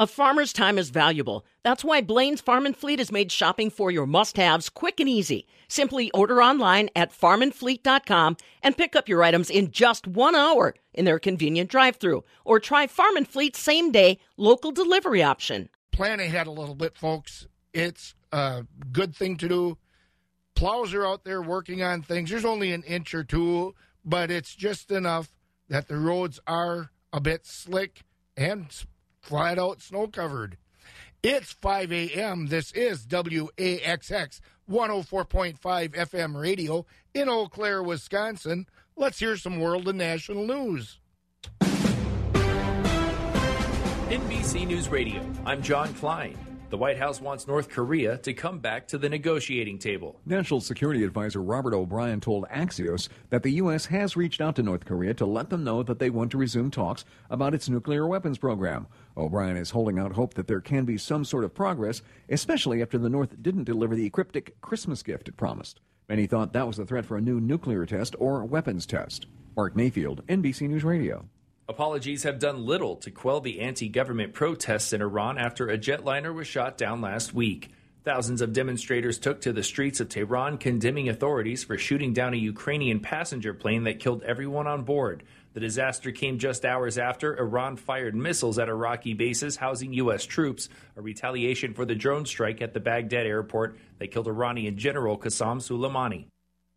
A 0.00 0.06
farmer's 0.06 0.52
time 0.52 0.78
is 0.78 0.90
valuable. 0.90 1.44
That's 1.64 1.82
why 1.82 2.02
Blain's 2.02 2.40
Farm 2.40 2.66
and 2.66 2.76
Fleet 2.76 3.00
has 3.00 3.10
made 3.10 3.32
shopping 3.32 3.68
for 3.68 3.90
your 3.90 4.06
must 4.06 4.36
haves 4.36 4.68
quick 4.68 5.00
and 5.00 5.08
easy. 5.08 5.44
Simply 5.66 6.08
order 6.12 6.40
online 6.40 6.88
at 6.94 7.10
farmandfleet.com 7.10 8.36
and 8.62 8.76
pick 8.76 8.94
up 8.94 9.08
your 9.08 9.24
items 9.24 9.50
in 9.50 9.72
just 9.72 10.06
one 10.06 10.36
hour 10.36 10.76
in 10.94 11.04
their 11.04 11.18
convenient 11.18 11.68
drive 11.68 11.96
through. 11.96 12.22
Or 12.44 12.60
try 12.60 12.86
Farm 12.86 13.16
and 13.16 13.26
Fleet's 13.26 13.58
same 13.58 13.90
day 13.90 14.20
local 14.36 14.70
delivery 14.70 15.20
option. 15.20 15.68
Plan 15.90 16.20
ahead 16.20 16.46
a 16.46 16.52
little 16.52 16.76
bit, 16.76 16.96
folks. 16.96 17.48
It's 17.74 18.14
a 18.30 18.64
good 18.92 19.16
thing 19.16 19.36
to 19.38 19.48
do. 19.48 19.78
Plows 20.54 20.94
are 20.94 21.04
out 21.04 21.24
there 21.24 21.42
working 21.42 21.82
on 21.82 22.02
things. 22.02 22.30
There's 22.30 22.44
only 22.44 22.70
an 22.70 22.84
inch 22.84 23.14
or 23.14 23.24
two, 23.24 23.74
but 24.04 24.30
it's 24.30 24.54
just 24.54 24.92
enough 24.92 25.34
that 25.68 25.88
the 25.88 25.96
roads 25.96 26.38
are 26.46 26.92
a 27.12 27.20
bit 27.20 27.44
slick 27.44 28.04
and 28.36 28.72
flat 29.20 29.58
out 29.58 29.82
snow 29.82 30.06
covered. 30.06 30.56
It's 31.22 31.52
5 31.52 31.92
a.m. 31.92 32.46
This 32.46 32.70
is 32.72 33.06
WAXX 33.06 34.40
104.5 34.70 35.58
FM 35.58 36.40
radio 36.40 36.86
in 37.14 37.28
Eau 37.28 37.46
Claire, 37.46 37.82
Wisconsin. 37.82 38.66
Let's 38.96 39.18
hear 39.18 39.36
some 39.36 39.58
world 39.58 39.88
and 39.88 39.98
national 39.98 40.46
news. 40.46 41.00
NBC 44.08 44.66
News 44.66 44.88
Radio, 44.88 45.20
I'm 45.44 45.60
John 45.62 45.92
Klein. 45.94 46.38
The 46.70 46.76
White 46.76 46.98
House 46.98 47.18
wants 47.18 47.46
North 47.46 47.70
Korea 47.70 48.18
to 48.18 48.34
come 48.34 48.58
back 48.58 48.88
to 48.88 48.98
the 48.98 49.08
negotiating 49.08 49.78
table. 49.78 50.20
National 50.26 50.60
Security 50.60 51.02
Advisor 51.02 51.40
Robert 51.40 51.72
O'Brien 51.72 52.20
told 52.20 52.46
Axios 52.48 53.08
that 53.30 53.42
the 53.42 53.52
U.S. 53.52 53.86
has 53.86 54.16
reached 54.16 54.42
out 54.42 54.56
to 54.56 54.62
North 54.62 54.84
Korea 54.84 55.14
to 55.14 55.24
let 55.24 55.48
them 55.48 55.64
know 55.64 55.82
that 55.82 55.98
they 55.98 56.10
want 56.10 56.30
to 56.32 56.36
resume 56.36 56.70
talks 56.70 57.06
about 57.30 57.54
its 57.54 57.70
nuclear 57.70 58.06
weapons 58.06 58.36
program. 58.36 58.86
O'Brien 59.18 59.56
is 59.56 59.70
holding 59.70 59.98
out 59.98 60.12
hope 60.12 60.34
that 60.34 60.46
there 60.46 60.60
can 60.60 60.84
be 60.84 60.96
some 60.96 61.24
sort 61.24 61.44
of 61.44 61.52
progress, 61.52 62.02
especially 62.28 62.80
after 62.80 62.98
the 62.98 63.10
North 63.10 63.42
didn't 63.42 63.64
deliver 63.64 63.96
the 63.96 64.10
cryptic 64.10 64.60
Christmas 64.60 65.02
gift 65.02 65.28
it 65.28 65.36
promised. 65.36 65.80
Many 66.08 66.26
thought 66.26 66.52
that 66.52 66.66
was 66.66 66.78
a 66.78 66.86
threat 66.86 67.04
for 67.04 67.16
a 67.16 67.20
new 67.20 67.40
nuclear 67.40 67.84
test 67.84 68.14
or 68.18 68.44
weapons 68.44 68.86
test. 68.86 69.26
Mark 69.56 69.74
Mayfield, 69.74 70.24
NBC 70.28 70.68
News 70.68 70.84
Radio. 70.84 71.28
Apologies 71.68 72.22
have 72.22 72.38
done 72.38 72.64
little 72.64 72.96
to 72.96 73.10
quell 73.10 73.40
the 73.40 73.60
anti 73.60 73.88
government 73.88 74.32
protests 74.32 74.92
in 74.92 75.02
Iran 75.02 75.36
after 75.36 75.68
a 75.68 75.76
jetliner 75.76 76.32
was 76.32 76.46
shot 76.46 76.78
down 76.78 77.00
last 77.00 77.34
week. 77.34 77.70
Thousands 78.04 78.40
of 78.40 78.54
demonstrators 78.54 79.18
took 79.18 79.42
to 79.42 79.52
the 79.52 79.62
streets 79.62 80.00
of 80.00 80.08
Tehran 80.08 80.56
condemning 80.56 81.10
authorities 81.10 81.64
for 81.64 81.76
shooting 81.76 82.14
down 82.14 82.32
a 82.32 82.38
Ukrainian 82.38 83.00
passenger 83.00 83.52
plane 83.52 83.84
that 83.84 84.00
killed 84.00 84.22
everyone 84.22 84.66
on 84.66 84.84
board. 84.84 85.24
The 85.58 85.66
disaster 85.66 86.12
came 86.12 86.38
just 86.38 86.64
hours 86.64 86.98
after 86.98 87.36
Iran 87.36 87.74
fired 87.74 88.14
missiles 88.14 88.60
at 88.60 88.68
Iraqi 88.68 89.12
bases 89.14 89.56
housing 89.56 89.92
U.S. 89.94 90.24
troops, 90.24 90.68
a 90.96 91.02
retaliation 91.02 91.74
for 91.74 91.84
the 91.84 91.96
drone 91.96 92.26
strike 92.26 92.62
at 92.62 92.74
the 92.74 92.78
Baghdad 92.78 93.26
airport 93.26 93.76
that 93.98 94.12
killed 94.12 94.28
Iranian 94.28 94.78
General 94.78 95.18
Qasem 95.18 95.56
Soleimani. 95.56 96.26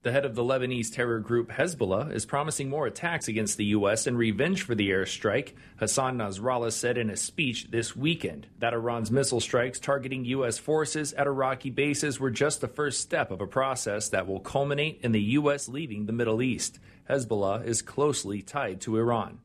The 0.04 0.12
head 0.12 0.26
of 0.26 0.34
the 0.34 0.44
Lebanese 0.44 0.92
terror 0.92 1.20
group 1.20 1.52
Hezbollah 1.52 2.12
is 2.12 2.26
promising 2.26 2.70
more 2.70 2.88
attacks 2.88 3.28
against 3.28 3.58
the 3.58 3.66
U.S. 3.66 4.08
in 4.08 4.18
revenge 4.18 4.64
for 4.64 4.74
the 4.74 4.90
airstrike. 4.90 5.52
Hassan 5.76 6.18
Nasrallah 6.18 6.72
said 6.72 6.98
in 6.98 7.12
a 7.12 7.16
speech 7.16 7.68
this 7.70 7.96
weekend 7.96 8.48
that 8.58 8.74
Iran's 8.74 9.12
missile 9.12 9.40
strikes 9.40 9.80
targeting 9.80 10.26
U.S. 10.26 10.58
forces 10.58 11.14
at 11.14 11.28
Iraqi 11.28 11.70
bases 11.70 12.20
were 12.20 12.32
just 12.32 12.62
the 12.62 12.68
first 12.68 13.00
step 13.00 13.30
of 13.30 13.42
a 13.42 13.46
process 13.46 14.10
that 14.10 14.26
will 14.26 14.40
culminate 14.40 15.00
in 15.04 15.12
the 15.12 15.22
U.S. 15.22 15.70
leaving 15.70 16.08
the 16.08 16.14
Middle 16.14 16.42
East. 16.42 16.80
Hezbollah 17.08 17.64
is 17.64 17.84
closely 17.84 18.42
tied 18.42 18.82
to 18.82 18.98
Iran. 18.98 19.42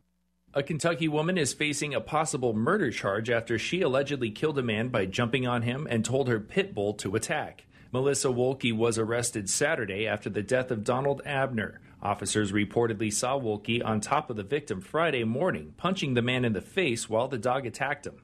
A 0.55 0.63
Kentucky 0.63 1.07
woman 1.07 1.37
is 1.37 1.53
facing 1.53 1.93
a 1.93 2.01
possible 2.01 2.55
murder 2.55 2.91
charge 2.91 3.29
after 3.29 3.59
she 3.59 3.83
allegedly 3.83 4.31
killed 4.31 4.59
a 4.59 4.63
man 4.63 4.89
by 4.89 5.05
jumping 5.05 5.47
on 5.47 5.61
him 5.61 5.87
and 5.91 6.03
told 6.03 6.29
her 6.29 6.41
pit 6.41 6.75
bull 6.75 6.95
to 6.95 7.15
attack. 7.15 7.67
Melissa 7.97 8.29
Wolke 8.29 8.77
was 8.77 8.99
arrested 8.99 9.49
Saturday 9.49 10.07
after 10.07 10.29
the 10.29 10.43
death 10.43 10.71
of 10.71 10.85
Donald 10.85 11.23
Abner. 11.25 11.81
Officers 12.03 12.53
reportedly 12.53 13.11
saw 13.11 13.41
Wolke 13.41 13.83
on 13.83 14.03
top 14.03 14.29
of 14.29 14.37
the 14.37 14.43
victim 14.43 14.83
Friday 14.83 15.25
morning, 15.25 15.73
punching 15.79 16.13
the 16.13 16.21
man 16.21 16.45
in 16.45 16.53
the 16.53 16.61
face 16.61 17.09
while 17.09 17.27
the 17.27 17.39
dog 17.39 17.65
attacked 17.65 18.07
him. 18.07 18.21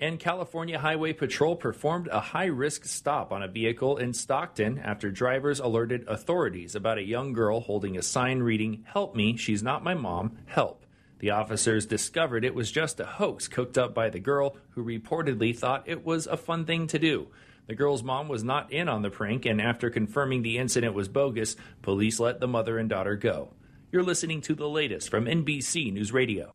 And 0.00 0.18
California 0.18 0.80
Highway 0.80 1.12
Patrol 1.12 1.54
performed 1.54 2.08
a 2.08 2.18
high 2.18 2.46
risk 2.46 2.86
stop 2.86 3.30
on 3.30 3.40
a 3.40 3.46
vehicle 3.46 3.98
in 3.98 4.14
Stockton 4.14 4.80
after 4.80 5.12
drivers 5.12 5.60
alerted 5.60 6.08
authorities 6.08 6.74
about 6.74 6.98
a 6.98 7.06
young 7.06 7.32
girl 7.32 7.60
holding 7.60 7.96
a 7.96 8.02
sign 8.02 8.40
reading, 8.40 8.82
Help 8.84 9.14
me, 9.14 9.36
she's 9.36 9.62
not 9.62 9.84
my 9.84 9.94
mom, 9.94 10.38
help. 10.46 10.84
The 11.20 11.30
officers 11.30 11.86
discovered 11.86 12.44
it 12.44 12.56
was 12.56 12.72
just 12.72 12.98
a 12.98 13.06
hoax 13.06 13.46
cooked 13.46 13.78
up 13.78 13.94
by 13.94 14.10
the 14.10 14.18
girl 14.18 14.56
who 14.70 14.84
reportedly 14.84 15.56
thought 15.56 15.88
it 15.88 16.04
was 16.04 16.26
a 16.26 16.36
fun 16.36 16.64
thing 16.64 16.88
to 16.88 16.98
do. 16.98 17.28
The 17.66 17.74
girl's 17.74 18.02
mom 18.02 18.28
was 18.28 18.44
not 18.44 18.70
in 18.72 18.88
on 18.88 19.02
the 19.02 19.10
prank, 19.10 19.46
and 19.46 19.60
after 19.60 19.88
confirming 19.88 20.42
the 20.42 20.58
incident 20.58 20.94
was 20.94 21.08
bogus, 21.08 21.56
police 21.80 22.20
let 22.20 22.40
the 22.40 22.48
mother 22.48 22.78
and 22.78 22.90
daughter 22.90 23.16
go. 23.16 23.54
You're 23.90 24.02
listening 24.02 24.42
to 24.42 24.54
the 24.54 24.68
latest 24.68 25.08
from 25.08 25.24
NBC 25.24 25.92
News 25.92 26.12
Radio. 26.12 26.52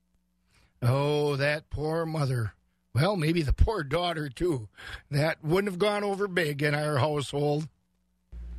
Oh, 0.83 1.35
that 1.37 1.69
poor 1.69 2.05
mother. 2.05 2.53
Well, 2.93 3.15
maybe 3.15 3.41
the 3.41 3.53
poor 3.53 3.83
daughter, 3.83 4.29
too. 4.29 4.69
That 5.09 5.43
wouldn't 5.43 5.71
have 5.71 5.79
gone 5.79 6.03
over 6.03 6.27
big 6.27 6.61
in 6.61 6.75
our 6.75 6.97
household. 6.97 7.67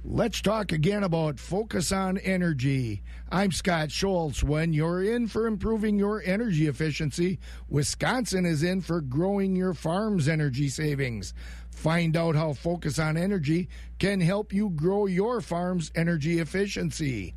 Let's 0.03 0.41
talk 0.41 0.73
again 0.73 1.05
about 1.05 1.39
Focus 1.39 1.93
on 1.93 2.17
Energy. 2.17 3.03
I'm 3.31 3.53
Scott 3.53 3.91
Schultz. 3.91 4.43
When 4.43 4.73
you're 4.73 5.03
in 5.03 5.29
for 5.29 5.47
improving 5.47 5.99
your 5.99 6.23
energy 6.25 6.69
efficiency, 6.69 7.39
Wisconsin 7.69 8.47
is 8.47 8.63
in 8.63 8.81
for 8.81 9.03
growing 9.03 9.55
your 9.55 9.75
farm's 9.75 10.27
energy 10.27 10.71
savings. 10.71 11.35
Find 11.81 12.15
out 12.15 12.37
how 12.37 12.53
Focus 12.53 12.99
on 12.99 13.17
Energy 13.17 13.71
can 13.99 14.21
help 14.21 14.53
you 14.53 14.69
grow 14.69 15.07
your 15.07 15.41
farm's 15.41 15.91
energy 15.95 16.39
efficiency. 16.39 17.35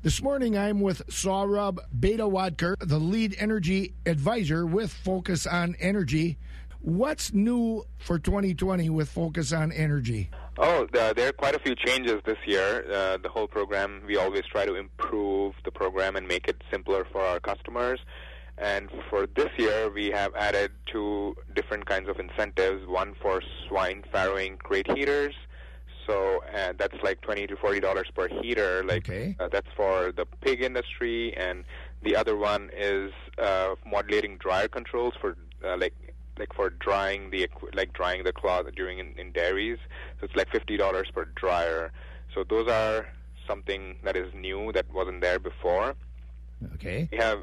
This 0.00 0.22
morning, 0.22 0.56
I'm 0.56 0.80
with 0.80 1.06
Saurabh 1.08 1.76
Bedawadkar, 2.00 2.76
the 2.80 2.98
lead 2.98 3.36
energy 3.38 3.92
advisor 4.06 4.64
with 4.64 4.90
Focus 4.90 5.46
on 5.46 5.76
Energy. 5.78 6.38
What's 6.80 7.34
new 7.34 7.84
for 7.98 8.18
2020 8.18 8.88
with 8.88 9.10
Focus 9.10 9.52
on 9.52 9.70
Energy? 9.70 10.30
Oh, 10.56 10.86
there 10.90 11.28
are 11.28 11.32
quite 11.32 11.54
a 11.54 11.58
few 11.58 11.74
changes 11.74 12.22
this 12.24 12.38
year. 12.46 12.90
Uh, 12.90 13.18
the 13.18 13.28
whole 13.28 13.46
program, 13.46 14.00
we 14.06 14.16
always 14.16 14.44
try 14.50 14.64
to 14.64 14.76
improve 14.76 15.56
the 15.66 15.70
program 15.70 16.16
and 16.16 16.26
make 16.26 16.48
it 16.48 16.56
simpler 16.70 17.06
for 17.12 17.20
our 17.20 17.38
customers. 17.38 18.00
And 18.56 18.88
for 19.10 19.26
this 19.26 19.50
year, 19.56 19.90
we 19.90 20.10
have 20.10 20.34
added 20.36 20.70
two 20.86 21.36
different 21.54 21.86
kinds 21.86 22.08
of 22.08 22.20
incentives 22.20 22.86
one 22.86 23.14
for 23.20 23.42
swine 23.66 24.04
farrowing 24.12 24.58
crate 24.58 24.90
heaters. 24.96 25.34
So 26.06 26.44
uh, 26.54 26.74
that's 26.78 26.96
like 27.02 27.20
twenty 27.22 27.46
to 27.46 27.56
forty 27.56 27.80
dollars 27.80 28.08
per 28.14 28.28
heater. 28.28 28.84
Like 28.84 29.08
okay. 29.08 29.36
uh, 29.40 29.48
that's 29.48 29.66
for 29.74 30.12
the 30.12 30.26
pig 30.42 30.62
industry, 30.62 31.34
and 31.36 31.64
the 32.02 32.14
other 32.14 32.36
one 32.36 32.70
is 32.76 33.10
uh, 33.38 33.74
modulating 33.86 34.36
dryer 34.36 34.68
controls 34.68 35.14
for 35.20 35.36
uh, 35.64 35.76
like 35.76 35.94
like 36.38 36.52
for 36.54 36.70
drying 36.70 37.30
the 37.30 37.48
like 37.72 37.92
drying 37.92 38.22
the 38.22 38.32
cloth 38.32 38.66
during 38.76 38.98
in, 38.98 39.14
in 39.16 39.32
dairies. 39.32 39.78
So 40.20 40.26
it's 40.26 40.36
like 40.36 40.50
fifty 40.50 40.76
dollars 40.76 41.08
per 41.12 41.24
dryer. 41.24 41.90
So 42.34 42.44
those 42.44 42.68
are 42.68 43.08
something 43.46 43.96
that 44.04 44.16
is 44.16 44.32
new 44.34 44.72
that 44.72 44.92
wasn't 44.92 45.20
there 45.22 45.38
before. 45.38 45.94
Okay. 46.74 47.08
We 47.10 47.18
have 47.18 47.40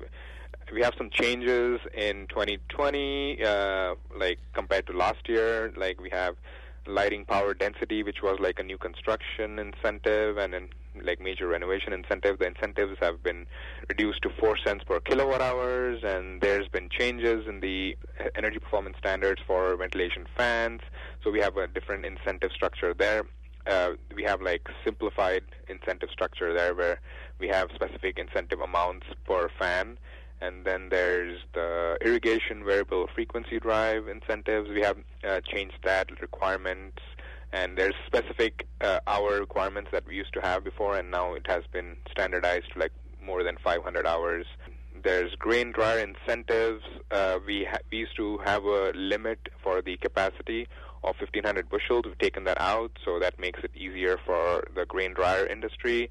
we 0.74 0.82
have 0.82 0.94
some 0.98 1.10
changes 1.10 1.80
in 1.94 2.28
2020, 2.28 3.44
uh, 3.44 3.96
like 4.18 4.40
compared 4.54 4.88
to 4.88 4.94
last 4.94 5.28
year. 5.28 5.72
Like 5.76 6.00
we 6.00 6.10
have 6.12 6.36
lighting 6.88 7.26
power 7.26 7.54
density, 7.54 8.04
which 8.04 8.22
was 8.24 8.40
like 8.40 8.60
a 8.60 8.64
new 8.64 8.78
construction 8.78 9.60
incentive, 9.60 10.38
and 10.38 10.54
then 10.54 10.70
like 11.04 11.22
major 11.22 11.48
renovation 11.48 11.94
incentive. 11.94 12.40
The 12.40 12.48
incentives 12.48 12.98
have 13.02 13.24
been 13.24 13.46
reduced 13.90 14.22
to 14.24 14.30
four 14.40 14.58
cents 14.58 14.84
per 14.84 15.00
kilowatt 15.00 15.42
hours, 15.42 16.02
and 16.04 16.42
there's 16.42 16.68
been 16.68 16.90
changes 16.90 17.48
in 17.48 17.60
the 17.60 17.98
energy 18.36 18.60
performance 18.60 18.98
standards 18.98 19.42
for 19.46 19.76
ventilation 19.76 20.26
fans. 20.38 20.82
So 21.24 21.32
we 21.32 21.40
have 21.41 21.58
a 21.58 21.68
different 21.68 22.06
incentive 22.06 22.52
structure 22.53 22.94
there. 22.94 23.24
Uh, 23.68 23.91
we 24.16 24.24
have 24.24 24.41
like 24.41 24.68
simplified 24.84 25.44
incentive 25.68 26.09
structure 26.12 26.53
there, 26.53 26.74
where 26.74 27.00
we 27.40 27.47
have 27.47 27.70
specific 27.76 28.18
incentive 28.18 28.59
amounts 28.59 29.06
per 29.26 29.50
fan. 29.59 29.97
And 30.41 30.66
then 30.66 30.90
there's 30.90 31.40
the 31.53 31.97
irrigation 32.02 32.66
variable 32.66 33.08
frequency 33.14 33.59
drive 33.59 34.08
incentives. 34.08 34.70
We 34.70 34.82
have 34.82 34.97
uh, 35.23 35.41
changed 35.41 35.78
that 35.84 36.20
requirements 36.20 36.97
and 37.53 37.78
there's 37.78 37.96
specific 38.05 38.67
uh, 38.79 38.99
hour 39.08 39.40
requirements 39.40 39.90
that 39.91 40.05
we 40.08 40.16
used 40.16 40.34
to 40.34 40.41
have 40.41 40.64
before, 40.64 40.97
and 40.97 41.11
now 41.11 41.34
it 41.34 41.46
has 41.47 41.64
been 41.72 41.97
standardized 42.09 42.72
to 42.73 42.79
like 42.79 42.93
more 43.23 43.43
than 43.43 43.58
500 43.64 44.08
hours. 44.08 44.46
There's 45.03 45.34
grain 45.35 45.72
dryer 45.72 45.99
incentives. 45.99 46.84
Uh, 47.09 47.40
we 47.46 47.66
ha- 47.70 47.79
we 47.91 47.99
used 47.99 48.16
to 48.17 48.37
have 48.46 48.64
a 48.64 48.91
limit 48.96 49.40
for 49.64 49.82
the 49.82 49.97
capacity 49.97 50.67
of 51.03 51.16
1,500 51.20 51.70
bushels. 51.70 52.03
We've 52.05 52.17
taken 52.20 52.44
that 52.46 52.61
out, 52.61 52.91
so 53.03 53.20
that 53.20 53.40
makes 53.40 53.61
it 53.64 53.72
easier 53.76 54.17
for 54.26 54.67
the 54.76 54.85
grain 54.85 55.14
dryer 55.14 55.46
industry. 55.46 56.09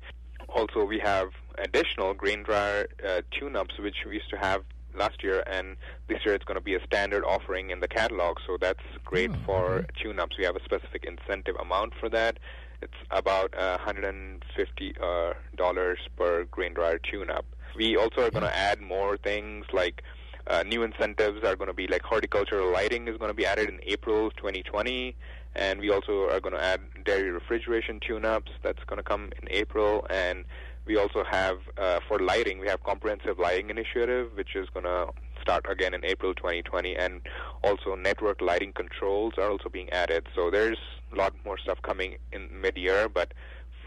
Also, 0.55 0.85
we 0.85 0.99
have 0.99 1.31
additional 1.59 2.15
grain 2.15 2.43
dryer 2.43 2.89
uh, 3.07 3.23
tune-ups, 3.31 3.79
which 3.79 3.97
we 4.07 4.15
used 4.15 4.31
to 4.31 4.37
have 4.37 4.63
last 4.95 5.23
year, 5.23 5.43
and 5.47 5.77
this 6.09 6.25
year 6.25 6.35
it's 6.35 6.45
going 6.45 6.57
to 6.57 6.61
be 6.61 6.75
a 6.75 6.85
standard 6.85 7.25
offering 7.25 7.71
in 7.71 7.81
the 7.81 7.89
catalog. 7.89 8.39
So 8.47 8.57
that's 8.61 8.81
great 9.05 9.31
Oh, 9.31 9.39
for 9.47 9.65
okay. 9.77 9.87
tune-ups. 10.03 10.37
We 10.37 10.45
have 10.45 10.57
a 10.57 10.65
specific 10.65 11.05
incentive 11.05 11.55
amount 11.57 11.95
for 12.01 12.09
that. 12.09 12.39
It's 12.83 12.95
about 13.11 13.55
uh, 13.57 13.77
150 13.85 14.95
uh, 15.01 15.35
dollars 15.57 15.99
per 16.17 16.45
grain 16.45 16.75
dryer 16.75 16.99
tune-up. 16.99 17.45
We 17.77 17.97
also 17.97 18.23
are 18.27 18.31
going 18.31 18.43
to 18.45 18.57
add 18.57 18.81
more 18.81 19.17
things 19.17 19.67
like 19.73 20.03
uh, 20.47 20.65
new 20.67 20.83
incentives 20.83 21.45
are 21.45 21.55
going 21.55 21.69
to 21.69 21.75
be 21.75 21.87
like 21.87 22.03
horticultural 22.03 22.73
lighting 22.73 23.07
is 23.07 23.17
going 23.19 23.29
to 23.31 23.35
be 23.35 23.47
added 23.47 23.69
in 23.69 23.79
April 23.85 24.31
2020, 24.33 25.15
and 25.55 25.81
we 25.81 25.91
also 25.91 26.29
are 26.31 26.41
going 26.41 26.55
to 26.55 26.63
add 26.63 26.81
dairy 27.05 27.31
refrigeration 27.31 28.01
tune-ups. 28.01 28.53
That's 28.63 28.83
going 28.85 28.99
to 28.99 29.03
come 29.03 29.31
in 29.41 29.49
April, 29.51 30.07
and 30.11 30.45
we 30.87 30.97
also 30.97 31.25
have 31.25 31.59
uh, 31.79 32.01
for 32.09 32.19
lighting 32.19 32.59
we 32.59 32.69
have 32.69 32.83
comprehensive 32.83 33.39
lighting 33.39 33.71
initiative, 33.71 34.31
which 34.35 34.55
is 34.55 34.69
going 34.71 34.85
to 34.85 35.09
start 35.41 35.65
again 35.69 35.95
in 35.95 36.05
April 36.05 36.35
2020, 36.35 36.97
and 36.97 37.23
also 37.65 37.95
network 37.95 38.41
lighting 38.41 38.73
controls 38.73 39.35
are 39.39 39.51
also 39.51 39.69
being 39.69 39.91
added. 39.91 40.27
So 40.35 40.51
there's 40.51 40.79
a 41.13 41.17
lot 41.17 41.35
more 41.45 41.59
stuff 41.59 41.81
coming 41.83 42.17
in 42.33 42.49
mid-year, 42.61 43.09
but 43.09 43.33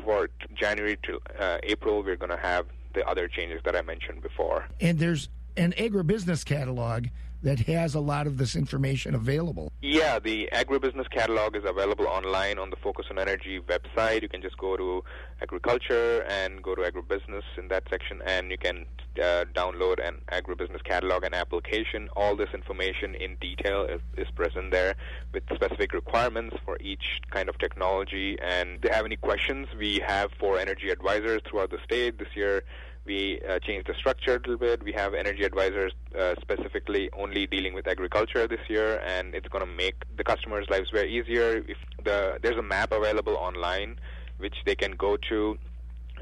for 0.04 0.28
t- 0.28 0.34
January 0.56 0.98
to 1.04 1.20
uh, 1.40 1.58
April, 1.64 2.04
we're 2.04 2.16
going 2.16 2.32
to 2.32 2.38
have 2.38 2.66
the 2.94 3.06
other 3.08 3.28
changes 3.28 3.62
that 3.66 3.76
I 3.76 3.82
mentioned 3.82 4.22
before. 4.22 4.68
And 4.80 5.00
there's 5.00 5.30
an 5.56 5.74
agribusiness 5.74 6.46
catalog 6.46 7.08
that 7.44 7.60
has 7.60 7.94
a 7.94 8.00
lot 8.00 8.26
of 8.26 8.38
this 8.38 8.56
information 8.56 9.14
available. 9.14 9.72
Yeah, 9.82 10.18
the 10.18 10.50
agribusiness 10.54 11.10
catalog 11.10 11.56
is 11.56 11.64
available 11.66 12.08
online 12.08 12.58
on 12.58 12.70
the 12.70 12.78
Focus 12.78 13.06
on 13.12 13.20
Energy 13.20 13.60
website. 13.60 14.22
You 14.22 14.30
can 14.30 14.42
just 14.42 14.58
go 14.58 14.78
to 14.78 15.04
agriculture 15.42 16.24
and 16.30 16.64
go 16.64 16.74
to 16.74 16.82
agribusiness 16.82 17.44
in 17.58 17.68
that 17.68 17.84
section, 17.90 18.22
and 18.26 18.50
you 18.50 18.58
can 18.58 18.86
uh, 19.22 19.46
download 19.54 20.06
an 20.06 20.22
agribusiness 20.32 20.84
catalog 20.84 21.24
and 21.24 21.36
application. 21.36 22.10
All 22.16 22.36
this 22.36 22.50
information 22.54 23.14
in 23.14 23.36
detail 23.36 23.84
is, 23.84 24.02
is 24.18 24.32
present 24.32 24.72
there 24.72 24.96
with 25.34 25.44
specific 25.54 25.94
requirements 25.94 26.56
for 26.64 26.78
each 26.80 27.22
kind 27.30 27.50
of 27.50 27.58
technology. 27.58 28.38
And 28.42 28.76
if 28.76 28.82
they 28.82 28.90
have 28.90 29.06
any 29.06 29.18
questions, 29.18 29.68
we 29.78 30.02
have 30.08 30.32
four 30.40 30.58
energy 30.58 30.90
advisors 30.90 31.42
throughout 31.48 31.72
the 31.72 31.80
state 31.84 32.18
this 32.18 32.30
year. 32.36 32.64
We 33.06 33.42
uh, 33.42 33.60
changed 33.60 33.88
the 33.88 33.96
structure 33.96 34.36
a 34.36 34.40
little 34.40 34.58
bit. 34.58 34.82
We 34.84 34.94
have 34.94 35.14
energy 35.14 35.44
advisors 35.44 35.92
uh, 36.18 36.36
specifically 36.42 37.10
only 37.18 37.48
dealing 37.48 37.74
with 37.74 37.86
agriculture 37.88 38.48
this 38.48 38.62
year, 38.70 39.02
and 39.06 39.36
it's 39.36 39.48
going 39.50 39.66
to 39.66 39.72
make 39.72 39.96
the 40.16 40.24
customers' 40.24 40.70
lives 40.70 40.90
very 40.90 41.14
easier. 41.14 41.64
If 41.68 41.78
the 42.04 42.40
there's 42.42 42.58
a 42.58 42.62
map 42.62 42.94
available 42.94 43.36
online, 43.36 44.00
which 44.38 44.56
they 44.66 44.76
can 44.76 44.94
go 44.94 45.18
to 45.30 45.58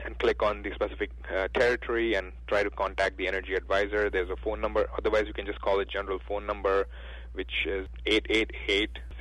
and 0.04 0.18
click 0.19 0.42
on 0.42 0.63
the 0.63 0.72
specific 0.74 1.12
uh, 1.36 1.48
territory 1.54 2.16
and 2.16 2.31
try 2.48 2.63
to 2.63 2.69
contact 2.69 3.18
the 3.18 3.27
energy 3.27 3.54
advisor. 3.54 4.10
There's 4.10 4.30
a 4.30 4.36
phone 4.36 4.62
number. 4.62 4.89
Otherwise, 4.98 5.25
you 5.27 5.34
can 5.34 5.45
just 5.45 5.62
call 5.62 5.80
a 5.80 5.86
general 5.86 6.19
phone 6.27 6.45
number, 6.45 6.88
which 7.34 7.51
is 7.68 7.88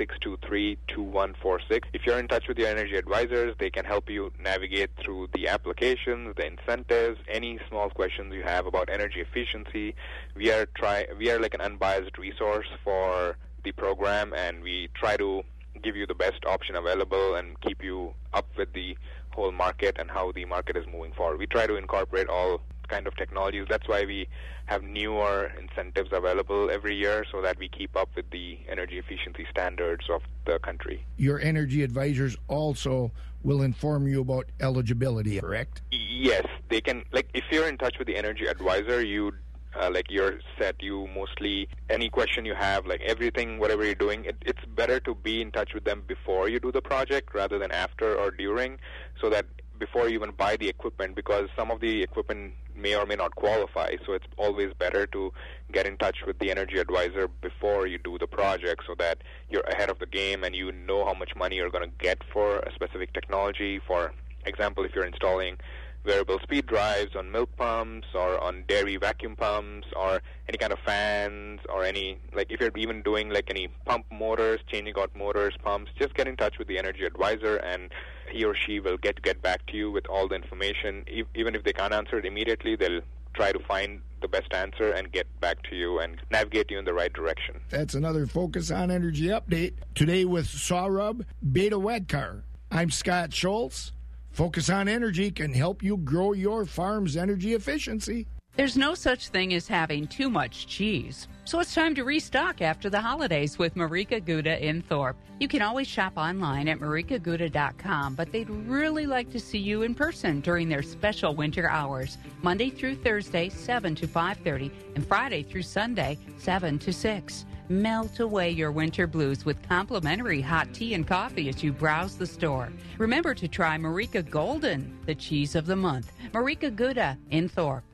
888-623-2146. 0.00 1.84
If 1.92 2.06
you're 2.06 2.18
in 2.18 2.28
touch 2.28 2.48
with 2.48 2.58
your 2.58 2.68
energy 2.68 2.96
advisors, 2.96 3.54
they 3.58 3.70
can 3.70 3.84
help 3.84 4.08
you 4.08 4.32
navigate 4.42 4.90
through 4.96 5.28
the 5.34 5.48
applications, 5.48 6.34
the 6.36 6.46
incentives, 6.46 7.20
any 7.28 7.58
small 7.68 7.90
questions 7.90 8.32
you 8.34 8.42
have 8.42 8.66
about 8.66 8.88
energy 8.90 9.20
efficiency. 9.20 9.94
We 10.34 10.50
are 10.50 10.66
try 10.66 11.06
we 11.18 11.30
are 11.30 11.38
like 11.38 11.54
an 11.54 11.60
unbiased 11.60 12.18
resource 12.18 12.68
for 12.82 13.36
the 13.62 13.72
program, 13.72 14.32
and 14.34 14.62
we 14.62 14.88
try 14.94 15.16
to 15.16 15.42
give 15.82 15.96
you 15.96 16.06
the 16.06 16.14
best 16.14 16.44
option 16.46 16.76
available 16.76 17.34
and 17.34 17.60
keep 17.60 17.82
you 17.82 18.14
up 18.32 18.46
with 18.56 18.72
the 18.72 18.96
whole 19.30 19.52
market 19.52 19.96
and 19.98 20.10
how 20.10 20.32
the 20.32 20.44
market 20.44 20.76
is 20.76 20.86
moving 20.86 21.12
forward. 21.12 21.38
We 21.38 21.46
try 21.46 21.66
to 21.66 21.76
incorporate 21.76 22.28
all 22.28 22.60
kind 22.90 23.06
of 23.06 23.16
technologies. 23.16 23.66
That's 23.70 23.88
why 23.88 24.04
we 24.04 24.28
have 24.66 24.82
newer 24.82 25.52
incentives 25.58 26.10
available 26.12 26.70
every 26.70 26.96
year 26.96 27.24
so 27.30 27.40
that 27.40 27.58
we 27.58 27.68
keep 27.68 27.96
up 27.96 28.10
with 28.16 28.28
the 28.30 28.58
energy 28.68 28.98
efficiency 28.98 29.46
standards 29.50 30.04
of 30.10 30.22
the 30.44 30.58
country. 30.58 31.06
Your 31.16 31.38
energy 31.40 31.82
advisors 31.82 32.36
also 32.48 33.12
will 33.42 33.62
inform 33.62 34.06
you 34.06 34.20
about 34.20 34.46
eligibility, 34.60 35.40
correct? 35.40 35.82
Yes, 35.90 36.46
they 36.68 36.80
can. 36.80 37.04
Like, 37.12 37.28
if 37.32 37.44
you're 37.50 37.68
in 37.68 37.78
touch 37.78 37.96
with 37.98 38.06
the 38.06 38.16
energy 38.16 38.46
advisor, 38.46 39.02
you 39.02 39.32
uh, 39.80 39.90
like 39.92 40.06
you're 40.10 40.40
set. 40.58 40.82
You 40.82 41.08
mostly 41.14 41.68
any 41.88 42.08
question 42.10 42.44
you 42.44 42.54
have, 42.54 42.86
like 42.86 43.00
everything, 43.02 43.58
whatever 43.58 43.84
you're 43.84 43.94
doing, 43.94 44.24
it, 44.24 44.36
it's 44.42 44.64
better 44.74 45.00
to 45.00 45.14
be 45.14 45.40
in 45.40 45.52
touch 45.52 45.74
with 45.74 45.84
them 45.84 46.02
before 46.06 46.48
you 46.48 46.60
do 46.60 46.72
the 46.72 46.82
project 46.82 47.34
rather 47.34 47.58
than 47.58 47.70
after 47.70 48.16
or 48.16 48.30
during, 48.30 48.78
so 49.20 49.30
that 49.30 49.46
before 49.80 50.08
you 50.08 50.14
even 50.14 50.30
buy 50.30 50.56
the 50.56 50.68
equipment, 50.68 51.16
because 51.16 51.48
some 51.56 51.70
of 51.72 51.80
the 51.80 52.02
equipment 52.02 52.52
may 52.76 52.94
or 52.94 53.04
may 53.06 53.16
not 53.16 53.34
qualify. 53.34 53.90
So 54.06 54.12
it's 54.12 54.26
always 54.36 54.72
better 54.78 55.06
to 55.08 55.32
get 55.72 55.86
in 55.86 55.96
touch 55.96 56.18
with 56.26 56.38
the 56.38 56.50
energy 56.50 56.78
advisor 56.78 57.26
before 57.26 57.88
you 57.88 57.98
do 57.98 58.16
the 58.18 58.28
project, 58.28 58.82
so 58.86 58.94
that 58.98 59.18
you're 59.48 59.68
ahead 59.72 59.90
of 59.90 59.98
the 59.98 60.06
game 60.06 60.44
and 60.44 60.54
you 60.54 60.70
know 60.70 61.04
how 61.04 61.14
much 61.14 61.34
money 61.34 61.56
you're 61.56 61.70
going 61.70 61.90
to 61.90 61.96
get 61.98 62.18
for 62.32 62.60
a 62.60 62.72
specific 62.72 63.12
technology. 63.12 63.80
For 63.84 64.12
example, 64.46 64.84
if 64.84 64.94
you're 64.94 65.06
installing 65.06 65.56
variable 66.04 66.38
speed 66.40 66.66
drives 66.66 67.14
on 67.14 67.30
milk 67.30 67.54
pumps 67.56 68.06
or 68.14 68.38
on 68.40 68.64
dairy 68.68 68.96
vacuum 68.96 69.36
pumps 69.36 69.86
or 69.94 70.22
any 70.48 70.56
kind 70.56 70.72
of 70.72 70.78
fans 70.80 71.60
or 71.72 71.84
any 71.84 72.18
like 72.34 72.50
if 72.50 72.60
you're 72.60 72.70
even 72.76 73.02
doing 73.02 73.28
like 73.30 73.50
any 73.50 73.68
pump 73.84 74.04
motors 74.10 74.60
changing 74.66 74.94
out 74.98 75.14
motors 75.14 75.54
pumps 75.62 75.90
just 75.98 76.14
get 76.14 76.26
in 76.26 76.36
touch 76.36 76.58
with 76.58 76.68
the 76.68 76.78
energy 76.78 77.04
advisor 77.04 77.56
and 77.56 77.90
he 78.30 78.44
or 78.44 78.54
she 78.54 78.80
will 78.80 78.96
get 78.96 79.20
get 79.22 79.40
back 79.42 79.64
to 79.66 79.76
you 79.76 79.90
with 79.90 80.06
all 80.08 80.26
the 80.26 80.34
information 80.34 81.04
even 81.34 81.54
if 81.54 81.64
they 81.64 81.72
can't 81.72 81.92
answer 81.92 82.18
it 82.18 82.24
immediately 82.24 82.76
they'll 82.76 83.02
try 83.34 83.52
to 83.52 83.58
find 83.60 84.00
the 84.22 84.28
best 84.28 84.52
answer 84.52 84.90
and 84.92 85.12
get 85.12 85.26
back 85.40 85.62
to 85.62 85.76
you 85.76 85.98
and 86.00 86.20
navigate 86.30 86.70
you 86.70 86.78
in 86.78 86.84
the 86.84 86.92
right 86.94 87.12
direction 87.12 87.60
That's 87.68 87.94
another 87.94 88.26
Focus 88.26 88.70
on 88.70 88.90
Energy 88.90 89.26
update. 89.28 89.74
Today 89.94 90.24
with 90.24 90.46
Sawrub 90.46 91.24
Beta 91.52 91.78
Wedcar. 91.78 92.42
I'm 92.70 92.90
Scott 92.90 93.32
Schultz. 93.32 93.92
Focus 94.30 94.70
on 94.70 94.88
Energy 94.88 95.30
can 95.30 95.52
help 95.52 95.82
you 95.82 95.96
grow 95.96 96.32
your 96.32 96.64
farm's 96.64 97.16
energy 97.16 97.54
efficiency. 97.54 98.26
There's 98.56 98.76
no 98.76 98.94
such 98.94 99.28
thing 99.28 99.54
as 99.54 99.68
having 99.68 100.06
too 100.06 100.28
much 100.28 100.66
cheese. 100.66 101.28
So 101.44 101.60
it's 101.60 101.74
time 101.74 101.94
to 101.94 102.04
restock 102.04 102.60
after 102.60 102.90
the 102.90 103.00
holidays 103.00 103.58
with 103.58 103.74
Marieke 103.74 104.24
Gouda 104.24 104.64
in 104.64 104.82
Thorp. 104.82 105.16
You 105.38 105.48
can 105.48 105.62
always 105.62 105.88
shop 105.88 106.12
online 106.16 106.68
at 106.68 106.78
mariekegouda.com, 106.78 108.14
but 108.14 108.30
they'd 108.30 108.50
really 108.50 109.06
like 109.06 109.30
to 109.30 109.40
see 109.40 109.58
you 109.58 109.82
in 109.82 109.94
person 109.94 110.40
during 110.40 110.68
their 110.68 110.82
special 110.82 111.34
winter 111.34 111.68
hours, 111.68 112.18
Monday 112.42 112.70
through 112.70 112.96
Thursday, 112.96 113.48
7 113.48 113.94
to 113.94 114.06
5:30, 114.06 114.70
and 114.94 115.06
Friday 115.06 115.42
through 115.42 115.62
Sunday, 115.62 116.18
7 116.38 116.78
to 116.80 116.92
6. 116.92 117.46
Melt 117.70 118.18
away 118.18 118.50
your 118.50 118.72
winter 118.72 119.06
blues 119.06 119.44
with 119.44 119.62
complimentary 119.62 120.40
hot 120.40 120.74
tea 120.74 120.94
and 120.94 121.06
coffee 121.06 121.48
as 121.48 121.62
you 121.62 121.72
browse 121.72 122.16
the 122.16 122.26
store. 122.26 122.72
Remember 122.98 123.32
to 123.32 123.46
try 123.46 123.78
Marieke 123.78 124.28
Golden, 124.28 124.98
the 125.06 125.14
cheese 125.14 125.54
of 125.54 125.66
the 125.66 125.76
month. 125.76 126.10
Marieke 126.32 126.74
Gouda 126.74 127.16
in 127.30 127.48
Thorp. 127.48 127.84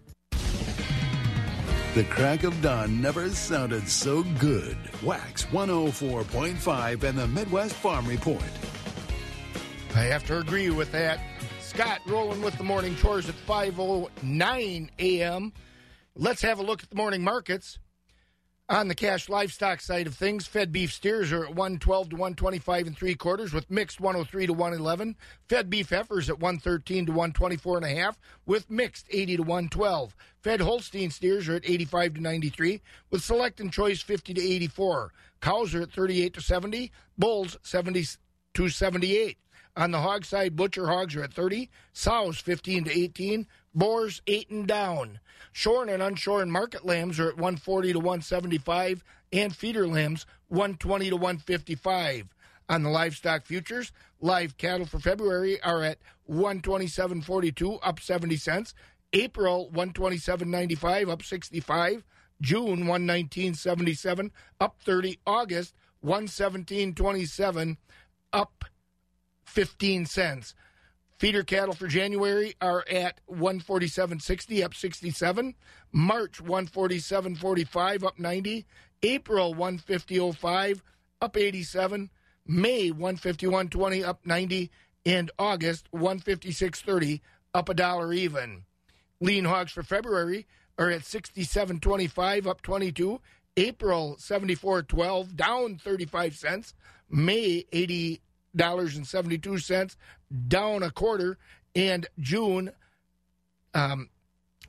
The 1.92 2.04
crack 2.08 2.42
of 2.42 2.58
dawn 2.62 3.02
never 3.02 3.28
sounded 3.28 3.86
so 3.86 4.22
good. 4.38 4.78
Wax 5.02 5.44
104.5 5.44 7.02
and 7.02 7.18
the 7.18 7.26
Midwest 7.26 7.74
Farm 7.74 8.06
Report. 8.06 8.42
I 9.94 10.04
have 10.04 10.24
to 10.28 10.38
agree 10.38 10.70
with 10.70 10.90
that. 10.92 11.20
Scott 11.60 12.00
rolling 12.06 12.40
with 12.40 12.56
the 12.56 12.64
morning 12.64 12.96
chores 12.96 13.28
at 13.28 13.34
5:09 13.46 14.88
a.m. 14.98 15.52
Let's 16.14 16.40
have 16.40 16.60
a 16.60 16.62
look 16.62 16.82
at 16.82 16.88
the 16.88 16.96
morning 16.96 17.22
markets. 17.22 17.78
On 18.68 18.88
the 18.88 18.96
cash 18.96 19.28
livestock 19.28 19.80
side 19.80 20.08
of 20.08 20.16
things, 20.16 20.48
fed 20.48 20.72
beef 20.72 20.92
steers 20.92 21.30
are 21.30 21.44
at 21.44 21.54
112 21.54 22.08
to 22.10 22.16
125 22.16 22.88
and 22.88 22.98
three 22.98 23.14
quarters, 23.14 23.52
with 23.52 23.70
mixed 23.70 24.00
103 24.00 24.48
to 24.48 24.52
111. 24.52 25.16
Fed 25.48 25.70
beef 25.70 25.90
heifers 25.90 26.28
at 26.28 26.40
113 26.40 27.06
to 27.06 27.12
124 27.12 27.76
and 27.76 27.86
a 27.86 27.90
half, 27.90 28.18
with 28.44 28.68
mixed 28.68 29.06
80 29.08 29.36
to 29.36 29.42
112. 29.44 30.16
Fed 30.42 30.60
Holstein 30.60 31.10
steers 31.10 31.48
are 31.48 31.54
at 31.54 31.64
85 31.64 32.14
to 32.14 32.20
93, 32.20 32.82
with 33.10 33.22
select 33.22 33.60
and 33.60 33.72
choice 33.72 34.02
50 34.02 34.34
to 34.34 34.42
84. 34.42 35.12
Cows 35.40 35.72
are 35.72 35.82
at 35.82 35.92
38 35.92 36.34
to 36.34 36.40
70, 36.40 36.90
bulls 37.16 37.56
70 37.62 38.04
to 38.54 38.68
78. 38.68 39.38
On 39.76 39.90
the 39.90 40.00
hog 40.00 40.24
side, 40.24 40.56
butcher 40.56 40.88
hogs 40.88 41.14
are 41.16 41.22
at 41.22 41.34
30, 41.34 41.68
sows 41.92 42.38
15 42.38 42.84
to 42.84 42.98
18, 42.98 43.46
boars 43.74 44.22
8 44.26 44.48
and 44.48 44.66
down. 44.66 45.20
Shorn 45.52 45.90
and 45.90 46.02
unshorn 46.02 46.48
market 46.48 46.86
lambs 46.86 47.20
are 47.20 47.28
at 47.28 47.36
140 47.36 47.92
to 47.92 47.98
175, 47.98 49.04
and 49.32 49.54
feeder 49.54 49.86
lambs 49.86 50.24
120 50.48 51.10
to 51.10 51.16
155. 51.16 52.28
On 52.70 52.82
the 52.82 52.88
livestock 52.88 53.44
futures, 53.44 53.92
live 54.20 54.56
cattle 54.56 54.86
for 54.86 54.98
February 54.98 55.60
are 55.62 55.82
at 55.82 55.98
127.42, 56.30 57.78
up 57.82 58.00
70 58.00 58.36
cents. 58.38 58.74
April 59.12 59.70
127.95, 59.72 61.10
up 61.10 61.22
65. 61.22 62.02
June 62.40 62.84
119.77, 62.84 64.30
up 64.58 64.76
30. 64.84 65.18
August 65.26 65.74
117.27, 66.04 67.76
up 68.32 68.64
15 69.46 70.06
cents. 70.06 70.54
Feeder 71.18 71.44
cattle 71.44 71.74
for 71.74 71.86
January 71.86 72.54
are 72.60 72.84
at 72.90 73.20
147.60 73.30 74.64
up 74.64 74.74
67. 74.74 75.54
March 75.92 76.44
147.45 76.44 78.04
up 78.04 78.18
90. 78.18 78.66
April 79.02 79.54
150.05 79.54 80.80
up 81.22 81.36
87. 81.36 82.10
May 82.46 82.90
151.20 82.90 84.04
up 84.04 84.26
90 84.26 84.70
and 85.06 85.30
August 85.38 85.90
156.30 85.92 87.20
up 87.54 87.68
a 87.68 87.74
dollar 87.74 88.12
even. 88.12 88.64
Lean 89.20 89.46
hogs 89.46 89.72
for 89.72 89.82
February 89.82 90.46
are 90.78 90.90
at 90.90 91.00
67.25 91.00 92.46
up 92.46 92.60
22. 92.60 93.20
April 93.56 94.16
74.12 94.20 95.34
down 95.34 95.78
35 95.78 96.36
cents. 96.36 96.74
May 97.08 97.64
80 97.72 98.20
dollars 98.56 98.96
and 98.96 99.06
72 99.06 99.58
cents 99.58 99.96
down 100.48 100.82
a 100.82 100.90
quarter 100.90 101.38
and 101.74 102.06
June 102.18 102.70
um 103.74 104.08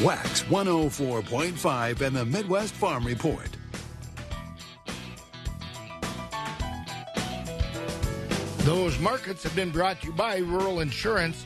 Wax 0.00 0.42
104.5 0.44 2.00
and 2.00 2.16
the 2.16 2.24
Midwest 2.24 2.74
Farm 2.74 3.04
Report. 3.04 3.48
Those 8.58 8.98
markets 9.00 9.42
have 9.44 9.56
been 9.56 9.70
brought 9.70 10.00
to 10.02 10.08
you 10.08 10.12
by 10.12 10.36
Rural 10.36 10.80
Insurance. 10.80 11.44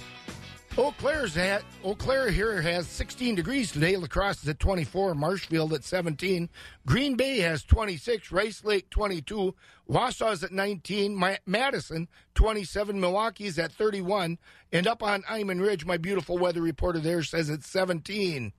Eau 0.79 0.95
Claire's 0.97 1.37
at 1.37 1.62
Eau 1.85 1.95
Claire 1.95 2.31
here 2.31 2.62
has 2.62 2.88
16 2.88 3.35
degrees 3.35 3.71
today. 3.71 3.95
La 3.95 4.07
Crosse 4.07 4.43
is 4.43 4.49
at 4.49 4.59
24. 4.59 5.14
Marshfield 5.14 5.75
at 5.75 5.85
17. 5.85 6.49
Green 6.87 7.14
Bay 7.14 7.41
has 7.41 7.62
26. 7.62 8.33
Rice 8.33 8.64
Lake 8.64 8.88
22. 8.88 9.55
Wausau's 9.91 10.43
at 10.43 10.50
19. 10.50 11.14
My, 11.14 11.38
Madison 11.45 12.09
27. 12.35 12.99
Milwaukee's 12.99 13.59
at 13.59 13.71
31. 13.71 14.38
And 14.73 14.87
up 14.87 15.02
on 15.02 15.25
Iman 15.29 15.61
Ridge, 15.61 15.85
my 15.85 15.99
beautiful 15.99 16.38
weather 16.38 16.62
reporter 16.62 17.00
there 17.00 17.23
says 17.23 17.50
it's 17.50 17.69
17. 17.69 18.55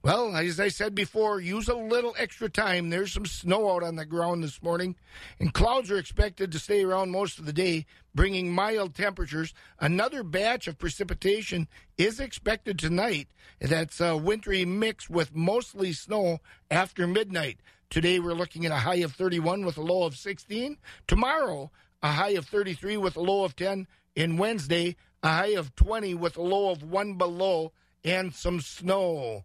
Well, 0.00 0.36
as 0.36 0.60
I 0.60 0.68
said 0.68 0.94
before, 0.94 1.40
use 1.40 1.66
a 1.66 1.74
little 1.74 2.14
extra 2.16 2.48
time. 2.48 2.88
There's 2.88 3.12
some 3.12 3.26
snow 3.26 3.74
out 3.74 3.82
on 3.82 3.96
the 3.96 4.04
ground 4.04 4.44
this 4.44 4.62
morning, 4.62 4.94
and 5.40 5.52
clouds 5.52 5.90
are 5.90 5.98
expected 5.98 6.52
to 6.52 6.60
stay 6.60 6.84
around 6.84 7.10
most 7.10 7.40
of 7.40 7.46
the 7.46 7.52
day, 7.52 7.84
bringing 8.14 8.52
mild 8.52 8.94
temperatures. 8.94 9.52
Another 9.80 10.22
batch 10.22 10.68
of 10.68 10.78
precipitation 10.78 11.66
is 11.96 12.20
expected 12.20 12.78
tonight. 12.78 13.26
That's 13.60 14.00
a 14.00 14.16
wintry 14.16 14.64
mix 14.64 15.10
with 15.10 15.34
mostly 15.34 15.92
snow 15.92 16.38
after 16.70 17.08
midnight. 17.08 17.58
Today, 17.90 18.20
we're 18.20 18.34
looking 18.34 18.64
at 18.66 18.72
a 18.72 18.76
high 18.76 18.96
of 18.96 19.14
31 19.14 19.64
with 19.64 19.78
a 19.78 19.82
low 19.82 20.04
of 20.04 20.16
16. 20.16 20.76
Tomorrow, 21.08 21.72
a 22.04 22.12
high 22.12 22.30
of 22.30 22.46
33 22.46 22.96
with 22.98 23.16
a 23.16 23.20
low 23.20 23.42
of 23.42 23.56
10. 23.56 23.88
In 24.14 24.36
Wednesday, 24.36 24.94
a 25.24 25.28
high 25.28 25.54
of 25.56 25.74
20 25.74 26.14
with 26.14 26.36
a 26.36 26.42
low 26.42 26.70
of 26.70 26.84
1 26.84 27.14
below 27.14 27.72
and 28.04 28.32
some 28.32 28.60
snow. 28.60 29.44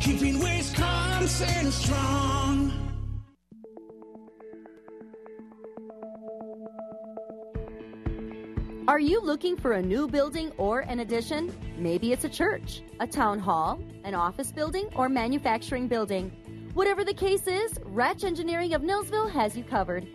keeping 0.00 0.38
Wisconsin 0.38 1.72
strong. 1.72 2.72
Are 8.86 8.98
you 8.98 9.20
looking 9.20 9.56
for 9.56 9.72
a 9.72 9.82
new 9.82 10.08
building 10.08 10.50
or 10.56 10.80
an 10.80 11.00
addition? 11.00 11.52
Maybe 11.76 12.12
it's 12.12 12.24
a 12.24 12.28
church, 12.28 12.82
a 13.00 13.06
town 13.06 13.38
hall, 13.38 13.78
an 14.04 14.14
office 14.14 14.50
building, 14.50 14.88
or 14.96 15.08
manufacturing 15.08 15.88
building. 15.88 16.30
Whatever 16.72 17.04
the 17.04 17.12
case 17.12 17.46
is, 17.46 17.78
Ratch 17.84 18.24
Engineering 18.24 18.72
of 18.72 18.82
Neillsville 18.82 19.30
has 19.30 19.56
you 19.56 19.64
covered. 19.64 20.06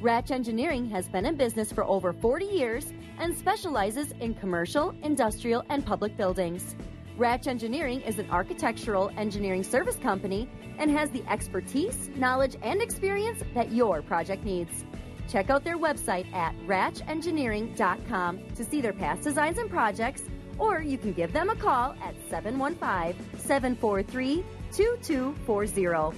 Ratch 0.00 0.30
Engineering 0.30 0.88
has 0.90 1.08
been 1.08 1.26
in 1.26 1.34
business 1.34 1.72
for 1.72 1.84
over 1.84 2.12
40 2.12 2.44
years 2.44 2.92
and 3.18 3.36
specializes 3.36 4.12
in 4.20 4.34
commercial, 4.34 4.94
industrial, 5.02 5.64
and 5.68 5.84
public 5.84 6.16
buildings. 6.16 6.76
Ratch 7.20 7.46
Engineering 7.46 8.00
is 8.00 8.18
an 8.18 8.30
architectural 8.30 9.10
engineering 9.18 9.62
service 9.62 9.96
company 9.96 10.48
and 10.78 10.90
has 10.90 11.10
the 11.10 11.22
expertise, 11.28 12.08
knowledge, 12.16 12.56
and 12.62 12.80
experience 12.80 13.42
that 13.52 13.70
your 13.70 14.00
project 14.00 14.42
needs. 14.42 14.86
Check 15.28 15.50
out 15.50 15.62
their 15.62 15.76
website 15.76 16.32
at 16.32 16.58
ratchengineering.com 16.66 18.40
to 18.56 18.64
see 18.64 18.80
their 18.80 18.94
past 18.94 19.20
designs 19.20 19.58
and 19.58 19.68
projects, 19.68 20.22
or 20.58 20.80
you 20.80 20.96
can 20.96 21.12
give 21.12 21.30
them 21.34 21.50
a 21.50 21.56
call 21.56 21.94
at 22.02 22.14
715 22.30 23.38
743 23.38 24.42
2240. 24.72 26.16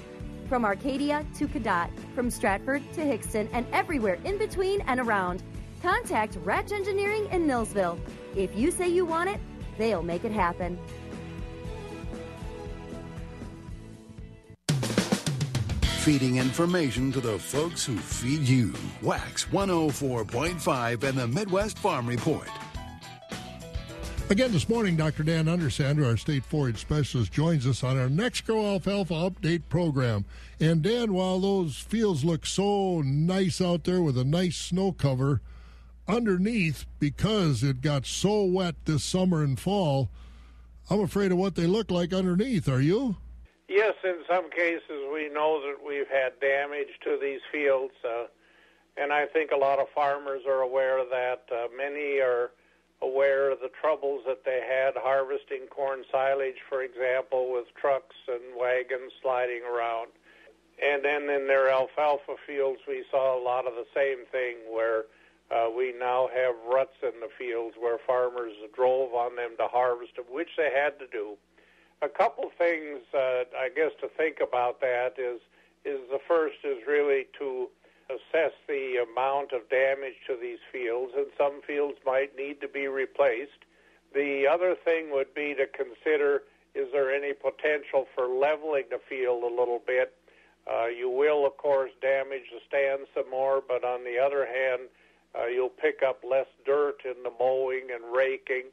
From 0.49 0.65
Arcadia 0.65 1.27
to 1.37 1.49
Cadott, 1.49 1.91
from 2.15 2.31
Stratford 2.31 2.81
to 2.93 3.01
Hixton, 3.01 3.49
and 3.53 3.67
everywhere 3.73 4.21
in 4.25 4.39
between 4.39 4.83
and 4.83 5.01
around, 5.01 5.43
contact 5.83 6.39
Ratch 6.45 6.71
Engineering 6.71 7.27
in 7.33 7.45
Neillsville. 7.49 7.99
If 8.37 8.55
you 8.55 8.71
say 8.71 8.89
you 8.89 9.05
want 9.05 9.31
it, 9.31 9.41
they'll 9.79 10.03
make 10.03 10.25
it 10.25 10.33
happen. 10.33 10.79
Feeding 16.03 16.39
information 16.39 17.13
to 17.13 17.21
the 17.21 17.39
folks 17.39 17.85
who 17.85 17.97
feed 17.97 18.41
you. 18.41 18.75
Wax 19.03 19.45
104.5 19.47 21.05
and 21.05 21.17
the 21.17 21.29
Midwest 21.29 21.79
Farm 21.79 22.09
Report. 22.09 22.49
Again 24.33 24.51
this 24.51 24.69
morning, 24.69 24.97
Dr. 24.97 25.23
Dan 25.25 25.45
Undersander, 25.45 26.07
our 26.07 26.17
state 26.17 26.45
forage 26.45 26.79
specialist, 26.79 27.33
joins 27.33 27.67
us 27.67 27.85
on 27.85 27.99
our 27.99 28.09
next 28.09 28.47
Grow 28.47 28.65
Alfalfa 28.65 29.13
Update 29.13 29.65
program. 29.69 30.25
And 30.59 30.81
Dan, 30.81 31.13
while 31.13 31.39
those 31.39 31.77
fields 31.77 32.25
look 32.25 32.47
so 32.47 33.03
nice 33.03 33.61
out 33.61 33.85
there 33.85 34.01
with 34.01 34.17
a 34.17 34.25
nice 34.25 34.57
snow 34.57 34.93
cover, 34.93 35.43
underneath, 36.09 36.87
because 36.99 37.63
it 37.63 37.81
got 37.81 38.07
so 38.07 38.45
wet 38.45 38.75
this 38.85 39.05
summer 39.05 39.43
and 39.43 39.59
fall, 39.59 40.11
I'm 40.91 41.01
afraid 41.01 41.33
of 41.33 41.39
what 41.39 41.55
they 41.55 41.67
look 41.67 41.91
like 41.91 42.13
underneath. 42.13 42.69
Are 42.69 42.81
you? 42.81 43.17
Yes, 43.69 43.95
in 44.05 44.19
some 44.29 44.51
cases 44.51 45.09
we 45.13 45.31
know 45.31 45.61
that 45.63 45.79
we've 45.87 46.09
had 46.09 46.39
damage 46.41 46.99
to 47.05 47.19
these 47.21 47.41
fields, 47.51 47.95
uh, 48.05 48.25
and 48.97 49.13
I 49.13 49.27
think 49.27 49.51
a 49.51 49.57
lot 49.57 49.79
of 49.79 49.87
farmers 49.95 50.43
are 50.47 50.61
aware 50.61 50.99
of 50.99 51.09
that. 51.11 51.45
Uh, 51.51 51.69
many 51.75 52.21
are 52.21 52.51
aware 53.01 53.51
of 53.51 53.61
the 53.61 53.71
troubles 53.81 54.23
that 54.27 54.45
they 54.45 54.61
had 54.61 54.95
harvesting 54.97 55.67
corn 55.71 56.05
silage, 56.11 56.61
for 56.69 56.83
example, 56.83 57.53
with 57.53 57.65
trucks 57.81 58.17
and 58.29 58.55
wagons 58.59 59.13
sliding 59.23 59.63
around. 59.65 60.09
And 60.83 61.05
then 61.05 61.23
in 61.23 61.47
their 61.47 61.71
alfalfa 61.71 62.37
fields, 62.47 62.81
we 62.87 63.05
saw 63.11 63.39
a 63.39 63.43
lot 63.43 63.67
of 63.67 63.75
the 63.75 63.87
same 63.95 64.27
thing 64.31 64.57
where 64.71 65.05
uh, 65.53 65.69
we 65.69 65.93
now 65.99 66.29
have 66.35 66.55
ruts 66.67 66.97
in 67.03 67.21
the 67.21 67.29
fields 67.39 67.77
where 67.79 67.99
farmers 68.07 68.53
drove 68.75 69.13
on 69.13 69.37
them 69.37 69.51
to 69.59 69.67
harvest 69.67 70.13
which 70.31 70.49
they 70.57 70.71
had 70.75 70.99
to 70.99 71.07
do. 71.07 71.37
A 72.01 72.09
couple 72.09 72.51
things, 72.57 73.01
uh, 73.15 73.45
I 73.57 73.69
guess, 73.75 73.93
to 74.01 74.09
think 74.09 74.39
about 74.41 74.81
that 74.81 75.15
is 75.19 75.41
is 75.85 75.99
the 76.11 76.21
first 76.29 76.57
is 76.65 76.79
really 76.87 77.27
to 77.39 77.69
assess 78.09 78.53
the 78.69 79.05
amount 79.11 79.53
of 79.53 79.69
damage 79.69 80.15
to 80.29 80.37
these 80.41 80.59
fields, 80.71 81.13
and 81.17 81.27
some 81.37 81.61
fields 81.67 81.99
might 82.07 82.37
need 82.37 82.61
to 82.61 82.69
be 82.69 82.87
replaced. 82.87 83.67
The 84.15 84.47
other 84.47 84.77
thing 84.85 85.11
would 85.11 85.35
be 85.35 85.55
to 85.55 85.67
consider 85.67 86.43
is 86.75 86.89
there 86.93 87.13
any 87.13 87.35
potential 87.35 88.07
for 88.15 88.27
leveling 88.29 88.85
the 88.91 89.01
field 89.09 89.43
a 89.43 89.61
little 89.61 89.81
bit? 89.87 90.15
Uh, 90.67 90.87
you 90.87 91.11
will, 91.11 91.45
of 91.45 91.57
course, 91.59 91.91
damage 92.01 92.49
the 92.51 92.61
stand 92.67 93.07
some 93.15 93.29
more, 93.31 93.63
but 93.67 93.85
on 93.85 94.05
the 94.05 94.19
other 94.19 94.47
hand, 94.47 94.89
uh, 95.39 95.47
you'll 95.47 95.69
pick 95.69 96.03
up 96.07 96.23
less 96.29 96.47
dirt 96.65 96.99
in 97.05 97.23
the 97.23 97.33
mowing 97.39 97.89
and 97.93 98.03
raking 98.15 98.65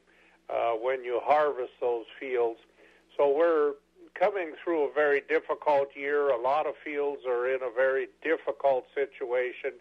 uh, 0.48 0.72
when 0.72 1.04
you 1.04 1.20
harvest 1.22 1.72
those 1.80 2.06
fields. 2.18 2.60
So 3.16 3.34
we're 3.36 3.74
coming 4.14 4.52
through 4.62 4.90
a 4.90 4.92
very 4.92 5.22
difficult 5.28 5.88
year. 5.94 6.30
A 6.30 6.40
lot 6.40 6.66
of 6.66 6.74
fields 6.84 7.22
are 7.26 7.48
in 7.48 7.60
a 7.62 7.70
very 7.74 8.08
difficult 8.22 8.86
situation, 8.94 9.72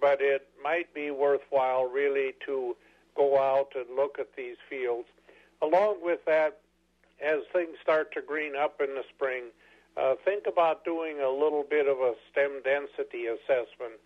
but 0.00 0.20
it 0.20 0.48
might 0.62 0.92
be 0.94 1.10
worthwhile 1.10 1.84
really 1.84 2.34
to 2.46 2.76
go 3.16 3.38
out 3.38 3.72
and 3.74 3.96
look 3.96 4.18
at 4.18 4.36
these 4.36 4.56
fields. 4.68 5.08
Along 5.62 5.98
with 6.02 6.24
that, 6.26 6.58
as 7.24 7.40
things 7.52 7.76
start 7.82 8.12
to 8.14 8.22
green 8.22 8.56
up 8.56 8.80
in 8.80 8.94
the 8.94 9.04
spring, 9.14 9.44
uh, 9.96 10.14
think 10.24 10.44
about 10.46 10.84
doing 10.84 11.20
a 11.20 11.28
little 11.28 11.64
bit 11.68 11.86
of 11.86 11.98
a 11.98 12.14
stem 12.30 12.62
density 12.64 13.26
assessment. 13.26 14.00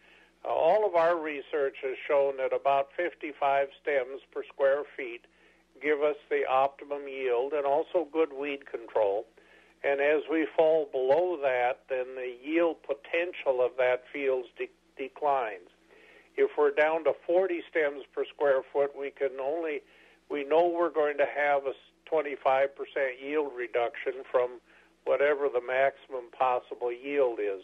All 0.45 0.87
of 0.87 0.95
our 0.95 1.19
research 1.19 1.77
has 1.83 1.97
shown 2.07 2.37
that 2.37 2.53
about 2.53 2.89
55 2.97 3.69
stems 3.81 4.21
per 4.33 4.45
square 4.45 4.83
feet 4.97 5.25
give 5.83 6.03
us 6.03 6.17
the 6.31 6.47
optimum 6.49 7.09
yield 7.09 7.53
and 7.53 7.67
also 7.67 8.07
good 8.13 8.33
weed 8.33 8.71
control. 8.71 9.27
And 9.83 10.01
as 10.01 10.23
we 10.31 10.47
fall 10.57 10.89
below 10.91 11.39
that, 11.43 11.81
then 11.89 12.15
the 12.15 12.35
yield 12.43 12.77
potential 12.83 13.65
of 13.65 13.73
that 13.79 14.05
field 14.13 14.45
de- 14.57 14.71
declines. 14.97 15.69
If 16.37 16.53
we're 16.57 16.71
down 16.71 17.05
to 17.05 17.13
40 17.27 17.63
stems 17.71 18.03
per 18.13 18.25
square 18.25 18.63
foot, 18.73 18.93
we 18.99 19.11
can 19.11 19.39
only 19.41 19.83
we 20.31 20.45
know 20.45 20.67
we're 20.67 20.91
going 20.91 21.19
to 21.19 21.27
have 21.27 21.63
a 21.67 21.75
25% 22.11 22.69
yield 23.23 23.53
reduction 23.55 24.25
from 24.31 24.61
whatever 25.05 25.49
the 25.53 25.61
maximum 25.61 26.31
possible 26.37 26.91
yield 26.91 27.39
is. 27.41 27.63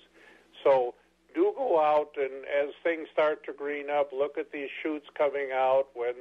So 0.62 0.94
do 1.34 1.52
go 1.56 1.80
out 1.80 2.10
and 2.16 2.44
as 2.44 2.74
things 2.82 3.08
start 3.12 3.44
to 3.44 3.52
green 3.52 3.90
up, 3.90 4.10
look 4.12 4.38
at 4.38 4.52
these 4.52 4.68
shoots 4.82 5.06
coming 5.16 5.50
out 5.52 5.86
when 5.94 6.14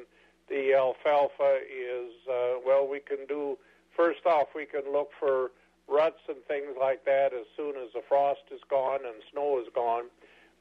the 0.49 0.73
alfalfa 0.73 1.59
is 1.65 2.11
uh, 2.29 2.59
well. 2.65 2.87
We 2.87 2.99
can 2.99 3.25
do 3.27 3.57
first 3.95 4.25
off, 4.25 4.47
we 4.55 4.65
can 4.65 4.91
look 4.91 5.09
for 5.19 5.51
ruts 5.87 6.21
and 6.27 6.37
things 6.47 6.75
like 6.79 7.05
that 7.05 7.33
as 7.33 7.45
soon 7.57 7.75
as 7.75 7.91
the 7.93 8.01
frost 8.07 8.41
is 8.51 8.61
gone 8.69 8.99
and 9.05 9.15
snow 9.31 9.59
is 9.59 9.67
gone. 9.73 10.05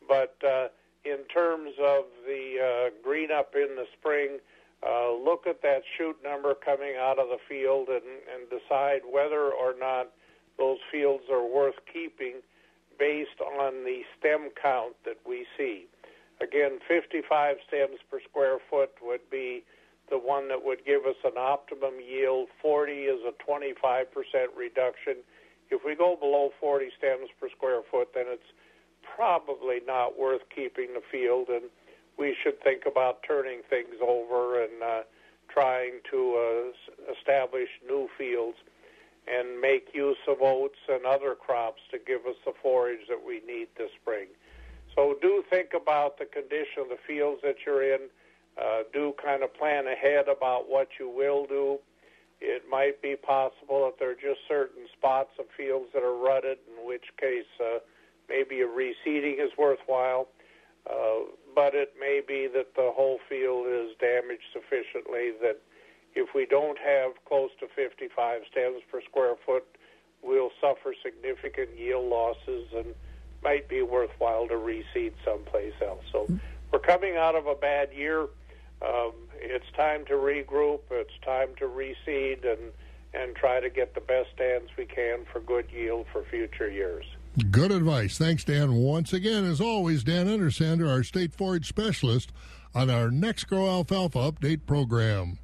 But 0.07 0.37
uh, 0.47 0.69
in 1.05 1.25
terms 1.33 1.73
of 1.81 2.05
the 2.27 2.57
uh, 2.59 2.91
green 3.03 3.31
up 3.31 3.55
in 3.55 3.77
the 3.77 3.87
spring, 3.99 4.39
uh, 4.87 5.13
look 5.13 5.47
at 5.47 5.63
that 5.63 5.83
shoot 5.97 6.17
number 6.23 6.55
coming 6.55 6.95
out 6.99 7.19
of 7.19 7.29
the 7.29 7.39
field 7.49 7.89
and, 7.89 8.03
and 8.33 8.49
decide 8.49 9.03
whether 9.11 9.51
or 9.51 9.75
not 9.79 10.11
those 10.57 10.79
fields 10.91 11.25
are 11.31 11.45
worth 11.45 11.75
keeping 11.93 12.37
based 12.99 13.41
on 13.41 13.85
the 13.85 14.03
stem 14.19 14.51
count 14.61 14.95
that 15.05 15.19
we 15.27 15.47
see. 15.57 15.87
Again, 16.41 16.79
55 16.87 17.57
stems 17.67 17.99
per 18.11 18.21
square 18.21 18.59
foot 18.71 18.91
would 19.03 19.29
be 19.31 19.65
the 20.11 20.19
one 20.19 20.49
that 20.49 20.65
would 20.65 20.85
give 20.85 21.05
us 21.05 21.17
an 21.25 21.37
optimum 21.37 21.95
yield. 22.01 22.49
40 22.63 22.93
is 22.93 23.21
a 23.27 23.33
25% 23.51 24.05
reduction. 24.57 25.17
If 25.71 25.83
we 25.85 25.95
go 25.95 26.17
below 26.17 26.51
40 26.61 26.89
stems 26.97 27.29
per 27.41 27.49
square 27.51 27.83
foot, 27.91 28.09
then 28.15 28.25
it's 28.29 28.51
probably 29.03 29.81
not 29.87 30.19
worth 30.19 30.43
keeping 30.55 30.95
the 30.95 31.03
field, 31.11 31.49
and 31.49 31.65
we 32.19 32.37
should 32.43 32.63
think 32.63 32.83
about 32.87 33.23
turning 33.27 33.61
things 33.69 33.95
over 34.01 34.63
and 34.63 34.83
uh, 34.83 35.03
trying 35.49 36.01
to 36.11 36.73
uh, 36.73 37.13
establish 37.13 37.69
new 37.87 38.09
fields 38.17 38.59
and 39.29 39.61
make 39.61 39.89
use 39.95 40.19
of 40.27 40.39
oats 40.41 40.79
and 40.89 41.05
other 41.05 41.35
crops 41.35 41.83
to 41.91 41.99
give 41.99 42.27
us 42.27 42.37
the 42.45 42.53
forage 42.63 43.07
that 43.09 43.21
we 43.25 43.43
need 43.47 43.69
this 43.77 43.91
spring. 44.01 44.27
So 44.95 45.17
do 45.21 45.45
think 45.51 45.71
about 45.75 46.19
the 46.19 46.25
condition 46.25 46.83
of 46.83 46.89
the 46.89 46.99
fields 47.07 47.41
that 47.43 47.57
you're 47.67 47.83
in 47.83 48.09
uh, 48.61 48.83
do 48.93 49.15
kind 49.23 49.43
of 49.43 49.55
plan 49.55 49.87
ahead 49.87 50.27
about 50.29 50.69
what 50.69 50.89
you 50.99 51.09
will 51.09 51.47
do. 51.47 51.79
It 52.41 52.65
might 52.71 53.01
be 53.03 53.17
possible 53.17 53.85
that 53.87 53.99
there 53.99 54.11
are 54.11 54.15
just 54.15 54.41
certain 54.49 54.87
spots 54.97 55.31
of 55.39 55.47
fields 55.57 55.87
that 55.95 56.03
are 56.03 56.17
rutted, 56.17 56.59
in 56.67 56.87
which 56.87 57.05
case 57.21 57.47
uh, 57.61 57.79
maybe 58.29 58.61
a 58.61 58.67
reseeding 58.67 59.45
is 59.45 59.51
worthwhile. 59.59 60.29
Uh, 60.89 61.31
but 61.55 61.75
it 61.75 61.95
may 62.01 62.21
be 62.27 62.49
that 62.55 62.75
the 62.75 62.91
whole 62.95 63.19
field 63.29 63.67
is 63.69 63.91
damaged 64.01 64.47
sufficiently 64.53 65.33
that 65.43 65.61
if 66.15 66.35
we 66.35 66.47
don't 66.47 66.79
have 66.79 67.13
close 67.27 67.51
to 67.61 67.67
55 67.75 68.43
stems 68.51 68.83
per 68.91 69.01
square 69.03 69.35
foot, 69.45 69.65
we'll 70.23 70.51
suffer 70.61 70.95
significant 71.03 71.71
yield 71.79 72.09
losses 72.09 72.69
and 72.75 72.95
might 73.43 73.69
be 73.69 73.83
worthwhile 73.83 74.49
to 74.49 74.55
reseed 74.55 75.13
someplace 75.25 75.75
else. 75.81 76.03
So 76.11 76.27
we're 76.73 76.81
coming 76.81 77.17
out 77.17 77.37
of 77.37 77.47
a 77.47 77.55
bad 77.55 77.93
year 77.93 78.27
um, 78.83 79.13
it's 79.41 79.71
time 79.77 80.05
to 80.07 80.15
regroup. 80.15 80.81
It's 80.91 81.11
time 81.25 81.49
to 81.59 81.65
reseed 81.65 82.47
and 82.51 82.73
and 83.15 83.35
try 83.35 83.59
to 83.59 83.71
get 83.71 83.95
the 83.95 84.03
best 84.03 84.29
stands 84.35 84.71
we 84.77 84.85
can 84.85 85.21
for 85.33 85.41
good 85.41 85.67
yield 85.73 86.07
for 86.13 86.25
future 86.25 86.71
years. 86.71 87.07
Good 87.51 87.73
advice. 87.73 88.19
Thanks, 88.19 88.45
Dan. 88.45 88.75
Once 88.75 89.15
again, 89.15 89.45
as 89.45 89.63
always, 89.63 90.05
Dan 90.05 90.27
Undersander, 90.27 90.91
our 90.91 91.03
state 91.03 91.33
forage 91.33 91.67
specialist, 91.67 92.33
on 92.75 92.91
our 92.91 93.11
next 93.11 93.45
Grow 93.45 93.67
Alfalfa 93.67 94.19
Update 94.19 94.67
program. 94.67 95.39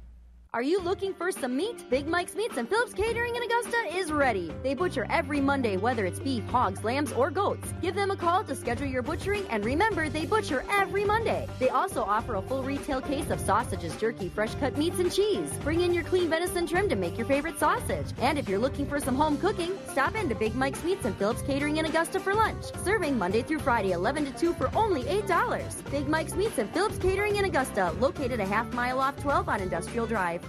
Are 0.55 0.63
you 0.63 0.79
looking 0.79 1.13
for 1.13 1.33
some 1.33 1.57
meat? 1.57 1.83
Big 1.89 2.07
Mike's 2.07 2.33
Meats 2.33 2.55
and 2.55 2.69
Phillips 2.69 2.93
Catering 2.93 3.35
in 3.35 3.43
Augusta 3.43 3.75
is 3.93 4.09
ready. 4.09 4.53
They 4.63 4.73
butcher 4.73 5.05
every 5.09 5.41
Monday, 5.41 5.75
whether 5.75 6.05
it's 6.05 6.17
beef, 6.17 6.45
hogs, 6.45 6.81
lambs, 6.81 7.11
or 7.11 7.29
goats. 7.29 7.73
Give 7.81 7.93
them 7.93 8.09
a 8.09 8.15
call 8.15 8.45
to 8.45 8.55
schedule 8.55 8.87
your 8.87 9.01
butchering, 9.01 9.45
and 9.49 9.65
remember, 9.65 10.07
they 10.07 10.25
butcher 10.25 10.63
every 10.71 11.03
Monday. 11.03 11.45
They 11.59 11.67
also 11.67 12.03
offer 12.03 12.35
a 12.35 12.41
full 12.41 12.63
retail 12.63 13.01
case 13.01 13.31
of 13.31 13.41
sausages, 13.41 13.97
jerky, 13.97 14.29
fresh 14.29 14.55
cut 14.55 14.77
meats, 14.77 14.97
and 14.97 15.11
cheese. 15.11 15.51
Bring 15.61 15.81
in 15.81 15.93
your 15.93 16.05
clean 16.05 16.29
venison 16.29 16.65
trim 16.65 16.87
to 16.87 16.95
make 16.95 17.17
your 17.17 17.27
favorite 17.27 17.59
sausage. 17.59 18.07
And 18.19 18.39
if 18.39 18.47
you're 18.47 18.57
looking 18.57 18.85
for 18.85 19.01
some 19.01 19.15
home 19.15 19.37
cooking, 19.37 19.73
stop 19.89 20.15
in 20.15 20.29
to 20.29 20.35
Big 20.35 20.55
Mike's 20.55 20.85
Meats 20.85 21.03
and 21.03 21.17
Phillips 21.17 21.41
Catering 21.41 21.77
in 21.77 21.85
Augusta 21.85 22.17
for 22.17 22.33
lunch. 22.33 22.63
Serving 22.81 23.17
Monday 23.17 23.41
through 23.41 23.59
Friday, 23.59 23.91
11 23.91 24.23
to 24.27 24.31
2 24.31 24.53
for 24.53 24.73
only 24.73 25.03
$8. 25.03 25.91
Big 25.91 26.07
Mike's 26.07 26.33
Meats 26.33 26.59
and 26.59 26.69
Phillips 26.69 26.97
Catering 26.97 27.35
in 27.35 27.43
Augusta, 27.43 27.91
located 27.99 28.39
a 28.39 28.45
half 28.45 28.71
mile 28.71 29.01
off 29.01 29.19
12 29.21 29.49
on 29.49 29.59
Industrial 29.59 30.07
Drive. 30.07 30.44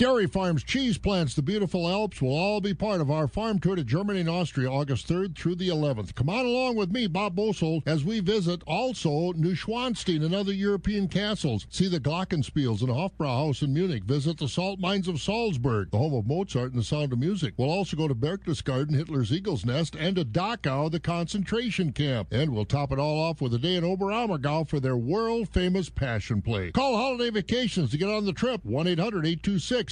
Dairy 0.00 0.26
Farms, 0.26 0.64
cheese 0.64 0.96
plants, 0.96 1.34
the 1.34 1.42
beautiful 1.42 1.86
Alps 1.86 2.22
will 2.22 2.34
all 2.34 2.62
be 2.62 2.72
part 2.72 3.02
of 3.02 3.10
our 3.10 3.28
farm 3.28 3.58
tour 3.58 3.76
to 3.76 3.84
Germany 3.84 4.20
and 4.20 4.30
Austria 4.30 4.70
August 4.70 5.06
3rd 5.06 5.36
through 5.36 5.56
the 5.56 5.68
11th. 5.68 6.14
Come 6.14 6.30
on 6.30 6.46
along 6.46 6.76
with 6.76 6.90
me, 6.90 7.06
Bob 7.06 7.36
Bosold, 7.36 7.82
as 7.84 8.02
we 8.02 8.20
visit 8.20 8.62
also 8.66 9.34
Neuschwanstein 9.34 10.24
and 10.24 10.34
other 10.34 10.54
European 10.54 11.06
castles. 11.06 11.66
See 11.68 11.86
the 11.86 12.00
Glockenspiels 12.00 12.80
and 12.80 12.88
Hofbrauhaus 12.88 13.60
in 13.60 13.74
Munich. 13.74 14.04
Visit 14.04 14.38
the 14.38 14.48
salt 14.48 14.80
mines 14.80 15.06
of 15.06 15.20
Salzburg, 15.20 15.90
the 15.90 15.98
home 15.98 16.14
of 16.14 16.26
Mozart 16.26 16.72
and 16.72 16.80
the 16.80 16.84
sound 16.84 17.12
of 17.12 17.18
music. 17.18 17.52
We'll 17.58 17.68
also 17.68 17.94
go 17.94 18.08
to 18.08 18.14
Berchtesgaden, 18.14 18.94
Hitler's 18.96 19.30
Eagle's 19.30 19.66
Nest, 19.66 19.96
and 19.96 20.16
to 20.16 20.24
Dachau, 20.24 20.90
the 20.90 20.98
concentration 20.98 21.92
camp. 21.92 22.28
And 22.32 22.54
we'll 22.54 22.64
top 22.64 22.90
it 22.90 22.98
all 22.98 23.20
off 23.20 23.42
with 23.42 23.52
a 23.52 23.58
day 23.58 23.76
in 23.76 23.84
Oberammergau 23.84 24.66
for 24.66 24.80
their 24.80 24.96
world 24.96 25.50
famous 25.50 25.90
passion 25.90 26.40
play. 26.40 26.70
Call 26.70 26.96
Holiday 26.96 27.28
Vacations 27.28 27.90
to 27.90 27.98
get 27.98 28.08
on 28.08 28.24
the 28.24 28.32
trip. 28.32 28.64
1 28.64 28.86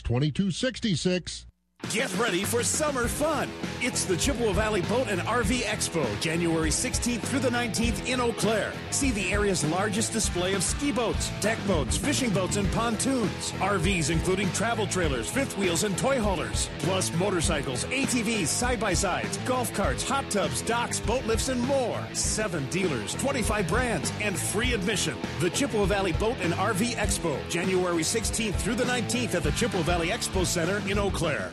800 0.02 0.32
826 0.34 1.44
2266. 1.44 1.47
Get 1.90 2.14
ready 2.18 2.44
for 2.44 2.62
summer 2.62 3.08
fun. 3.08 3.48
It's 3.80 4.04
the 4.04 4.14
Chippewa 4.14 4.52
Valley 4.52 4.82
Boat 4.82 5.08
and 5.08 5.22
RV 5.22 5.62
Expo, 5.62 6.04
January 6.20 6.68
16th 6.68 7.20
through 7.22 7.38
the 7.38 7.48
19th 7.48 8.06
in 8.06 8.20
Eau 8.20 8.32
Claire. 8.32 8.74
See 8.90 9.10
the 9.10 9.32
area's 9.32 9.64
largest 9.64 10.12
display 10.12 10.52
of 10.52 10.62
ski 10.62 10.92
boats, 10.92 11.30
deck 11.40 11.56
boats, 11.66 11.96
fishing 11.96 12.28
boats, 12.28 12.56
and 12.56 12.70
pontoons. 12.72 13.52
RVs 13.52 14.10
including 14.10 14.52
travel 14.52 14.86
trailers, 14.86 15.30
fifth 15.30 15.56
wheels, 15.56 15.84
and 15.84 15.96
toy 15.96 16.20
haulers. 16.20 16.68
Plus 16.80 17.10
motorcycles, 17.14 17.86
ATVs, 17.86 18.48
side 18.48 18.78
by 18.78 18.92
sides, 18.92 19.38
golf 19.46 19.72
carts, 19.72 20.06
hot 20.06 20.30
tubs, 20.30 20.60
docks, 20.60 21.00
boat 21.00 21.24
lifts, 21.24 21.48
and 21.48 21.60
more. 21.62 22.06
Seven 22.12 22.66
dealers, 22.66 23.14
25 23.14 23.66
brands, 23.66 24.12
and 24.20 24.38
free 24.38 24.74
admission. 24.74 25.16
The 25.40 25.48
Chippewa 25.48 25.86
Valley 25.86 26.12
Boat 26.12 26.36
and 26.42 26.52
RV 26.52 26.96
Expo, 26.96 27.36
January 27.48 28.02
16th 28.02 28.56
through 28.56 28.74
the 28.74 28.84
19th 28.84 29.34
at 29.34 29.42
the 29.42 29.52
Chippewa 29.52 29.82
Valley 29.84 30.08
Expo 30.08 30.44
Center 30.44 30.86
in 30.86 30.98
Eau 30.98 31.10
Claire. 31.10 31.50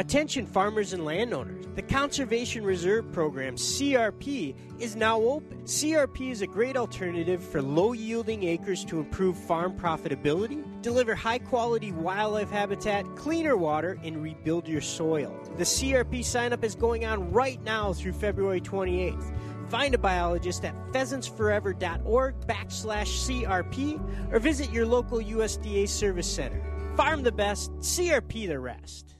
Attention 0.00 0.46
farmers 0.46 0.92
and 0.92 1.04
landowners. 1.04 1.66
The 1.74 1.82
Conservation 1.82 2.62
Reserve 2.62 3.10
Program, 3.10 3.56
CRP, 3.56 4.54
is 4.78 4.94
now 4.94 5.20
open. 5.20 5.58
CRP 5.64 6.30
is 6.30 6.40
a 6.40 6.46
great 6.46 6.76
alternative 6.76 7.42
for 7.42 7.60
low 7.60 7.94
yielding 7.94 8.44
acres 8.44 8.84
to 8.84 9.00
improve 9.00 9.36
farm 9.36 9.76
profitability, 9.76 10.62
deliver 10.82 11.16
high 11.16 11.40
quality 11.40 11.90
wildlife 11.90 12.48
habitat, 12.48 13.04
cleaner 13.16 13.56
water, 13.56 13.98
and 14.04 14.22
rebuild 14.22 14.68
your 14.68 14.80
soil. 14.80 15.36
The 15.56 15.64
CRP 15.64 16.24
sign 16.24 16.52
up 16.52 16.62
is 16.62 16.76
going 16.76 17.04
on 17.04 17.32
right 17.32 17.60
now 17.64 17.92
through 17.92 18.12
February 18.12 18.60
28th. 18.60 19.34
Find 19.68 19.96
a 19.96 19.98
biologist 19.98 20.64
at 20.64 20.76
pheasantsforever.org 20.92 22.40
backslash 22.46 23.42
CRP 23.42 24.32
or 24.32 24.38
visit 24.38 24.70
your 24.70 24.86
local 24.86 25.18
USDA 25.18 25.88
service 25.88 26.32
center. 26.32 26.62
Farm 26.96 27.24
the 27.24 27.32
best, 27.32 27.72
CRP 27.80 28.46
the 28.46 28.60
rest. 28.60 29.16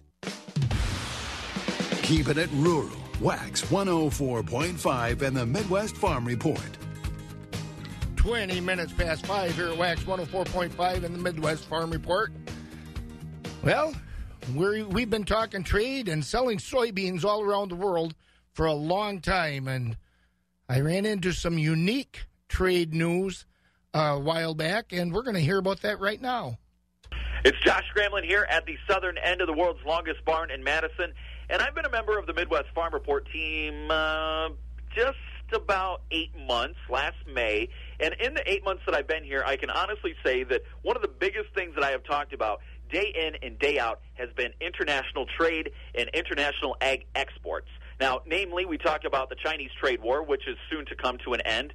Keeping 2.08 2.38
it 2.38 2.48
rural. 2.54 2.88
Wax 3.20 3.60
104.5 3.66 5.20
and 5.20 5.36
the 5.36 5.44
Midwest 5.44 5.94
Farm 5.94 6.24
Report. 6.24 6.58
20 8.16 8.62
minutes 8.62 8.94
past 8.94 9.26
5 9.26 9.54
here 9.54 9.68
at 9.68 9.76
Wax 9.76 10.00
104.5 10.04 11.04
and 11.04 11.14
the 11.14 11.18
Midwest 11.18 11.66
Farm 11.66 11.90
Report. 11.90 12.32
Well, 13.62 13.94
we're, 14.54 14.86
we've 14.86 15.10
been 15.10 15.24
talking 15.24 15.62
trade 15.62 16.08
and 16.08 16.24
selling 16.24 16.56
soybeans 16.56 17.26
all 17.26 17.42
around 17.42 17.72
the 17.72 17.76
world 17.76 18.14
for 18.54 18.64
a 18.64 18.72
long 18.72 19.20
time, 19.20 19.68
and 19.68 19.98
I 20.66 20.80
ran 20.80 21.04
into 21.04 21.32
some 21.32 21.58
unique 21.58 22.24
trade 22.48 22.94
news 22.94 23.44
uh, 23.94 24.14
a 24.16 24.18
while 24.18 24.54
back, 24.54 24.94
and 24.94 25.12
we're 25.12 25.24
going 25.24 25.36
to 25.36 25.42
hear 25.42 25.58
about 25.58 25.82
that 25.82 26.00
right 26.00 26.22
now. 26.22 26.56
It's 27.44 27.58
Josh 27.66 27.84
Scramlin 27.94 28.24
here 28.24 28.46
at 28.48 28.64
the 28.64 28.78
southern 28.88 29.18
end 29.18 29.42
of 29.42 29.46
the 29.46 29.52
world's 29.52 29.84
longest 29.84 30.24
barn 30.24 30.50
in 30.50 30.64
Madison, 30.64 31.12
and 31.50 31.62
I've 31.62 31.74
been 31.74 31.86
a 31.86 31.90
member 31.90 32.18
of 32.18 32.26
the 32.26 32.34
Midwest 32.34 32.66
Farm 32.74 32.92
Report 32.92 33.26
team 33.32 33.90
uh, 33.90 34.48
just 34.94 35.16
about 35.52 36.02
eight 36.10 36.32
months, 36.46 36.78
last 36.90 37.16
May. 37.32 37.68
And 38.00 38.14
in 38.20 38.34
the 38.34 38.42
eight 38.50 38.64
months 38.64 38.82
that 38.86 38.94
I've 38.94 39.08
been 39.08 39.24
here, 39.24 39.42
I 39.46 39.56
can 39.56 39.70
honestly 39.70 40.14
say 40.24 40.44
that 40.44 40.62
one 40.82 40.96
of 40.96 41.02
the 41.02 41.08
biggest 41.08 41.54
things 41.54 41.74
that 41.74 41.84
I 41.84 41.90
have 41.90 42.04
talked 42.04 42.32
about 42.32 42.60
day 42.90 43.14
in 43.14 43.36
and 43.42 43.58
day 43.58 43.78
out 43.78 44.00
has 44.14 44.28
been 44.36 44.52
international 44.60 45.26
trade 45.38 45.70
and 45.94 46.10
international 46.12 46.76
ag 46.80 47.06
exports. 47.14 47.68
Now, 48.00 48.20
namely, 48.26 48.64
we 48.64 48.78
talk 48.78 49.04
about 49.04 49.28
the 49.28 49.36
Chinese 49.36 49.70
trade 49.80 50.02
war, 50.02 50.22
which 50.22 50.46
is 50.46 50.56
soon 50.70 50.86
to 50.86 50.94
come 50.94 51.18
to 51.24 51.32
an 51.32 51.40
end. 51.42 51.72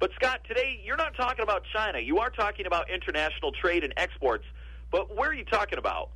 But, 0.00 0.10
Scott, 0.16 0.40
today 0.46 0.80
you're 0.84 0.96
not 0.96 1.16
talking 1.16 1.42
about 1.42 1.62
China. 1.74 1.98
You 1.98 2.18
are 2.18 2.30
talking 2.30 2.66
about 2.66 2.90
international 2.90 3.52
trade 3.52 3.84
and 3.84 3.94
exports. 3.96 4.44
But 4.90 5.16
where 5.16 5.30
are 5.30 5.34
you 5.34 5.44
talking 5.44 5.78
about? 5.78 6.10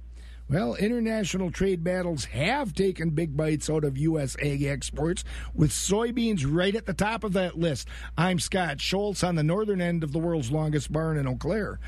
Well, 0.50 0.76
international 0.76 1.50
trade 1.50 1.84
battles 1.84 2.24
have 2.26 2.72
taken 2.72 3.11
big 3.11 3.37
bites 3.37 3.68
out 3.68 3.84
of 3.84 3.98
U.S. 3.98 4.34
ag 4.40 4.62
exports, 4.62 5.22
with 5.54 5.70
soybeans 5.70 6.46
right 6.48 6.74
at 6.74 6.87
the 6.87 6.94
top 6.94 7.22
of 7.22 7.34
that 7.34 7.58
list. 7.58 7.87
I'm 8.16 8.38
Scott 8.38 8.80
Schultz 8.80 9.22
on 9.22 9.34
the 9.34 9.42
northern 9.42 9.82
end 9.82 10.02
of 10.02 10.12
the 10.12 10.18
world's 10.18 10.50
longest 10.50 10.90
barn 10.90 11.18
in 11.18 11.26
Eau 11.28 11.37
Claire. 11.37 11.78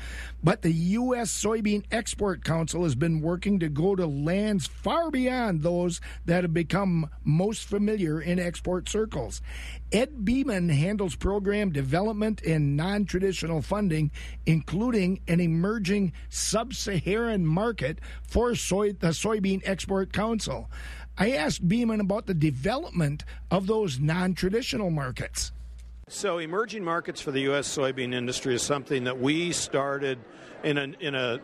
But 0.43 0.61
the 0.61 0.71
U.S. 0.71 1.31
Soybean 1.31 1.85
Export 1.91 2.43
Council 2.43 2.83
has 2.83 2.93
been 2.93 3.21
working 3.21 3.57
to 3.61 3.67
go 3.67 3.95
to 3.95 4.05
lands 4.05 4.67
far 4.67 5.09
beyond 5.09 5.63
those 5.63 5.99
that 6.27 6.43
have 6.43 6.53
become 6.53 7.09
most 7.23 7.63
familiar 7.63 8.21
in 8.21 8.37
export 8.37 8.87
circles. 8.87 9.41
Ed 9.91 10.23
Beeman 10.23 10.69
handles 10.69 11.15
program 11.15 11.71
development 11.71 12.41
and 12.43 12.77
non 12.77 13.05
traditional 13.05 13.61
funding, 13.61 14.11
including 14.45 15.19
an 15.27 15.39
emerging 15.39 16.13
sub 16.29 16.73
Saharan 16.73 17.45
market 17.45 17.99
for 18.23 18.55
soy, 18.55 18.93
the 18.93 19.07
Soybean 19.07 19.61
Export 19.65 20.13
Council. 20.13 20.69
I 21.17 21.31
asked 21.31 21.67
Beeman 21.67 21.99
about 21.99 22.25
the 22.25 22.33
development 22.33 23.25
of 23.49 23.67
those 23.67 23.99
non 23.99 24.33
traditional 24.33 24.89
markets. 24.89 25.51
So, 26.07 26.39
emerging 26.39 26.83
markets 26.83 27.21
for 27.21 27.31
the 27.31 27.41
U.S. 27.41 27.73
soybean 27.73 28.13
industry 28.13 28.55
is 28.55 28.61
something 28.61 29.05
that 29.05 29.19
we 29.19 29.51
started 29.51 30.19
in 30.63 30.77
an 30.77 30.95
in 30.99 31.15
a 31.15 31.39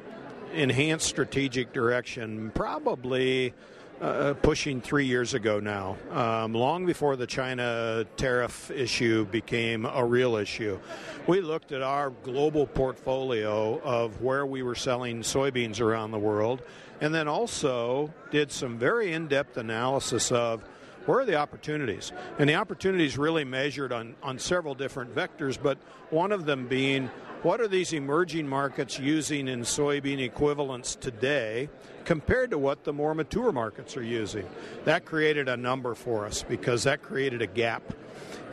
enhanced 0.54 1.06
strategic 1.06 1.74
direction 1.74 2.52
probably 2.56 3.54
uh, 4.02 4.34
pushing 4.42 4.82
three 4.82 5.06
years 5.06 5.34
ago 5.34 5.60
now, 5.60 5.98
um, 6.12 6.54
long 6.54 6.86
before 6.86 7.16
the 7.16 7.28
China 7.28 8.06
tariff 8.16 8.70
issue 8.72 9.26
became 9.26 9.86
a 9.86 10.06
real 10.06 10.36
issue. 10.36 10.80
We 11.26 11.42
looked 11.42 11.72
at 11.72 11.82
our 11.82 12.12
global 12.24 12.68
portfolio 12.68 13.80
of 13.82 14.22
where 14.22 14.46
we 14.46 14.62
were 14.62 14.76
selling 14.76 15.22
soybeans 15.22 15.82
around 15.82 16.12
the 16.12 16.20
world, 16.20 16.62
and 17.02 17.14
then 17.14 17.28
also 17.28 18.14
did 18.32 18.52
some 18.52 18.78
very 18.78 19.14
in 19.14 19.28
depth 19.28 19.58
analysis 19.58 20.32
of 20.32 20.64
where 21.06 21.20
are 21.20 21.26
the 21.26 21.38
opportunities? 21.38 22.12
And 22.38 22.50
the 22.50 22.56
opportunities 22.56 23.18
really 23.18 23.46
measured 23.46 23.94
on, 23.94 24.16
on 24.22 24.38
several 24.38 24.76
different 24.76 25.16
vectors, 25.16 25.58
but 25.62 25.78
one 26.10 26.32
of 26.32 26.46
them 26.46 26.68
being 26.68 27.10
what 27.44 27.62
are 27.62 27.68
these 27.68 27.94
emerging 27.94 28.48
markets 28.48 29.00
using 29.00 29.48
in 29.48 29.62
soybean 29.62 30.20
equivalents 30.20 30.96
today 30.96 31.70
compared 32.08 32.52
to 32.52 32.58
what 32.58 32.86
the 32.86 32.93
more 32.93 33.13
mature 33.13 33.52
markets 33.52 33.98
are 33.98 34.04
using? 34.04 34.48
That 34.86 35.04
created 35.04 35.50
a 35.50 35.58
number 35.58 35.93
for 35.93 36.26
us 36.26 36.41
because 36.41 36.86
that 36.86 37.04
created 37.04 37.41
a 37.41 37.48
gap. 37.48 37.84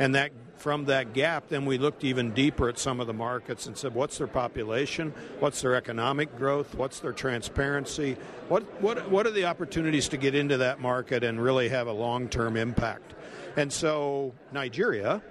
And 0.00 0.16
that 0.16 0.32
from 0.56 0.86
that 0.86 1.12
gap, 1.12 1.50
then 1.50 1.64
we 1.64 1.78
looked 1.78 2.02
even 2.02 2.32
deeper 2.32 2.68
at 2.68 2.78
some 2.78 2.98
of 2.98 3.06
the 3.06 3.12
markets 3.12 3.66
and 3.66 3.78
said, 3.78 3.94
what's 3.94 4.18
their 4.18 4.26
population? 4.26 5.14
What's 5.38 5.62
their 5.62 5.76
economic 5.76 6.36
growth? 6.36 6.74
What's 6.74 6.98
their 6.98 7.12
transparency? 7.12 8.16
What, 8.48 8.62
what, 8.82 9.08
what 9.08 9.24
are 9.24 9.30
the 9.30 9.44
opportunities 9.44 10.08
to 10.08 10.16
get 10.16 10.34
into 10.34 10.56
that 10.56 10.80
market 10.80 11.22
and 11.22 11.40
really 11.40 11.68
have 11.68 11.86
a 11.86 11.92
long 11.92 12.28
term 12.28 12.56
impact? 12.56 13.14
And 13.56 13.72
so, 13.72 14.34
Nigeria, 14.50 15.22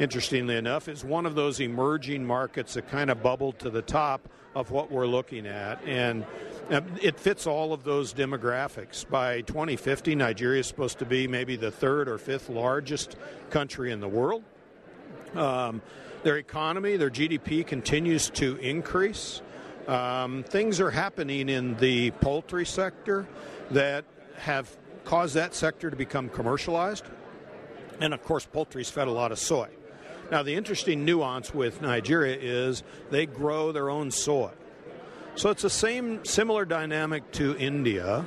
interestingly 0.00 0.56
enough, 0.56 0.88
is 0.88 1.04
one 1.04 1.24
of 1.24 1.36
those 1.36 1.60
emerging 1.60 2.26
markets 2.26 2.74
that 2.74 2.90
kind 2.90 3.10
of 3.10 3.22
bubbled 3.22 3.60
to 3.60 3.70
the 3.70 3.82
top 3.82 4.28
of 4.56 4.72
what 4.72 4.90
we're 4.90 5.06
looking 5.06 5.46
at. 5.46 5.80
And 5.84 6.24
it 6.70 7.18
fits 7.18 7.46
all 7.46 7.72
of 7.72 7.82
those 7.82 8.14
demographics. 8.14 9.08
By 9.08 9.40
2050, 9.42 10.14
Nigeria 10.14 10.60
is 10.60 10.66
supposed 10.66 11.00
to 11.00 11.04
be 11.04 11.26
maybe 11.26 11.56
the 11.56 11.70
third 11.70 12.08
or 12.08 12.16
fifth 12.16 12.48
largest 12.48 13.16
country 13.50 13.90
in 13.90 14.00
the 14.00 14.08
world. 14.08 14.44
Um, 15.34 15.82
their 16.22 16.36
economy, 16.36 16.96
their 16.96 17.10
GDP 17.10 17.66
continues 17.66 18.30
to 18.30 18.56
increase. 18.56 19.42
Um, 19.88 20.44
things 20.44 20.80
are 20.80 20.90
happening 20.90 21.48
in 21.48 21.76
the 21.76 22.12
poultry 22.12 22.66
sector 22.66 23.26
that 23.70 24.04
have 24.38 24.76
caused 25.04 25.34
that 25.34 25.54
sector 25.54 25.90
to 25.90 25.96
become 25.96 26.28
commercialized. 26.28 27.04
And 28.00 28.14
of 28.14 28.22
course, 28.22 28.46
poultry's 28.46 28.90
fed 28.90 29.08
a 29.08 29.12
lot 29.12 29.32
of 29.32 29.38
soy. 29.38 29.68
Now, 30.30 30.44
the 30.44 30.54
interesting 30.54 31.04
nuance 31.04 31.52
with 31.52 31.82
Nigeria 31.82 32.36
is 32.40 32.84
they 33.10 33.26
grow 33.26 33.72
their 33.72 33.90
own 33.90 34.12
soy. 34.12 34.52
So 35.40 35.48
it's 35.48 35.62
the 35.62 35.70
same 35.70 36.22
similar 36.26 36.66
dynamic 36.66 37.32
to 37.32 37.56
India, 37.56 38.26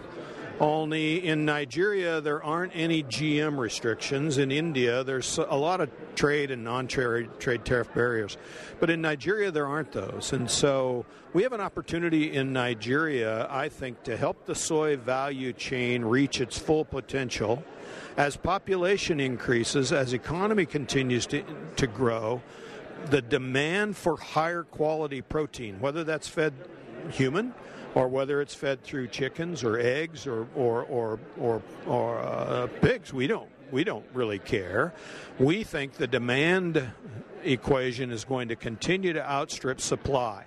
Only 0.60 1.24
in 1.24 1.46
Nigeria, 1.46 2.22
there 2.22 2.44
aren't 2.44 2.76
any 2.76 3.04
GM 3.04 3.60
restrictions. 3.60 4.40
In 4.40 4.52
India, 4.52 5.04
there's 5.04 5.38
a 5.38 5.56
lot 5.56 5.80
of 5.80 5.92
trade 6.16 6.50
and 6.50 6.64
non 6.64 6.88
trade 6.88 7.30
tariff 7.66 7.94
barriers. 7.94 8.36
But 8.80 8.90
in 8.90 9.00
Nigeria, 9.02 9.52
there 9.52 9.68
aren't 9.68 9.92
those. 9.92 10.34
And 10.34 10.50
so 10.50 11.06
we 11.34 11.44
have 11.44 11.54
an 11.54 11.62
opportunity 11.62 12.34
in 12.34 12.52
Nigeria, 12.52 13.48
I 13.48 13.70
think, 13.70 14.02
to 14.06 14.18
help 14.18 14.48
the 14.48 14.56
soy 14.56 14.98
value 14.98 15.54
chain 15.54 16.04
reach 16.04 16.42
its 16.42 16.58
full 16.58 16.84
potential. 16.84 17.64
As 18.18 18.38
population 18.38 19.20
increases, 19.20 19.92
as 19.92 20.14
economy 20.14 20.66
continues 20.66 21.28
to, 21.28 21.44
to 21.76 21.86
grow, 21.86 22.42
the 23.12 23.22
demand 23.22 23.98
for 23.98 24.18
higher 24.18 24.64
quality 24.64 25.22
protein, 25.22 25.80
whether 25.80 26.04
that's 26.04 26.28
fed 26.28 26.54
human 27.12 27.54
or 27.96 28.08
whether 28.08 28.42
it's 28.42 28.56
fed 28.56 28.84
through 28.84 29.08
chickens 29.08 29.64
or 29.64 29.78
eggs 29.78 30.26
or 30.26 30.48
or 30.56 30.84
or 30.84 31.20
or, 31.40 31.62
or 31.86 32.20
uh, 32.20 32.68
pigs. 32.82 33.14
We 33.14 33.28
don't 33.28 33.50
we 33.72 33.84
don't 33.84 34.06
really 34.14 34.40
care. 34.40 34.94
We 35.40 35.64
think 35.64 35.94
the 35.94 36.08
demand 36.08 36.92
equation 37.44 38.12
is 38.12 38.24
going 38.24 38.48
to 38.50 38.56
continue 38.56 39.14
to 39.14 39.30
outstrip 39.30 39.82
supply. 39.82 40.46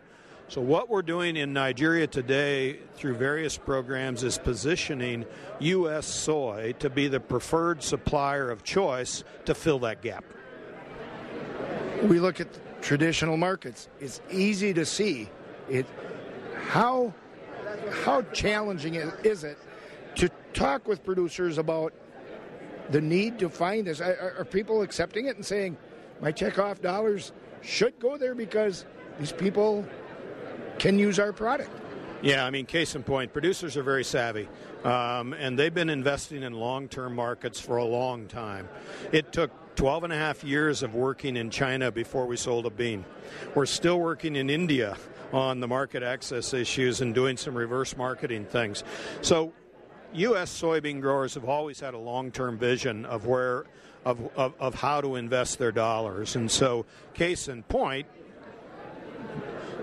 So, 0.48 0.60
what 0.60 0.88
we're 0.88 1.02
doing 1.02 1.36
in 1.36 1.52
Nigeria 1.52 2.06
today 2.06 2.78
through 2.94 3.14
various 3.14 3.58
programs 3.58 4.22
is 4.22 4.38
positioning 4.38 5.26
U.S. 5.58 6.06
soy 6.06 6.74
to 6.78 6.88
be 6.88 7.08
the 7.08 7.18
preferred 7.18 7.82
supplier 7.82 8.48
of 8.48 8.62
choice 8.62 9.24
to 9.46 9.56
fill 9.56 9.80
that 9.80 10.02
gap. 10.02 10.24
We 12.04 12.20
look 12.20 12.40
at 12.40 12.46
traditional 12.80 13.36
markets. 13.36 13.88
It's 13.98 14.20
easy 14.30 14.72
to 14.74 14.86
see 14.86 15.28
it. 15.68 15.86
How 16.64 17.14
how 18.04 18.22
challenging 18.32 18.94
is 18.94 19.44
it 19.44 19.58
to 20.16 20.28
talk 20.52 20.88
with 20.88 21.04
producers 21.04 21.58
about 21.58 21.92
the 22.90 23.00
need 23.00 23.38
to 23.38 23.48
find 23.48 23.86
this? 23.86 24.00
Are, 24.00 24.34
are 24.38 24.44
people 24.44 24.82
accepting 24.82 25.26
it 25.26 25.36
and 25.36 25.44
saying, 25.44 25.76
my 26.20 26.32
checkoff 26.32 26.80
dollars 26.80 27.32
should 27.62 27.98
go 27.98 28.16
there 28.16 28.34
because 28.34 28.84
these 29.18 29.32
people 29.32 29.84
can 30.78 30.98
use 30.98 31.18
our 31.18 31.32
product? 31.32 31.70
Yeah, 32.22 32.44
I 32.44 32.50
mean, 32.50 32.66
case 32.66 32.94
in 32.94 33.02
point, 33.02 33.32
producers 33.32 33.76
are 33.76 33.82
very 33.82 34.04
savvy, 34.04 34.48
um, 34.84 35.34
and 35.34 35.58
they've 35.58 35.74
been 35.74 35.90
investing 35.90 36.42
in 36.42 36.54
long 36.54 36.88
term 36.88 37.14
markets 37.14 37.60
for 37.60 37.76
a 37.76 37.84
long 37.84 38.26
time. 38.26 38.68
It 39.12 39.32
took 39.32 39.50
12 39.76 40.04
and 40.04 40.12
a 40.12 40.16
half 40.16 40.42
years 40.42 40.82
of 40.82 40.94
working 40.94 41.36
in 41.36 41.50
China 41.50 41.92
before 41.92 42.26
we 42.26 42.36
sold 42.36 42.66
a 42.66 42.70
bean. 42.70 43.04
We're 43.54 43.66
still 43.66 44.00
working 44.00 44.34
in 44.34 44.50
India 44.50 44.96
on 45.32 45.60
the 45.60 45.68
market 45.68 46.02
access 46.02 46.54
issues 46.54 47.02
and 47.02 47.14
doing 47.14 47.36
some 47.36 47.54
reverse 47.54 47.96
marketing 47.96 48.46
things. 48.46 48.82
So, 49.20 49.52
U.S. 50.14 50.60
soybean 50.62 51.00
growers 51.00 51.34
have 51.34 51.44
always 51.44 51.80
had 51.80 51.92
a 51.92 51.98
long 51.98 52.30
term 52.30 52.58
vision 52.58 53.04
of 53.04 53.26
where. 53.26 53.64
Of, 54.04 54.30
of, 54.36 54.54
of 54.60 54.76
how 54.76 55.00
to 55.00 55.16
invest 55.16 55.58
their 55.58 55.72
dollars. 55.72 56.36
And 56.36 56.48
so, 56.48 56.86
case 57.12 57.48
in 57.48 57.64
point, 57.64 58.06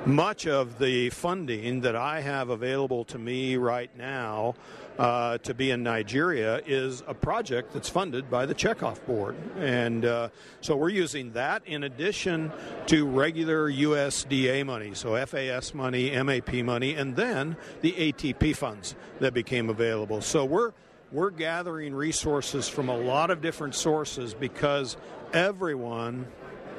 much 0.06 0.48
of 0.48 0.80
the 0.80 1.10
funding 1.12 1.82
that 1.82 1.96
I 1.96 2.20
have 2.20 2.50
available 2.50 3.06
to 3.06 3.18
me 3.18 3.56
right 3.56 3.90
now 3.98 4.56
uh, 5.00 5.38
to 5.40 5.54
be 5.54 5.72
in 5.72 5.82
Nigeria 5.82 6.62
is 6.66 7.04
a 7.08 7.14
project 7.14 7.74
that's 7.74 7.88
funded 7.88 8.30
by 8.30 8.46
the 8.46 8.54
Checkoff 8.54 9.04
Board. 9.06 9.36
And 9.58 10.06
uh, 10.06 10.30
so 10.60 10.76
we're 10.76 10.90
using 10.90 11.32
that 11.34 11.66
in 11.66 11.84
addition 11.84 12.52
to 12.88 13.06
regular 13.06 13.72
USDA 13.72 14.66
money, 14.66 14.94
so 14.94 15.26
FAS 15.26 15.74
money, 15.74 16.12
MAP 16.22 16.54
money, 16.56 16.96
and 16.96 17.16
then 17.16 17.56
the 17.82 17.94
ATP 17.94 18.56
funds 18.56 18.96
that 19.20 19.34
became 19.34 19.70
available. 19.70 20.22
So 20.22 20.44
we're 20.46 20.74
we're 21.14 21.30
gathering 21.30 21.94
resources 21.94 22.68
from 22.68 22.90
a 22.90 22.98
lot 22.98 23.30
of 23.30 23.40
different 23.40 23.76
sources 23.76 24.34
because 24.34 24.98
everyone, 25.32 26.26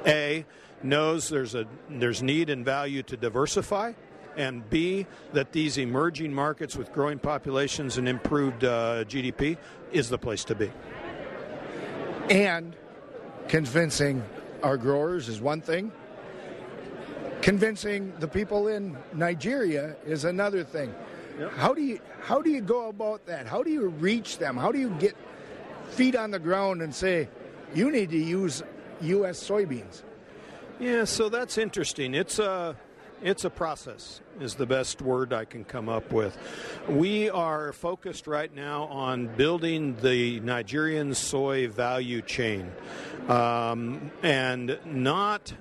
A, 0.07 0.45
knows 0.85 1.29
there's 1.29 1.55
a 1.55 1.67
there's 1.89 2.23
need 2.23 2.51
and 2.51 2.65
value 2.65 3.03
to 3.05 3.17
diversify 3.17 3.93
and 4.37 4.69
B, 4.71 5.07
that 5.33 5.53
these 5.53 5.79
emerging 5.79 6.33
markets 6.33 6.77
with 6.77 6.93
growing 6.93 7.19
populations 7.19 7.99
and 7.99 8.09
improved 8.09 8.65
uh, 8.65 9.05
GDP 9.05 9.57
is 9.93 10.09
the 10.09 10.19
place 10.19 10.45
to 10.45 10.55
be. 10.55 10.71
And 12.31 12.75
convincing 13.49 14.23
our 14.63 14.77
growers 14.77 15.29
is 15.29 15.41
one 15.41 15.61
thing. 15.61 15.93
Convincing 17.43 18.13
the 18.21 18.29
people 18.29 18.69
in 18.69 18.97
Nigeria 19.13 19.97
is 20.07 20.25
another 20.25 20.65
thing. 20.65 20.95
Yep. 21.39 21.53
How 21.53 21.75
do 21.75 21.83
you 21.83 22.01
how 22.23 22.41
do 22.41 22.49
you 22.49 22.63
go 22.63 22.89
about 22.89 23.27
that? 23.27 23.47
How 23.47 23.63
do 23.63 23.71
you 23.71 23.89
reach 23.89 24.39
them? 24.39 24.57
How 24.57 24.73
do 24.73 24.79
you 24.79 24.91
get 24.99 25.15
feet 25.91 26.17
on 26.17 26.31
the 26.31 26.39
ground 26.39 26.81
and 26.81 26.95
say 26.95 27.29
you 27.75 27.91
need 27.91 28.11
to 28.11 28.17
use 28.19 28.63
U.S. 29.03 29.47
soybeans? 29.47 30.03
Yeah, 30.81 31.05
so 31.05 31.29
that's 31.29 31.57
interesting. 31.57 32.15
It's 32.15 32.39
a 32.41 32.77
it's 33.23 33.45
a 33.45 33.51
process 33.51 34.21
is 34.41 34.57
the 34.57 34.67
best 34.67 35.01
word 35.01 35.33
I 35.33 35.45
can 35.45 35.65
come 35.65 35.89
up 35.89 36.13
with. 36.13 36.37
We 36.89 37.31
are 37.31 37.73
focused 37.73 38.27
right 38.27 38.53
now 38.55 38.85
on 38.85 39.29
building 39.29 39.97
the 40.03 40.41
Nigerian 40.41 41.15
soy 41.15 41.69
value 41.69 42.23
chain, 42.23 42.73
um, 43.29 44.11
and 44.23 44.79
not 44.85 45.55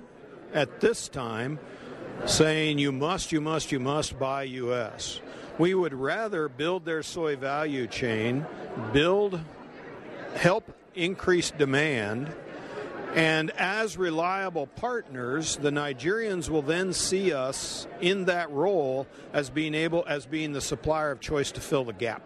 at 0.52 0.80
this 0.80 1.08
time 1.08 1.60
saying 2.26 2.78
you 2.78 2.90
must, 2.90 3.30
you 3.30 3.40
must, 3.40 3.70
you 3.70 3.80
must 3.80 4.18
buy 4.18 4.42
U.S. 4.42 5.20
We 5.56 5.74
would 5.74 5.94
rather 5.94 6.48
build 6.48 6.84
their 6.84 7.04
soy 7.04 7.36
value 7.36 7.86
chain, 7.86 8.44
build, 8.92 9.40
help 10.34 10.70
increase 10.94 11.52
demand 11.52 12.34
and 13.14 13.52
as 13.52 13.96
reliable 13.96 14.66
partners, 14.66 15.56
the 15.56 15.70
Nigerians 15.70 16.48
will 16.48 16.62
then 16.62 16.92
see 16.92 17.32
us 17.32 17.86
in 18.00 18.24
that 18.24 18.50
role 18.50 19.06
as 19.32 19.50
being 19.50 19.74
able 19.74 20.04
as 20.08 20.26
being 20.26 20.52
the 20.52 20.60
supplier 20.60 21.12
of 21.12 21.20
choice 21.20 21.52
to 21.52 21.60
fill 21.60 21.84
the 21.84 21.92
gap. 21.92 22.22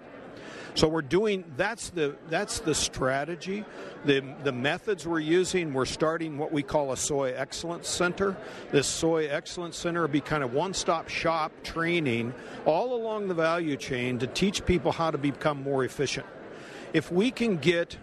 So 0.75 0.87
we're 0.87 1.03
doing 1.03 1.45
that's 1.57 1.91
the 1.91 2.17
that's 2.31 2.61
the 2.61 2.75
strategy, 2.75 3.65
the 4.05 4.23
the 4.45 4.53
methods 4.53 5.07
we're 5.07 5.19
using. 5.19 5.75
We're 5.75 5.85
starting 5.85 6.39
what 6.39 6.53
we 6.53 6.63
call 6.63 6.93
a 6.93 6.97
soy 6.97 7.33
excellence 7.35 7.89
center. 7.89 8.37
This 8.71 8.87
soy 8.87 9.27
excellence 9.27 9.77
center 9.77 10.03
will 10.03 10.09
be 10.09 10.21
kind 10.21 10.45
of 10.45 10.55
one-stop 10.55 11.09
shop 11.09 11.53
training 11.65 12.33
all 12.65 12.95
along 12.95 13.29
the 13.29 13.35
value 13.35 13.77
chain 13.77 14.19
to 14.21 14.27
teach 14.27 14.65
people 14.65 14.93
how 14.93 15.11
to 15.11 15.19
become 15.19 15.63
more 15.63 15.85
efficient. 15.85 16.27
If 16.93 17.11
we 17.11 17.31
can 17.31 17.57
get 17.57 17.99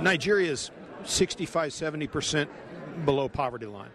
Nigeria's 0.00 0.70
65, 1.04 1.70
70% 1.70 2.48
below 3.04 3.28
poverty 3.28 3.66
line. 3.66 3.90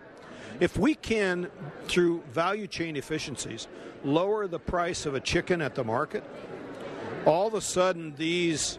If 0.60 0.78
we 0.78 0.96
can, 0.96 1.50
through 1.88 2.24
value 2.32 2.68
chain 2.68 2.96
efficiencies, 2.96 3.68
lower 4.04 4.48
the 4.48 4.60
price 4.60 5.06
of 5.06 5.16
a 5.16 5.20
chicken 5.20 5.62
at 5.62 5.76
the 5.76 5.84
market, 5.84 6.24
all 7.26 7.48
of 7.48 7.54
a 7.54 7.62
sudden 7.62 8.13
these 8.18 8.78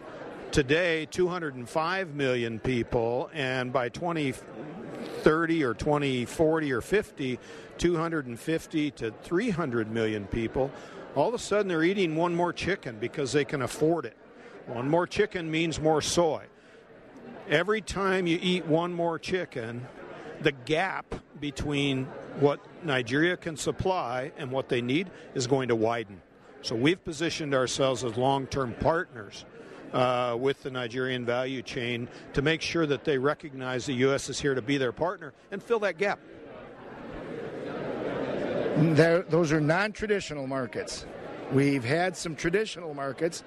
today 0.51 1.05
205 1.07 2.15
million 2.15 2.59
people, 2.59 3.29
and 3.33 3.73
by 3.73 3.89
2030 3.89 5.63
or 5.63 5.73
2040 5.73 6.71
or 6.71 6.81
50, 6.81 7.39
250 7.77 8.91
to 8.91 9.11
300 9.23 9.91
million 9.91 10.25
people, 10.27 10.71
all 11.15 11.27
of 11.27 11.33
a 11.33 11.39
sudden 11.39 11.67
they're 11.67 11.83
eating 11.83 12.15
one 12.15 12.33
more 12.33 12.53
chicken 12.53 12.97
because 12.99 13.33
they 13.33 13.45
can 13.45 13.61
afford 13.61 14.05
it. 14.05 14.15
One 14.67 14.89
more 14.89 15.05
chicken 15.05 15.51
means 15.51 15.79
more 15.79 16.01
soy 16.01 16.45
every 17.49 17.81
time 17.81 18.27
you 18.27 18.39
eat 18.41 18.65
one 18.65 18.93
more 18.93 19.19
chicken, 19.19 19.85
the 20.41 20.51
gap 20.51 21.15
between 21.39 22.05
what 22.39 22.59
Nigeria 22.83 23.37
can 23.37 23.55
supply 23.55 24.31
and 24.37 24.51
what 24.51 24.69
they 24.69 24.81
need 24.81 25.09
is 25.33 25.47
going 25.47 25.69
to 25.69 25.75
widen. 25.75 26.21
So 26.61 26.75
we've 26.75 27.03
positioned 27.03 27.53
ourselves 27.53 28.03
as 28.03 28.17
long 28.17 28.47
term 28.47 28.73
partners 28.79 29.45
uh, 29.93 30.35
with 30.39 30.63
the 30.63 30.71
Nigerian 30.71 31.25
value 31.25 31.61
chain 31.61 32.09
to 32.33 32.41
make 32.41 32.61
sure 32.61 32.85
that 32.85 33.03
they 33.03 33.17
recognize 33.17 33.85
the 33.85 33.93
U.S. 33.93 34.29
is 34.29 34.39
here 34.39 34.55
to 34.55 34.61
be 34.61 34.77
their 34.77 34.91
partner 34.91 35.33
and 35.51 35.61
fill 35.61 35.79
that 35.79 35.97
gap. 35.97 36.19
There, 38.77 39.21
those 39.21 39.53
are 39.53 39.61
non 39.61 39.93
traditional 39.93 40.47
markets. 40.47 41.05
We've 41.51 41.83
had 41.83 42.17
some 42.17 42.35
traditional 42.35 42.93
markets. 42.93 43.43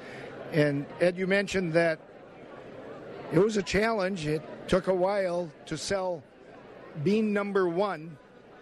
And 0.53 0.87
Ed, 1.01 1.19
you 1.19 1.27
mentioned 1.27 1.75
that 1.75 2.01
it 3.33 3.39
was 3.39 3.57
a 3.57 3.63
challenge. 3.63 4.27
It 4.27 4.43
took 4.69 4.87
a 4.87 4.95
while 4.95 5.51
to 5.67 5.77
sell 5.77 6.23
bean 7.05 7.33
number 7.33 7.69
one 7.69 8.17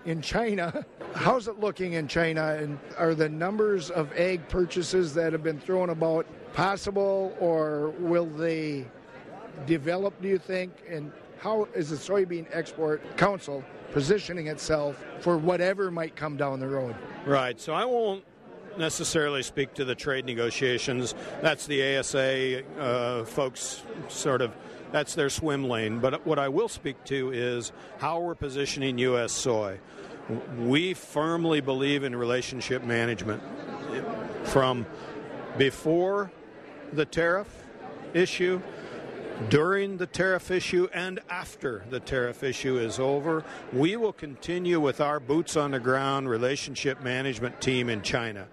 in 0.04 0.20
China. 0.20 0.84
How's 1.14 1.48
it 1.48 1.60
looking 1.60 1.94
in 1.94 2.08
China? 2.08 2.54
And 2.54 2.78
are 2.98 3.14
the 3.14 3.28
numbers 3.28 3.90
of 3.90 4.12
egg 4.14 4.48
purchases 4.48 5.14
that 5.14 5.32
have 5.32 5.42
been 5.42 5.60
thrown 5.60 5.90
about 5.90 6.26
possible, 6.52 7.36
or 7.40 7.90
will 7.98 8.26
they 8.26 8.86
develop, 9.66 10.20
do 10.20 10.28
you 10.28 10.38
think? 10.38 10.72
And 10.88 11.12
how 11.38 11.68
is 11.74 11.90
the 11.90 11.96
Soybean 11.96 12.46
Export 12.50 13.16
Council 13.16 13.62
positioning 13.92 14.48
itself 14.48 15.04
for 15.20 15.38
whatever 15.38 15.90
might 15.90 16.16
come 16.16 16.36
down 16.36 16.60
the 16.60 16.68
road? 16.68 16.94
Right. 17.24 17.60
So 17.60 17.72
I 17.72 17.84
won't 17.84 18.24
necessarily 18.78 19.42
speak 19.42 19.74
to 19.74 19.84
the 19.84 19.94
trade 19.94 20.24
negotiations. 20.24 21.14
That's 21.42 21.66
the 21.66 21.98
ASA 21.98 22.62
uh, 22.78 23.24
folks 23.24 23.82
sort 24.08 24.42
of 24.42 24.54
that's 24.92 25.14
their 25.14 25.30
swim 25.30 25.68
lane. 25.68 25.98
But 25.98 26.26
what 26.26 26.38
I 26.38 26.48
will 26.48 26.68
speak 26.68 27.02
to 27.04 27.32
is 27.32 27.72
how 27.98 28.20
we're 28.20 28.34
positioning 28.34 28.98
U.S. 28.98 29.32
soy. 29.32 29.78
We 30.58 30.94
firmly 30.94 31.60
believe 31.60 32.04
in 32.04 32.14
relationship 32.14 32.82
management 32.82 33.42
from 34.44 34.86
before 35.58 36.30
the 36.92 37.04
tariff 37.04 37.64
issue 38.14 38.60
during 39.48 39.96
the 39.96 40.06
tariff 40.06 40.50
issue 40.50 40.88
and 40.92 41.20
after 41.28 41.84
the 41.90 42.00
tariff 42.00 42.42
issue 42.42 42.78
is 42.78 42.98
over. 42.98 43.44
We 43.72 43.96
will 43.96 44.12
continue 44.12 44.80
with 44.80 45.00
our 45.00 45.20
boots 45.20 45.56
on 45.56 45.72
the 45.72 45.80
ground 45.80 46.28
relationship 46.28 47.02
management 47.02 47.60
team 47.60 47.88
in 47.88 48.02
China. 48.02 48.46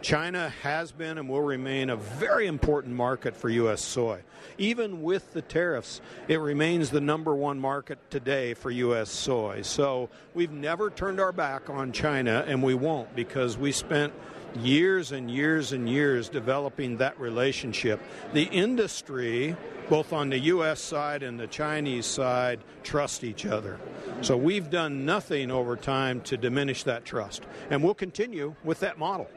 China 0.00 0.50
has 0.62 0.92
been 0.92 1.18
and 1.18 1.28
will 1.28 1.42
remain 1.42 1.90
a 1.90 1.96
very 1.96 2.46
important 2.46 2.94
market 2.94 3.36
for 3.36 3.48
U.S. 3.48 3.82
soy. 3.82 4.20
Even 4.56 5.02
with 5.02 5.32
the 5.32 5.42
tariffs, 5.42 6.00
it 6.28 6.36
remains 6.36 6.90
the 6.90 7.00
number 7.00 7.34
one 7.34 7.58
market 7.58 7.98
today 8.10 8.54
for 8.54 8.70
U.S. 8.70 9.10
soy. 9.10 9.62
So 9.62 10.08
we've 10.34 10.52
never 10.52 10.90
turned 10.90 11.20
our 11.20 11.32
back 11.32 11.68
on 11.68 11.92
China, 11.92 12.44
and 12.46 12.62
we 12.62 12.74
won't 12.74 13.14
because 13.16 13.58
we 13.58 13.72
spent 13.72 14.12
years 14.56 15.12
and 15.12 15.30
years 15.30 15.72
and 15.72 15.88
years 15.88 16.28
developing 16.28 16.96
that 16.98 17.18
relationship. 17.20 18.00
The 18.32 18.44
industry, 18.44 19.56
both 19.88 20.12
on 20.12 20.30
the 20.30 20.38
U.S. 20.38 20.80
side 20.80 21.22
and 21.22 21.38
the 21.38 21.46
Chinese 21.46 22.06
side, 22.06 22.60
trust 22.82 23.24
each 23.24 23.46
other. 23.46 23.78
So 24.22 24.36
we've 24.36 24.70
done 24.70 25.04
nothing 25.04 25.50
over 25.50 25.76
time 25.76 26.20
to 26.22 26.36
diminish 26.36 26.84
that 26.84 27.04
trust. 27.04 27.42
And 27.70 27.82
we'll 27.82 27.94
continue 27.94 28.54
with 28.64 28.80
that 28.80 28.98
model. 28.98 29.28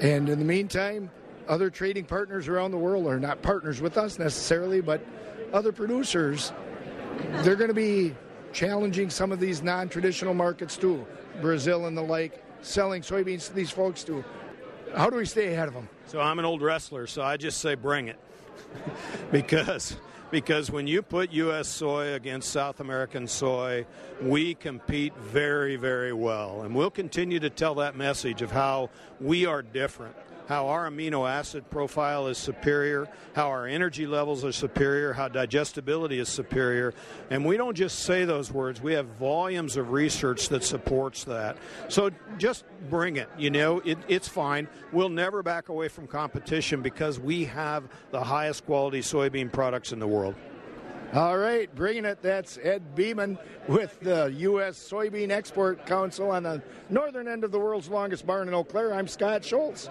And 0.00 0.28
in 0.28 0.38
the 0.38 0.44
meantime, 0.44 1.10
other 1.48 1.68
trading 1.68 2.04
partners 2.04 2.48
around 2.48 2.70
the 2.70 2.78
world 2.78 3.06
are 3.06 3.18
not 3.18 3.42
partners 3.42 3.80
with 3.80 3.98
us 3.98 4.18
necessarily, 4.18 4.80
but 4.80 5.04
other 5.52 5.72
producers, 5.72 6.52
they're 7.42 7.56
going 7.56 7.68
to 7.68 7.74
be 7.74 8.14
challenging 8.52 9.10
some 9.10 9.32
of 9.32 9.40
these 9.40 9.62
non 9.62 9.88
traditional 9.88 10.34
markets 10.34 10.76
too, 10.76 11.04
Brazil 11.40 11.86
and 11.86 11.96
the 11.96 12.02
like, 12.02 12.42
selling 12.62 13.02
soybeans 13.02 13.48
to 13.48 13.54
these 13.54 13.70
folks 13.70 14.04
too. 14.04 14.24
How 14.94 15.08
do 15.10 15.16
we 15.16 15.24
stay 15.24 15.52
ahead 15.52 15.68
of 15.68 15.74
them? 15.74 15.88
So 16.06 16.20
I'm 16.20 16.38
an 16.38 16.44
old 16.44 16.62
wrestler, 16.62 17.06
so 17.06 17.22
I 17.22 17.36
just 17.36 17.60
say 17.60 17.74
bring 17.74 18.08
it. 18.08 18.18
because 19.30 19.96
because 20.30 20.70
when 20.70 20.86
you 20.86 21.02
put 21.02 21.32
U.S. 21.32 21.68
soy 21.68 22.14
against 22.14 22.50
South 22.50 22.78
American 22.80 23.26
soy, 23.26 23.84
we 24.22 24.54
compete 24.54 25.16
very, 25.16 25.74
very 25.76 26.12
well. 26.12 26.62
And 26.62 26.74
we'll 26.74 26.90
continue 26.90 27.40
to 27.40 27.50
tell 27.50 27.74
that 27.76 27.96
message 27.96 28.40
of 28.40 28.52
how 28.52 28.90
we 29.20 29.44
are 29.46 29.60
different 29.60 30.14
how 30.50 30.66
our 30.66 30.90
amino 30.90 31.30
acid 31.30 31.70
profile 31.70 32.26
is 32.26 32.36
superior, 32.36 33.06
how 33.36 33.46
our 33.46 33.68
energy 33.68 34.04
levels 34.04 34.44
are 34.44 34.50
superior, 34.50 35.12
how 35.12 35.28
digestibility 35.28 36.18
is 36.18 36.28
superior. 36.28 36.92
And 37.30 37.44
we 37.44 37.56
don't 37.56 37.76
just 37.76 38.00
say 38.00 38.24
those 38.24 38.50
words, 38.50 38.82
we 38.82 38.94
have 38.94 39.06
volumes 39.06 39.76
of 39.76 39.92
research 39.92 40.48
that 40.48 40.64
supports 40.64 41.22
that. 41.22 41.56
So 41.86 42.10
just 42.36 42.64
bring 42.90 43.14
it. 43.14 43.28
You 43.38 43.50
know, 43.50 43.78
it, 43.84 43.98
it's 44.08 44.26
fine. 44.26 44.66
We'll 44.90 45.08
never 45.08 45.44
back 45.44 45.68
away 45.68 45.86
from 45.86 46.08
competition 46.08 46.82
because 46.82 47.20
we 47.20 47.44
have 47.44 47.84
the 48.10 48.24
highest 48.24 48.66
quality 48.66 49.02
soybean 49.02 49.52
products 49.52 49.92
in 49.92 50.00
the 50.00 50.08
world. 50.08 50.34
All 51.14 51.38
right, 51.38 51.72
bringing 51.76 52.04
it. 52.04 52.22
That's 52.22 52.58
Ed 52.60 52.96
Beeman 52.96 53.38
with 53.68 54.00
the 54.00 54.34
U.S. 54.38 54.76
Soybean 54.90 55.30
Export 55.30 55.86
Council 55.86 56.32
on 56.32 56.42
the 56.42 56.60
northern 56.88 57.28
end 57.28 57.44
of 57.44 57.52
the 57.52 57.58
world's 57.60 57.88
longest 57.88 58.26
barn 58.26 58.48
in 58.48 58.54
Eau 58.54 58.64
Claire. 58.64 58.92
I'm 58.94 59.06
Scott 59.06 59.44
Schultz. 59.44 59.88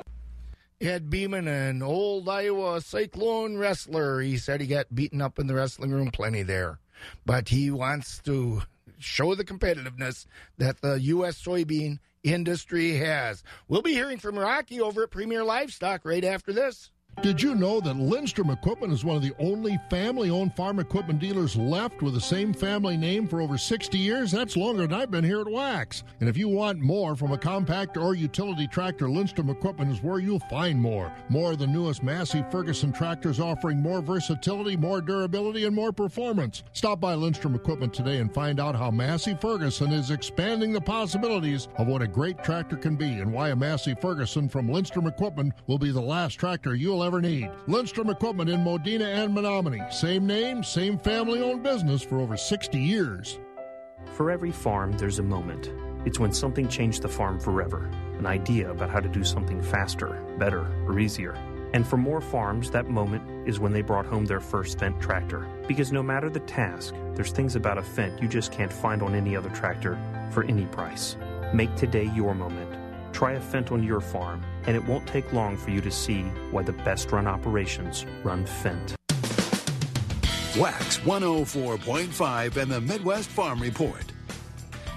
Ed 0.82 1.10
Beeman, 1.10 1.48
an 1.50 1.82
old 1.82 2.30
Iowa 2.30 2.80
Cyclone 2.80 3.58
wrestler. 3.58 4.22
He 4.22 4.38
said 4.38 4.62
he 4.62 4.68
got 4.68 4.96
beaten 4.96 5.22
up 5.22 5.38
in 5.38 5.48
the 5.48 5.56
wrestling 5.56 5.92
room 5.92 6.10
plenty 6.10 6.42
there. 6.42 6.80
But 7.26 7.50
he 7.50 7.70
wants 7.70 8.22
to 8.24 8.64
show 8.98 9.36
the 9.36 9.44
competitiveness 9.44 10.26
that 10.58 10.80
the 10.82 10.94
U.S. 11.02 11.42
soybean 11.42 12.00
industry 12.24 12.96
has. 12.96 13.44
We'll 13.68 13.82
be 13.82 13.94
hearing 13.94 14.20
from 14.20 14.40
Rocky 14.40 14.80
over 14.80 15.04
at 15.04 15.12
Premier 15.12 15.44
Livestock 15.44 16.06
right 16.06 16.24
after 16.24 16.54
this. 16.54 16.92
Did 17.22 17.42
you 17.42 17.54
know 17.54 17.82
that 17.82 17.98
Lindstrom 17.98 18.50
Equipment 18.50 18.94
is 18.94 19.04
one 19.04 19.18
of 19.18 19.22
the 19.22 19.36
only 19.40 19.78
family 19.90 20.30
owned 20.30 20.56
farm 20.56 20.80
equipment 20.80 21.20
dealers 21.20 21.58
left 21.58 22.02
with 22.02 22.14
the 22.14 22.22
same 22.22 22.54
family 22.54 22.96
name 22.96 23.28
for 23.28 23.42
over 23.42 23.58
60 23.58 23.98
years? 23.98 24.32
That's 24.32 24.56
longer 24.56 24.84
than 24.84 24.94
I've 24.94 25.12
been 25.12 25.26
here 25.26 25.42
at 25.42 25.52
Wax. 25.52 26.06
And 26.22 26.30
if 26.30 26.38
you 26.38 26.48
want 26.48 26.80
more 26.80 27.18
from 27.18 27.34
a 27.34 27.38
compact 27.38 27.98
or 27.98 28.16
utility 28.16 28.68
tractor, 28.68 29.10
Lindstrom 29.10 29.50
Equipment 29.50 29.92
is 29.92 30.02
where 30.02 30.20
you'll 30.20 30.40
find 30.40 30.80
more. 30.80 31.12
More 31.28 31.52
of 31.52 31.60
the 31.60 31.68
newest 31.68 32.04
Massey 32.04 32.42
Ferguson 32.50 32.94
tractors 32.94 33.42
offering 33.42 33.82
more 33.82 34.02
versatility, 34.02 34.78
more 34.78 35.02
durability, 35.02 35.66
and 35.66 35.76
more 35.76 35.92
performance. 35.92 36.64
Stop 36.72 37.02
by 37.02 37.16
Lindstrom 37.16 37.54
Equipment 37.54 37.94
today 37.94 38.20
and 38.20 38.34
find 38.34 38.62
out 38.62 38.78
how 38.78 38.92
Massey 38.92 39.38
Ferguson 39.42 39.92
is 39.92 40.10
expanding 40.10 40.72
the 40.72 40.80
possibilities 40.80 41.68
of 41.80 41.88
what 41.88 42.02
a 42.02 42.08
great 42.08 42.42
tractor 42.46 42.78
can 42.78 42.96
be 42.96 43.20
and 43.20 43.34
why 43.34 43.50
a 43.50 43.56
Massey 43.58 43.94
Ferguson 44.00 44.48
from 44.48 44.70
Lindstrom 44.70 45.06
Equipment 45.06 45.52
will 45.68 45.78
be 45.78 45.92
the 45.92 46.00
last 46.00 46.36
tractor 46.36 46.76
you'll 46.76 47.04
ever 47.04 47.09
need. 47.18 47.50
Lindstrom 47.66 48.10
Equipment 48.10 48.50
in 48.50 48.64
Modena 48.64 49.06
and 49.06 49.36
Menomonie. 49.36 49.92
Same 49.92 50.28
name, 50.28 50.64
same 50.64 51.00
family 51.00 51.42
owned 51.42 51.64
business 51.64 52.04
for 52.04 52.20
over 52.20 52.38
60 52.38 52.78
years. 52.78 53.40
For 54.14 54.30
every 54.30 54.52
farm, 54.52 54.92
there's 54.94 55.18
a 55.20 55.24
moment. 55.24 55.72
It's 56.06 56.20
when 56.20 56.32
something 56.32 56.68
changed 56.68 57.02
the 57.02 57.10
farm 57.10 57.40
forever. 57.40 57.90
An 58.20 58.26
idea 58.26 58.70
about 58.70 58.92
how 58.92 59.00
to 59.00 59.10
do 59.10 59.24
something 59.24 59.62
faster, 59.62 60.24
better, 60.38 60.68
or 60.86 61.00
easier. 61.00 61.34
And 61.74 61.86
for 61.86 61.98
more 61.98 62.22
farms, 62.22 62.72
that 62.72 62.88
moment 62.88 63.48
is 63.48 63.60
when 63.60 63.74
they 63.74 63.82
brought 63.82 64.06
home 64.06 64.26
their 64.26 64.40
first 64.40 64.78
Fendt 64.78 65.02
tractor. 65.02 65.48
Because 65.68 65.92
no 65.92 66.02
matter 66.04 66.30
the 66.30 66.40
task, 66.42 66.94
there's 67.16 67.32
things 67.32 67.56
about 67.56 67.78
a 67.78 67.82
Fendt 67.82 68.22
you 68.22 68.28
just 68.28 68.52
can't 68.52 68.72
find 68.72 69.02
on 69.02 69.16
any 69.16 69.36
other 69.36 69.50
tractor 69.50 70.00
for 70.32 70.44
any 70.44 70.66
price. 70.68 71.18
Make 71.54 71.76
today 71.76 72.10
your 72.16 72.34
moment. 72.34 72.79
Try 73.12 73.34
a 73.34 73.40
Fendt 73.40 73.72
on 73.72 73.84
your 73.84 74.00
farm, 74.00 74.42
and 74.66 74.76
it 74.76 74.86
won't 74.86 75.06
take 75.08 75.32
long 75.34 75.58
for 75.58 75.72
you 75.72 75.82
to 75.82 75.92
see 75.92 76.22
why 76.52 76.64
the 76.64 76.72
best 76.74 77.12
run 77.12 77.28
operations 77.28 78.06
run 78.24 78.46
Fendt. 78.46 78.96
Wax 80.58 80.98
104.5 81.00 82.58
and 82.58 82.72
the 82.72 82.82
Midwest 82.82 83.30
Farm 83.30 83.60
Report. 83.62 84.04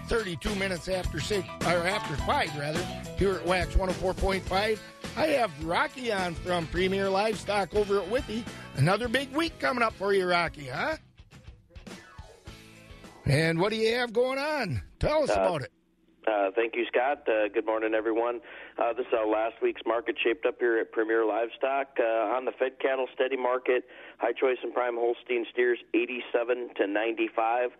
32 0.08 0.54
minutes 0.56 0.88
after 0.88 1.20
six, 1.20 1.46
or 1.66 1.86
after 1.86 2.14
five, 2.24 2.54
rather, 2.58 2.82
here 3.18 3.34
at 3.34 3.46
Wax 3.46 3.74
104.5. 3.74 4.78
I 5.16 5.26
have 5.26 5.64
Rocky 5.64 6.12
on 6.12 6.34
from 6.34 6.66
Premier 6.68 7.08
Livestock 7.08 7.74
over 7.74 8.00
at 8.00 8.08
Withee. 8.08 8.44
Another 8.76 9.08
big 9.08 9.32
week 9.34 9.58
coming 9.58 9.82
up 9.82 9.92
for 9.94 10.12
you, 10.14 10.26
Rocky, 10.26 10.66
huh? 10.68 10.96
And 13.26 13.60
what 13.60 13.70
do 13.70 13.76
you 13.76 13.94
have 13.96 14.12
going 14.12 14.38
on? 14.38 14.82
Tell 14.98 15.22
us 15.22 15.30
Uh, 15.30 15.34
about 15.34 15.62
it. 15.62 15.72
Uh, 16.26 16.50
thank 16.54 16.76
you, 16.76 16.84
Scott. 16.86 17.26
Uh, 17.28 17.48
good 17.48 17.66
morning, 17.66 17.94
everyone. 17.94 18.40
Uh, 18.78 18.92
this 18.92 19.06
is 19.06 19.12
how 19.12 19.28
last 19.28 19.54
week's 19.60 19.82
market 19.84 20.16
shaped 20.22 20.46
up 20.46 20.54
here 20.60 20.78
at 20.78 20.92
Premier 20.92 21.24
Livestock. 21.24 21.88
Uh, 21.98 22.36
on 22.36 22.44
the 22.44 22.52
fed 22.58 22.78
cattle 22.80 23.06
steady 23.12 23.36
market, 23.36 23.84
high 24.18 24.32
choice 24.32 24.58
and 24.62 24.72
prime 24.72 24.94
Holstein 24.94 25.44
steers 25.52 25.78
87 25.94 26.70
to 26.76 26.86
95, 26.86 27.70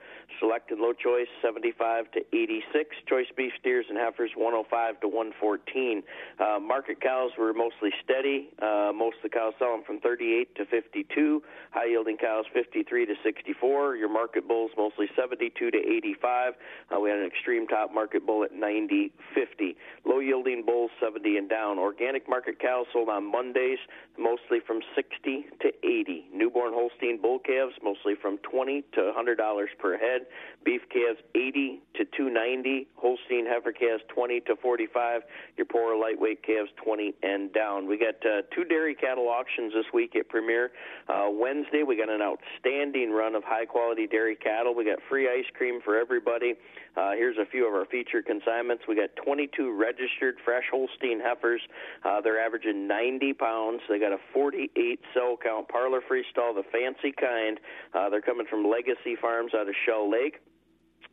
select 0.40 0.72
and 0.72 0.80
low 0.80 0.92
choice 0.92 1.28
75 1.40 2.10
to 2.12 2.20
86, 2.32 2.96
choice 3.08 3.26
beef 3.36 3.52
steers 3.60 3.86
and 3.88 3.96
heifers 3.96 4.32
105 4.34 5.00
to 5.00 5.08
114. 5.08 6.02
Uh, 6.40 6.58
market 6.58 7.00
cows 7.00 7.30
were 7.38 7.52
mostly 7.52 7.90
steady. 8.02 8.50
Most 8.92 9.16
of 9.22 9.30
the 9.30 9.30
cows 9.30 9.54
selling 9.58 9.82
from 9.86 10.00
38 10.00 10.54
to 10.56 10.64
52, 10.66 11.42
high 11.70 11.86
yielding 11.86 12.16
cows 12.16 12.44
53 12.52 13.06
to 13.06 13.14
64. 13.22 13.96
Your 13.96 14.08
market 14.08 14.48
bulls 14.48 14.70
mostly 14.76 15.06
72 15.16 15.70
to 15.70 15.78
85. 15.78 16.54
Uh, 16.90 17.00
we 17.00 17.10
had 17.10 17.20
an 17.20 17.26
extreme 17.26 17.66
top 17.66 17.92
market 17.94 18.26
bull 18.26 18.31
at 18.40 18.52
90 18.52 19.12
50. 19.34 19.76
Low 20.04 20.18
yielding 20.18 20.64
bulls 20.64 20.90
70 21.00 21.36
and 21.36 21.48
down. 21.48 21.78
Organic 21.78 22.28
market 22.28 22.58
cows 22.58 22.86
sold 22.92 23.08
on 23.08 23.30
Mondays, 23.30 23.78
mostly 24.18 24.58
from 24.66 24.80
60 24.94 25.46
to 25.60 25.68
80. 25.82 26.26
Newborn 26.32 26.72
Holstein 26.72 27.20
bull 27.20 27.38
calves, 27.38 27.74
mostly 27.82 28.14
from 28.20 28.38
20 28.38 28.82
to 28.94 29.00
$100 29.00 29.66
per 29.78 29.96
head. 29.98 30.22
Beef 30.64 30.82
calves 30.90 31.20
80 31.34 31.80
to 31.94 32.04
290. 32.04 32.88
Holstein 32.96 33.46
heifer 33.46 33.72
calves 33.72 34.02
20 34.08 34.40
to 34.40 34.56
45. 34.56 35.22
Your 35.56 35.66
poorer 35.66 35.96
lightweight 35.96 36.42
calves 36.42 36.70
20 36.82 37.14
and 37.22 37.52
down. 37.52 37.86
We 37.86 37.98
got 37.98 38.16
uh, 38.26 38.42
two 38.54 38.64
dairy 38.64 38.94
cattle 38.94 39.28
auctions 39.28 39.72
this 39.72 39.86
week 39.92 40.16
at 40.16 40.28
Premier. 40.28 40.70
Uh, 41.08 41.28
Wednesday 41.30 41.82
we 41.82 41.96
got 41.96 42.08
an 42.08 42.22
outstanding 42.22 43.10
run 43.10 43.34
of 43.34 43.44
high 43.44 43.66
quality 43.66 44.06
dairy 44.06 44.36
cattle. 44.36 44.74
We 44.74 44.84
got 44.84 44.98
free 45.08 45.28
ice 45.28 45.48
cream 45.54 45.80
for 45.84 45.98
everybody. 45.98 46.54
Uh, 46.96 47.12
here's 47.12 47.38
a 47.38 47.46
few 47.46 47.66
of 47.66 47.74
our 47.74 47.86
featured 47.86 48.21
consignments. 48.22 48.84
We 48.88 48.96
got 48.96 49.10
22 49.16 49.72
registered 49.72 50.36
fresh 50.44 50.64
Holstein 50.70 51.20
heifers. 51.20 51.60
Uh, 52.04 52.20
they're 52.20 52.40
averaging 52.40 52.86
90 52.86 53.32
pounds. 53.34 53.80
They 53.88 53.98
got 53.98 54.12
a 54.12 54.18
48 54.32 55.00
cell 55.14 55.36
count 55.42 55.68
parlor 55.68 56.00
freestall, 56.00 56.54
the 56.54 56.64
fancy 56.70 57.12
kind. 57.12 57.58
Uh, 57.94 58.08
they're 58.10 58.22
coming 58.22 58.46
from 58.48 58.68
Legacy 58.68 59.16
Farms 59.20 59.52
out 59.54 59.68
of 59.68 59.74
Shell 59.86 60.10
Lake. 60.10 60.40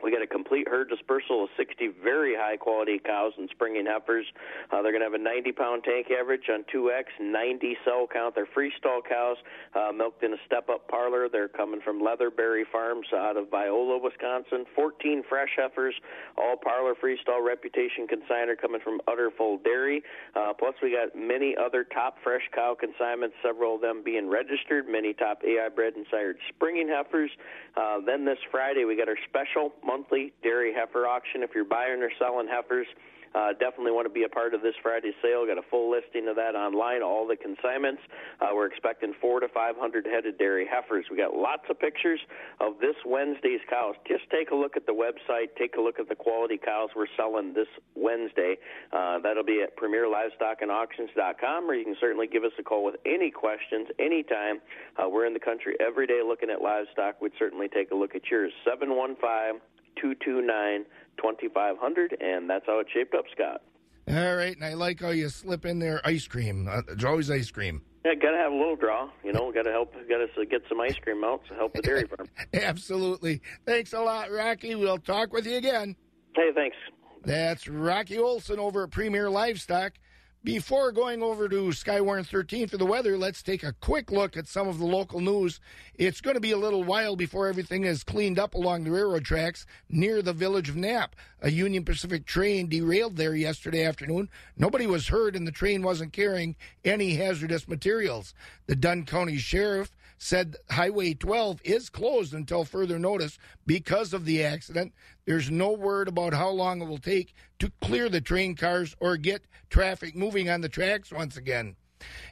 We 0.04 0.12
got 0.12 0.22
a 0.22 0.28
complete 0.28 0.68
herd 0.68 0.90
dispersal 0.90 1.44
of 1.44 1.50
60 1.58 1.90
very 2.04 2.36
high 2.36 2.58
quality 2.58 3.00
cows 3.00 3.34
and 3.38 3.50
springing 3.52 3.86
heifers. 3.86 4.26
Uh, 4.72 4.82
they're 4.82 4.92
going 4.92 5.02
to 5.02 5.10
have 5.12 5.14
a 5.14 5.24
90 5.24 5.52
pound 5.52 5.84
tank 5.84 6.08
average 6.12 6.50
on 6.50 6.64
2X, 6.74 7.20
90 7.20 7.78
cell 7.84 8.08
count. 8.12 8.36
They're 8.36 8.48
freestall 8.48 9.02
cows, 9.08 9.38
uh, 9.76 9.92
milked 9.92 10.24
in 10.24 10.34
a 10.34 10.38
step 10.46 10.70
up 10.70 10.88
parlor. 10.88 11.28
They're 11.30 11.48
coming 11.48 11.82
from 11.82 12.02
Leatherberry 12.02 12.64
Farms 12.72 13.08
out 13.14 13.38
of 13.38 13.50
Viola, 13.50 14.00
Wisconsin. 14.00 14.66
14 14.76 15.24
fresh 15.28 15.50
heifers, 15.58 15.96
all 16.38 16.56
parlor 16.56 16.94
freestall 16.96 17.46
reputation 17.46 18.08
consignor 18.08 18.56
coming 18.56 18.82
from 18.82 19.02
Utterfold 19.08 19.64
Dairy. 19.64 20.04
Uh, 20.36 20.54
plus, 20.58 20.76
we 20.82 20.92
got 20.92 21.18
many 21.18 21.56
other 21.60 21.84
top 21.84 22.18
fresh 22.24 22.44
cow 22.54 22.76
consignments, 22.80 23.36
several 23.44 23.76
of 23.76 23.82
them 23.82 24.02
being 24.04 24.30
registered, 24.30 24.88
many 24.88 25.14
top 25.14 25.42
AI 25.44 25.70
bred 25.70 25.94
and 25.96 26.06
sired 26.10 26.38
springing 26.50 26.88
heifers. 26.88 27.32
Uh, 27.76 28.00
then 28.06 28.26
this 28.26 28.40
Friday, 28.52 28.86
we 28.86 28.96
got 28.96 29.08
our 29.08 29.18
special 29.28 29.72
monthly 29.84 30.34
dairy 30.44 30.74
heifer 30.74 31.08
auction. 31.08 31.44
If 31.44 31.52
you're 31.56 31.66
buying 31.66 32.02
or 32.02 32.12
selling 32.20 32.48
heifers, 32.48 32.88
uh, 33.36 33.54
definitely 33.54 33.92
want 33.92 34.06
to 34.06 34.14
be 34.14 34.24
a 34.24 34.30
part 34.30 34.54
of 34.54 34.62
this 34.62 34.76
Friday's 34.82 35.14
sale. 35.22 35.46
Got 35.46 35.58
a 35.58 35.68
full 35.70 35.92
listing 35.92 36.28
of 36.28 36.36
that 36.36 36.56
online, 36.56 37.02
all 37.02 37.28
the 37.28 37.36
consignments. 37.36 38.02
Uh, 38.42 38.50
we're 38.54 38.68
expecting 38.68 39.14
four 39.22 39.40
to 39.40 39.48
500 39.48 40.06
headed 40.06 40.38
dairy 40.38 40.68
heifers. 40.70 41.06
We 41.12 41.18
got 41.18 41.36
lots 41.36 41.64
of 41.70 41.80
pictures 41.80 42.20
of 42.60 42.80
this 42.80 42.96
Wednesday's 43.06 43.62
cows. 43.70 43.96
Just 44.08 44.30
take 44.32 44.52
a 44.52 44.56
look 44.56 44.76
at 44.76 44.86
the 44.86 44.94
website. 44.94 45.56
Take 45.58 45.76
a 45.78 45.82
look 45.82 46.00
at 46.00 46.10
the 46.10 46.16
quality 46.16 46.58
cows 46.58 46.90
we're 46.96 47.08
selling 47.16 47.54
this 47.54 47.68
Wednesday. 47.96 48.58
Uh, 48.92 49.20
that'll 49.20 49.44
be 49.44 49.62
at 49.62 49.78
PremierLivestockAndAuctions.com, 49.78 51.70
or 51.70 51.74
you 51.74 51.86
can 51.86 51.96
certainly 52.00 52.28
give 52.28 52.44
us 52.44 52.52
a 52.60 52.64
call 52.64 52.84
with 52.84 52.96
any 53.06 53.32
questions 53.32 53.88
anytime. 54.00 54.60
Uh, 54.98 55.08
we're 55.10 55.26
in 55.26 55.34
the 55.34 55.40
country 55.40 55.76
every 55.80 56.08
day 56.08 56.22
looking 56.26 56.50
at 56.50 56.62
livestock. 56.62 57.22
We'd 57.22 57.34
certainly 57.38 57.68
take 57.68 57.92
a 57.92 57.96
look 57.96 58.16
at 58.16 58.30
yours. 58.30 58.52
715 58.66 59.62
229 60.02 60.86
2500 61.18 62.18
and 62.20 62.50
that's 62.50 62.66
how 62.66 62.80
it 62.80 62.88
shaped 62.94 63.14
up, 63.14 63.26
Scott. 63.34 63.62
All 64.08 64.36
right, 64.36 64.56
and 64.56 64.66
I 64.66 64.74
like 64.74 65.02
how 65.02 65.10
you 65.10 65.30
slip 65.30 65.66
in 65.66 65.78
there 65.78 66.02
ice 66.04 66.28
cream. 66.28 66.68
Uh, 66.68 66.82
there's 66.88 67.04
always 67.04 67.30
ice 67.30 67.52
cream. 67.52 67.84
Yeah, 68.06 68.16
got 68.16 68.32
to 68.32 68.38
have 68.38 68.52
a 68.52 68.56
little 68.56 68.76
draw. 68.76 69.10
You 69.24 69.34
know, 69.34 69.52
got 69.52 69.64
to 69.64 69.72
help, 69.72 69.94
got 69.94 70.20
to 70.36 70.46
get 70.46 70.62
some 70.68 70.80
ice 70.82 70.96
cream 70.96 71.24
out 71.24 71.42
to 71.50 71.54
help 71.54 71.74
the 71.74 71.82
dairy 71.82 72.06
farm. 72.18 72.28
Absolutely. 72.54 73.42
Thanks 73.66 73.94
a 73.94 74.00
lot, 74.00 74.32
Rocky. 74.32 74.74
We'll 74.74 74.98
talk 74.98 75.32
with 75.34 75.46
you 75.46 75.58
again. 75.58 75.96
Hey, 76.36 76.50
thanks. 76.56 76.78
That's 77.24 77.68
Rocky 77.68 78.18
Olson 78.18 78.58
over 78.58 78.84
at 78.84 78.92
Premier 78.92 79.30
Livestock. 79.30 79.94
Before 80.42 80.94
going 80.94 81.22
over 81.22 81.50
to 81.50 81.74
Skywarn 81.74 82.26
13 82.26 82.70
for 82.70 82.78
the 82.78 82.86
weather, 82.86 83.18
let's 83.18 83.44
take 83.44 83.62
a 83.62 83.74
quick 83.74 84.10
look 84.10 84.38
at 84.38 84.48
some 84.48 84.70
of 84.70 84.80
the 84.80 84.86
local 84.86 85.20
news. 85.20 85.60
It's 85.96 86.22
going 86.22 86.36
to 86.36 86.40
be 86.40 86.52
a 86.52 86.58
little 86.58 86.86
while 86.86 87.18
before 87.18 87.50
everything 87.50 87.84
is 87.84 88.06
cleaned 88.06 88.40
up 88.40 88.54
along 88.54 88.86
the 88.86 88.92
railroad 88.92 89.26
tracks 89.26 89.66
near 89.90 90.22
the 90.22 90.32
village 90.32 90.70
of 90.70 90.78
Knapp. 90.78 91.18
A 91.42 91.52
Union 91.52 91.84
Pacific 91.84 92.26
train 92.26 92.70
derailed 92.70 93.18
there 93.18 93.36
yesterday 93.36 93.84
afternoon. 93.84 94.30
Nobody 94.56 94.88
was 94.88 95.10
hurt, 95.10 95.36
and 95.36 95.46
the 95.46 95.52
train 95.52 95.84
wasn't 95.84 96.14
carrying 96.14 96.56
any 96.86 97.16
hazardous 97.16 97.68
materials. 97.68 98.34
The 98.66 98.78
Dunn 98.78 99.04
County 99.04 99.36
Sheriff 99.36 99.92
said 100.20 100.58
Highway 100.70 101.14
12 101.14 101.62
is 101.64 101.90
closed 101.90 102.34
until 102.34 102.66
further 102.66 103.00
notice 103.00 103.40
because 103.66 104.14
of 104.14 104.26
the 104.26 104.44
accident. 104.44 104.94
There's 105.26 105.50
no 105.50 105.72
word 105.72 106.10
about 106.10 106.34
how 106.34 106.50
long 106.50 106.82
it 106.82 106.88
will 106.88 106.98
take 107.00 107.34
to 107.60 107.72
clear 107.82 108.10
the 108.10 108.22
train 108.22 108.56
cars 108.56 108.96
or 109.00 109.16
get 109.16 109.46
traffic 109.70 110.16
moving 110.16 110.50
on 110.50 110.62
the 110.62 110.70
tracks 110.70 111.12
once 111.12 111.38
again. 111.38 111.78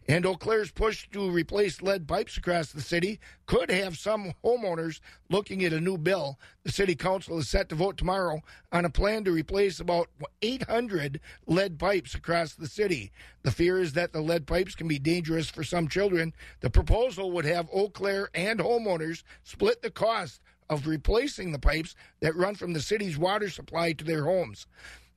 And 0.07 0.25
Eau 0.25 0.35
Claire's 0.35 0.71
push 0.71 1.07
to 1.09 1.29
replace 1.29 1.81
lead 1.81 2.07
pipes 2.07 2.37
across 2.37 2.71
the 2.71 2.81
city 2.81 3.19
could 3.45 3.69
have 3.69 3.97
some 3.97 4.33
homeowners 4.43 5.01
looking 5.29 5.63
at 5.65 5.73
a 5.73 5.81
new 5.81 5.97
bill. 5.97 6.39
The 6.63 6.71
city 6.71 6.95
council 6.95 7.37
is 7.39 7.49
set 7.49 7.69
to 7.69 7.75
vote 7.75 7.97
tomorrow 7.97 8.41
on 8.71 8.85
a 8.85 8.89
plan 8.89 9.23
to 9.25 9.31
replace 9.31 9.79
about 9.79 10.09
800 10.41 11.19
lead 11.45 11.77
pipes 11.77 12.15
across 12.15 12.53
the 12.53 12.67
city. 12.67 13.11
The 13.43 13.51
fear 13.51 13.79
is 13.79 13.93
that 13.93 14.13
the 14.13 14.21
lead 14.21 14.47
pipes 14.47 14.75
can 14.75 14.87
be 14.87 14.99
dangerous 14.99 15.49
for 15.49 15.63
some 15.63 15.87
children. 15.87 16.33
The 16.61 16.69
proposal 16.69 17.31
would 17.31 17.45
have 17.45 17.69
Eau 17.73 17.89
Claire 17.89 18.29
and 18.33 18.59
homeowners 18.59 19.23
split 19.43 19.81
the 19.81 19.91
cost 19.91 20.41
of 20.69 20.87
replacing 20.87 21.51
the 21.51 21.59
pipes 21.59 21.95
that 22.19 22.35
run 22.35 22.55
from 22.55 22.73
the 22.73 22.81
city's 22.81 23.17
water 23.17 23.49
supply 23.49 23.93
to 23.93 24.03
their 24.03 24.25
homes. 24.25 24.67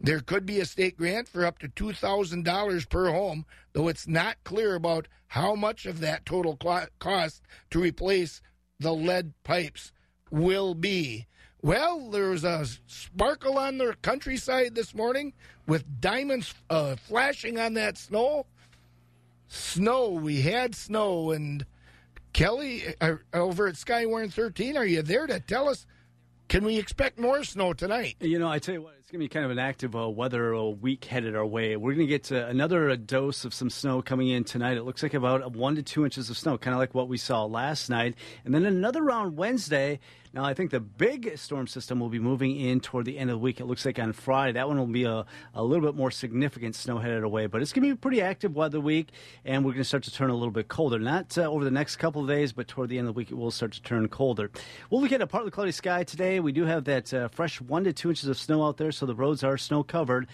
There 0.01 0.21
could 0.21 0.47
be 0.47 0.61
a 0.61 0.65
state 0.65 0.97
grant 0.97 1.29
for 1.29 1.45
up 1.45 1.59
to 1.59 1.69
$2,000 1.69 2.89
per 2.89 3.11
home, 3.11 3.45
though 3.73 3.89
it's 3.89 4.09
not 4.09 4.43
clear 4.45 4.75
about 4.75 5.09
how 5.29 5.55
much 5.55 5.85
of 5.85 6.01
that 6.01 6.25
total 6.25 6.57
cost 6.99 7.43
to 7.71 7.81
replace 7.81 8.41
the 8.79 8.95
lead 8.95 9.35
pipes 9.45 9.93
will 10.31 10.75
be. 10.75 11.27
Well, 11.63 12.11
there's 12.11 12.45
a 12.45 12.65
sparkle 12.87 13.59
on 13.59 13.77
the 13.77 13.95
countryside 14.01 14.75
this 14.75 14.95
morning 14.95 15.35
with 15.67 16.01
diamonds 16.01 16.55
uh, 16.71 16.97
flashing 16.97 17.59
on 17.59 17.75
that 17.75 17.99
snow. 17.99 18.47
Snow, 19.47 20.09
we 20.09 20.41
had 20.41 20.75
snow, 20.75 21.33
and 21.33 21.67
Kelly 22.33 22.95
uh, 23.01 23.17
over 23.33 23.67
at 23.67 23.75
Skywarn 23.75 24.33
13, 24.33 24.77
are 24.77 24.87
you 24.87 25.03
there 25.03 25.27
to 25.27 25.41
tell 25.41 25.69
us? 25.69 25.87
Can 26.49 26.65
we 26.65 26.79
expect 26.79 27.19
more 27.19 27.45
snow 27.45 27.73
tonight? 27.73 28.17
You 28.21 28.39
know, 28.39 28.49
I 28.49 28.59
tell 28.59 28.75
you 28.75 28.83
what, 28.83 28.97
it's 29.11 29.17
going 29.17 29.27
to 29.27 29.29
be 29.29 29.41
kind 29.41 29.45
of 29.45 29.51
an 29.51 29.59
active 29.59 29.97
uh, 29.97 30.09
weather 30.09 30.55
uh, 30.55 30.63
week 30.63 31.05
headed 31.05 31.35
our 31.35 31.45
way. 31.45 31.77
We're 31.77 31.95
going 31.95 32.07
to 32.07 32.09
get 32.19 32.31
uh, 32.31 32.47
another 32.47 32.95
dose 32.97 33.45
of 33.45 33.53
some 33.53 33.69
snow 33.69 34.03
coming 34.03 34.29
in 34.29 34.45
tonight. 34.45 34.77
It 34.77 34.85
looks 34.85 35.03
like 35.03 35.15
about 35.15 35.57
one 35.57 35.75
to 35.75 35.83
two 35.83 36.05
inches 36.05 36.31
of 36.31 36.39
snow, 36.39 36.57
kind 36.57 36.75
of 36.75 36.79
like 36.79 36.95
what 36.95 37.09
we 37.09 37.19
saw 37.19 37.45
last 37.45 37.91
night. 37.91 38.15
And 38.45 38.55
then 38.55 38.65
another 38.65 39.03
round 39.03 39.37
Wednesday. 39.37 39.99
Now, 40.33 40.45
I 40.45 40.55
think 40.55 40.71
the 40.71 40.79
big 40.79 41.37
storm 41.39 41.67
system 41.67 41.99
will 41.99 42.09
be 42.09 42.21
moving 42.21 42.55
in 42.57 42.79
toward 42.79 43.05
the 43.05 43.19
end 43.19 43.31
of 43.31 43.35
the 43.35 43.39
week. 43.39 43.59
It 43.59 43.65
looks 43.65 43.85
like 43.85 43.99
on 43.99 44.13
Friday. 44.13 44.53
That 44.53 44.69
one 44.69 44.79
will 44.79 44.87
be 44.87 45.03
a, 45.03 45.27
a 45.55 45.65
little 45.65 45.85
bit 45.85 45.97
more 45.97 46.13
significant 46.13 46.77
snow 46.77 46.99
headed 46.99 47.25
away. 47.25 47.47
But 47.47 47.63
it's 47.63 47.73
going 47.73 47.83
to 47.83 47.89
be 47.89 47.93
a 47.95 47.97
pretty 47.97 48.23
active 48.23 48.55
weather 48.55 48.79
week, 48.79 49.09
and 49.45 49.65
we're 49.65 49.73
going 49.73 49.83
to 49.83 49.89
start 49.89 50.05
to 50.05 50.13
turn 50.13 50.31
a 50.31 50.35
little 50.35 50.53
bit 50.53 50.69
colder. 50.69 51.01
Not 51.01 51.37
uh, 51.37 51.51
over 51.51 51.65
the 51.65 51.71
next 51.73 51.97
couple 51.97 52.23
of 52.23 52.29
days, 52.29 52.53
but 52.53 52.69
toward 52.69 52.91
the 52.91 52.99
end 52.99 53.09
of 53.09 53.15
the 53.15 53.19
week, 53.19 53.33
it 53.33 53.35
will 53.35 53.51
start 53.51 53.73
to 53.73 53.83
turn 53.83 54.07
colder. 54.07 54.53
We'll 54.89 55.01
look 55.01 55.11
at 55.11 55.21
a 55.21 55.27
partly 55.27 55.51
cloudy 55.51 55.73
sky 55.73 56.05
today. 56.05 56.39
We 56.39 56.53
do 56.53 56.65
have 56.65 56.85
that 56.85 57.13
uh, 57.13 57.27
fresh 57.27 57.61
one 57.61 57.83
to 57.83 57.93
two 57.93 58.11
inches 58.11 58.29
of 58.29 58.39
snow 58.39 58.65
out 58.65 58.77
there, 58.77 58.93
so 58.93 59.00
the 59.07 59.15
roads 59.15 59.45
are 59.45 59.59
snow 59.59 59.83
covered. 59.83 60.27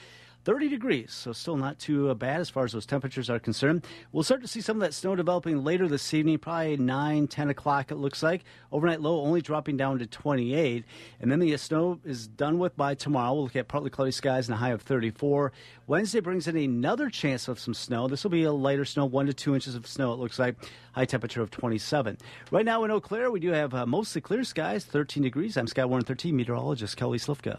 30 0.47 0.69
degrees, 0.69 1.12
so 1.12 1.33
still 1.33 1.57
not 1.57 1.77
too 1.77 2.09
uh, 2.09 2.14
bad 2.14 2.41
as 2.41 2.49
far 2.49 2.64
as 2.64 2.71
those 2.71 2.87
temperatures 2.87 3.29
are 3.29 3.41
concerned. 3.41 3.85
We'll 4.12 4.23
start 4.23 4.43
to 4.43 4.47
see 4.47 4.61
some 4.61 4.77
of 4.77 4.81
that 4.83 4.95
snow 4.95 5.17
developing 5.17 5.64
later 5.64 5.89
this 5.89 6.14
evening, 6.14 6.39
probably 6.39 6.77
9, 6.77 7.27
10 7.27 7.51
o'clock, 7.51 7.91
it 7.91 7.97
looks 7.97 8.23
like. 8.23 8.45
Overnight 8.71 9.01
low 9.01 9.23
only 9.23 9.41
dropping 9.41 9.77
down 9.77 9.99
to 9.99 10.07
28. 10.07 10.85
And 11.21 11.33
then 11.33 11.41
the 11.41 11.53
uh, 11.53 11.57
snow 11.57 11.99
is 12.05 12.29
done 12.29 12.61
with 12.61 12.77
by 12.77 12.95
tomorrow. 12.95 13.35
We'll 13.35 13.43
look 13.43 13.57
at 13.57 13.67
partly 13.67 13.91
cloudy 13.91 14.12
skies 14.12 14.47
and 14.47 14.55
a 14.55 14.59
high 14.59 14.71
of 14.71 14.83
34. 14.83 15.51
Wednesday 15.89 16.21
brings 16.21 16.47
in 16.47 16.57
another 16.57 17.11
chance 17.11 17.49
of 17.49 17.59
some 17.59 17.75
snow. 17.75 18.07
This 18.07 18.23
will 18.23 18.31
be 18.31 18.45
a 18.45 18.53
lighter 18.53 18.85
snow, 18.85 19.05
1 19.05 19.27
to 19.27 19.35
2 19.35 19.57
inches 19.57 19.75
of 19.75 19.89
snow, 19.89 20.12
it 20.12 20.21
looks 20.21 20.39
like. 20.39 20.55
High 20.93 21.07
temperature 21.07 21.43
of 21.43 21.51
27. 21.51 22.19
Right 22.53 22.64
now 22.64 22.85
in 22.85 22.93
Eau 22.93 23.01
Claire, 23.01 23.33
we 23.33 23.41
do 23.41 23.51
have 23.51 23.75
uh, 23.75 23.85
mostly 23.85 24.21
clear 24.21 24.45
skies, 24.45 24.85
13 24.85 25.25
degrees. 25.25 25.57
I'm 25.57 25.67
Skywarn 25.67 26.07
13 26.07 26.37
meteorologist 26.37 26.97
Kelly 26.97 27.19
Slifka. 27.19 27.59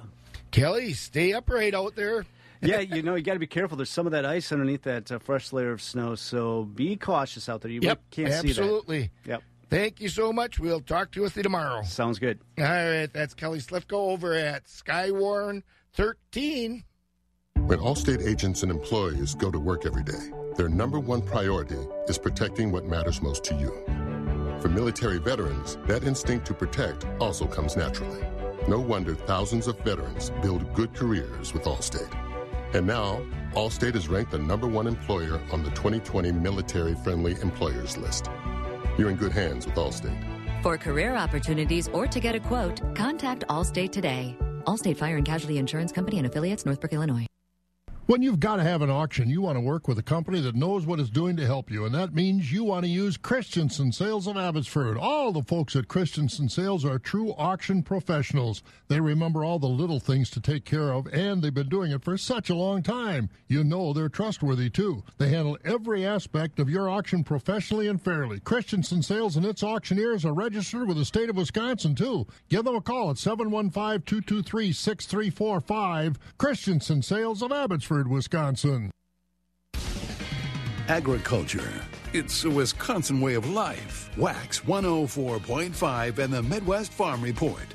Kelly, 0.52 0.94
stay 0.94 1.34
upright 1.34 1.74
out 1.74 1.96
there 1.96 2.26
yeah, 2.62 2.80
you 2.80 3.02
know, 3.02 3.16
you 3.16 3.24
got 3.24 3.34
to 3.34 3.40
be 3.40 3.48
careful. 3.48 3.78
There's 3.78 3.90
some 3.90 4.06
of 4.06 4.12
that 4.12 4.26
ice 4.26 4.52
underneath 4.52 4.84
that 4.84 5.12
uh, 5.12 5.20
fresh 5.20 5.54
layer 5.54 5.72
of 5.72 5.82
snow, 5.82 6.16
so 6.16 6.64
be 6.64 6.96
cautious 6.96 7.50
out 7.50 7.62
there. 7.62 7.72
You 7.72 7.82
yep, 7.82 8.02
can't 8.12 8.30
absolutely. 8.30 8.54
see 8.54 8.54
that. 8.54 8.62
Absolutely. 8.62 9.12
Yep. 9.26 9.44
Thank 9.70 10.02
you 10.02 10.10
so 10.10 10.32
much. 10.32 10.60
We'll 10.60 10.80
talk 10.80 11.12
to 11.12 11.20
you 11.20 11.24
with 11.24 11.36
you 11.36 11.44
tomorrow. 11.44 11.84
Sounds 11.84 12.20
good. 12.20 12.40
All 12.58 12.64
right, 12.64 13.12
that's 13.12 13.34
Kelly 13.34 13.60
Slifko 13.60 14.12
over 14.12 14.34
at 14.34 14.66
Skywarn 14.66 15.62
13. 15.94 16.84
When 17.66 17.80
Allstate 17.80 18.26
agents 18.26 18.64
and 18.64 18.72
employees 18.72 19.36
go 19.36 19.52
to 19.52 19.60
work 19.60 19.86
every 19.86 20.04
day, 20.04 20.32
their 20.56 20.70
number 20.70 21.00
one 21.00 21.22
priority 21.22 21.80
is 22.08 22.18
protecting 22.18 22.72
what 22.72 22.86
matters 22.86 23.22
most 23.22 23.44
to 23.46 23.56
you. 23.56 23.72
For 24.62 24.70
military 24.70 25.20
veterans, 25.20 25.78
that 25.86 26.06
instinct 26.06 26.48
to 26.48 26.54
protect 26.54 27.06
also 27.20 27.46
comes 27.46 27.76
naturally. 27.76 28.24
No 28.68 28.80
wonder 28.80 29.16
thousands 29.16 29.68
of 29.68 29.80
veterans 29.80 30.30
build 30.42 30.74
good 30.74 30.94
careers 30.94 31.54
with 31.54 31.64
Allstate. 31.64 32.14
And 32.74 32.86
now, 32.86 33.22
Allstate 33.54 33.96
is 33.96 34.10
ranked 34.10 34.32
the 34.32 34.40
number 34.40 34.68
one 34.68 34.88
employer 34.88 35.40
on 35.54 35.64
the 35.64 35.70
2020 35.70 36.34
Military 36.34 36.94
Friendly 36.96 37.40
Employers 37.42 37.98
list. 37.98 38.30
You're 38.98 39.10
in 39.10 39.16
good 39.16 39.32
hands 39.32 39.66
with 39.66 39.76
Allstate. 39.76 40.22
For 40.62 40.78
career 40.78 41.16
opportunities 41.16 41.88
or 41.88 42.08
to 42.08 42.20
get 42.20 42.36
a 42.36 42.42
quote, 42.42 42.82
contact 42.94 43.46
Allstate 43.48 43.92
today. 43.92 44.36
Allstate 44.66 44.98
Fire 44.98 45.16
and 45.16 45.26
Casualty 45.26 45.60
Insurance 45.60 45.94
Company 45.94 46.18
and 46.18 46.28
affiliates, 46.28 46.66
Northbrook, 46.66 46.92
Illinois. 46.92 47.26
When 48.08 48.22
you've 48.22 48.40
got 48.40 48.56
to 48.56 48.64
have 48.64 48.82
an 48.82 48.90
auction, 48.90 49.30
you 49.30 49.42
want 49.42 49.58
to 49.58 49.62
work 49.62 49.90
with 49.90 50.00
a 50.00 50.02
company 50.02 50.40
that 50.40 50.56
knows 50.56 50.86
what 50.86 51.02
it's 51.02 51.10
doing 51.10 51.36
to 51.36 51.46
help 51.46 51.70
you, 51.70 51.84
and 51.84 51.94
that 51.94 52.16
means 52.16 52.54
you 52.54 52.64
want 52.64 52.86
to 52.86 52.90
use 52.90 53.18
Christensen 53.18 53.92
Sales 53.92 54.28
of 54.28 54.38
Abbotsford. 54.38 54.98
All 54.98 55.34
the 55.34 55.44
folks 55.44 55.76
at 55.76 55.90
Christensen 55.90 56.48
Sales 56.48 56.86
are 56.86 57.00
true 57.00 57.34
auction 57.34 57.84
professionals. 57.84 58.64
They 58.88 59.02
remember 59.02 59.44
all 59.44 59.60
the 59.60 59.68
little 59.68 60.00
things 60.00 60.30
to 60.30 60.40
take 60.40 60.64
care 60.64 60.94
of, 60.94 61.08
and 61.08 61.42
they've 61.42 61.54
been 61.54 61.68
doing 61.68 61.92
it 61.92 62.02
for 62.02 62.18
such 62.18 62.50
a 62.50 62.56
long 62.56 62.82
time. 62.82 63.30
You 63.50 63.66
know 63.66 63.92
they're 63.92 64.08
trustworthy 64.08 64.70
too. 64.70 65.04
They 65.18 65.28
handle 65.28 65.58
every 65.66 66.06
aspect 66.06 66.60
of 66.60 66.70
your 66.70 66.90
auction 66.90 67.26
professionally 67.26 67.90
and 67.90 68.02
fairly. 68.02 68.40
Christensen 68.40 69.04
Sales 69.04 69.36
and 69.36 69.46
its 69.46 69.64
auctioneers 69.64 70.24
are 70.24 70.34
registered 70.34 70.88
with 70.88 70.96
the 70.96 71.04
state 71.04 71.30
of 71.30 71.36
Wisconsin 71.36 71.94
too. 71.94 72.26
Give 72.48 72.64
them 72.64 72.78
a 72.78 72.82
call 72.82 73.10
at 73.10 73.18
715-223-6345. 73.18 76.16
Christensen 76.38 77.02
Sales 77.02 77.42
of 77.42 77.52
Abbotsford. 77.52 77.97
Wisconsin. 78.06 78.92
Agriculture. 80.88 81.72
It's 82.14 82.44
a 82.44 82.50
Wisconsin 82.50 83.20
way 83.20 83.34
of 83.34 83.50
life. 83.50 84.16
Wax 84.18 84.60
104.5 84.60 86.20
and 86.20 86.32
the 86.32 86.44
Midwest 86.44 86.94
Farm 86.94 87.24
Report. 87.24 87.66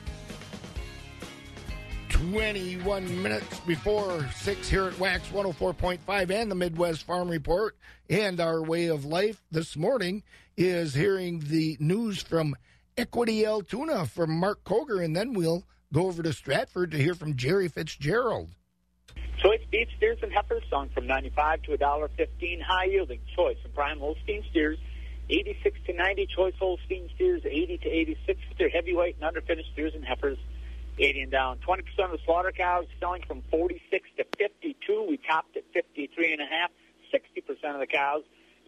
21 2.10 3.22
minutes 3.22 3.58
before 3.60 4.24
6 4.36 4.68
here 4.68 4.84
at 4.84 4.98
Wax 5.00 5.28
104.5 5.30 6.30
and 6.30 6.48
the 6.48 6.54
Midwest 6.54 7.02
Farm 7.02 7.28
Report. 7.28 7.76
And 8.08 8.38
our 8.38 8.62
way 8.62 8.86
of 8.86 9.04
life 9.04 9.42
this 9.50 9.76
morning 9.76 10.22
is 10.56 10.94
hearing 10.94 11.40
the 11.40 11.76
news 11.80 12.22
from 12.22 12.54
Equity 12.96 13.44
Altoona 13.44 14.06
from 14.06 14.38
Mark 14.38 14.62
Koger, 14.64 15.04
and 15.04 15.16
then 15.16 15.32
we'll 15.32 15.64
go 15.92 16.06
over 16.06 16.22
to 16.22 16.32
Stratford 16.32 16.90
to 16.92 16.98
hear 16.98 17.14
from 17.14 17.36
Jerry 17.36 17.68
Fitzgerald. 17.68 18.50
Choice 19.42 19.60
beef 19.72 19.88
steers 19.96 20.18
and 20.22 20.32
heifers 20.32 20.62
selling 20.70 20.90
from 20.90 21.08
95 21.08 21.62
to 21.62 21.76
$1.15. 21.76 22.62
High 22.62 22.84
yielding 22.84 23.18
choice 23.34 23.56
and 23.64 23.74
prime 23.74 23.98
Holstein 23.98 24.44
steers 24.50 24.78
86 25.28 25.80
to 25.86 25.92
90. 25.92 26.28
Choice 26.36 26.54
Holstein 26.60 27.10
steers 27.16 27.42
80 27.44 27.78
to 27.78 27.88
86. 27.88 28.40
Their 28.56 28.68
heavyweight 28.68 29.16
and 29.20 29.34
underfinished 29.34 29.72
steers 29.72 29.94
and 29.96 30.04
heifers 30.04 30.38
80 30.96 31.22
and 31.22 31.32
down. 31.32 31.58
20% 31.66 31.80
of 32.04 32.12
the 32.12 32.18
slaughter 32.24 32.52
cows 32.52 32.84
selling 33.00 33.22
from 33.26 33.42
46 33.50 34.08
to 34.18 34.24
52. 34.38 35.06
We 35.08 35.18
topped 35.28 35.56
at 35.56 35.64
53 35.74 36.32
and 36.34 36.40
a 36.40 36.46
half. 36.46 36.70
60% 37.12 37.74
of 37.74 37.80
the 37.80 37.86
cows 37.86 38.22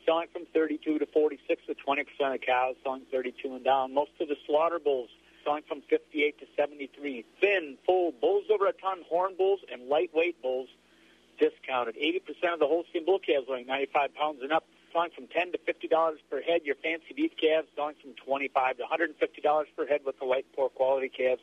selling 0.04 0.26
from 0.32 0.42
32 0.52 0.98
to 0.98 1.06
46. 1.06 1.62
To 1.66 1.74
20% 1.74 2.00
of 2.00 2.32
the 2.32 2.38
cows 2.44 2.74
selling 2.82 3.02
32 3.12 3.54
and 3.54 3.64
down. 3.64 3.94
Most 3.94 4.10
of 4.20 4.26
the 4.26 4.36
slaughter 4.44 4.80
bulls 4.80 5.10
selling 5.44 5.62
from 5.68 5.82
58 5.88 6.38
to 6.40 6.46
73. 6.56 7.24
Thin, 7.40 7.78
full 7.86 8.10
bulls 8.12 8.44
over 8.52 8.66
a 8.66 8.72
ton, 8.72 9.04
horn 9.08 9.36
bulls, 9.36 9.60
and 9.70 9.88
lightweight 9.88 10.42
bulls 10.42 10.68
discounted. 11.38 11.94
80% 11.96 12.54
of 12.54 12.60
the 12.60 12.66
Holstein 12.66 13.04
bull 13.04 13.18
calves 13.18 13.46
weighing 13.48 13.66
95 13.66 14.14
pounds 14.14 14.40
and 14.42 14.52
up, 14.52 14.64
selling 14.92 15.10
from 15.14 15.26
10 15.26 15.52
to 15.52 15.58
$50 15.58 16.16
per 16.30 16.40
head. 16.40 16.62
Your 16.64 16.76
fancy 16.76 17.12
beef 17.14 17.32
calves 17.40 17.68
selling 17.76 17.96
from 18.00 18.14
25 18.24 18.78
to 18.78 18.84
$150 18.84 19.64
per 19.76 19.86
head 19.86 20.00
with 20.04 20.18
the 20.18 20.24
light 20.24 20.46
poor 20.54 20.68
quality 20.68 21.08
calves 21.08 21.42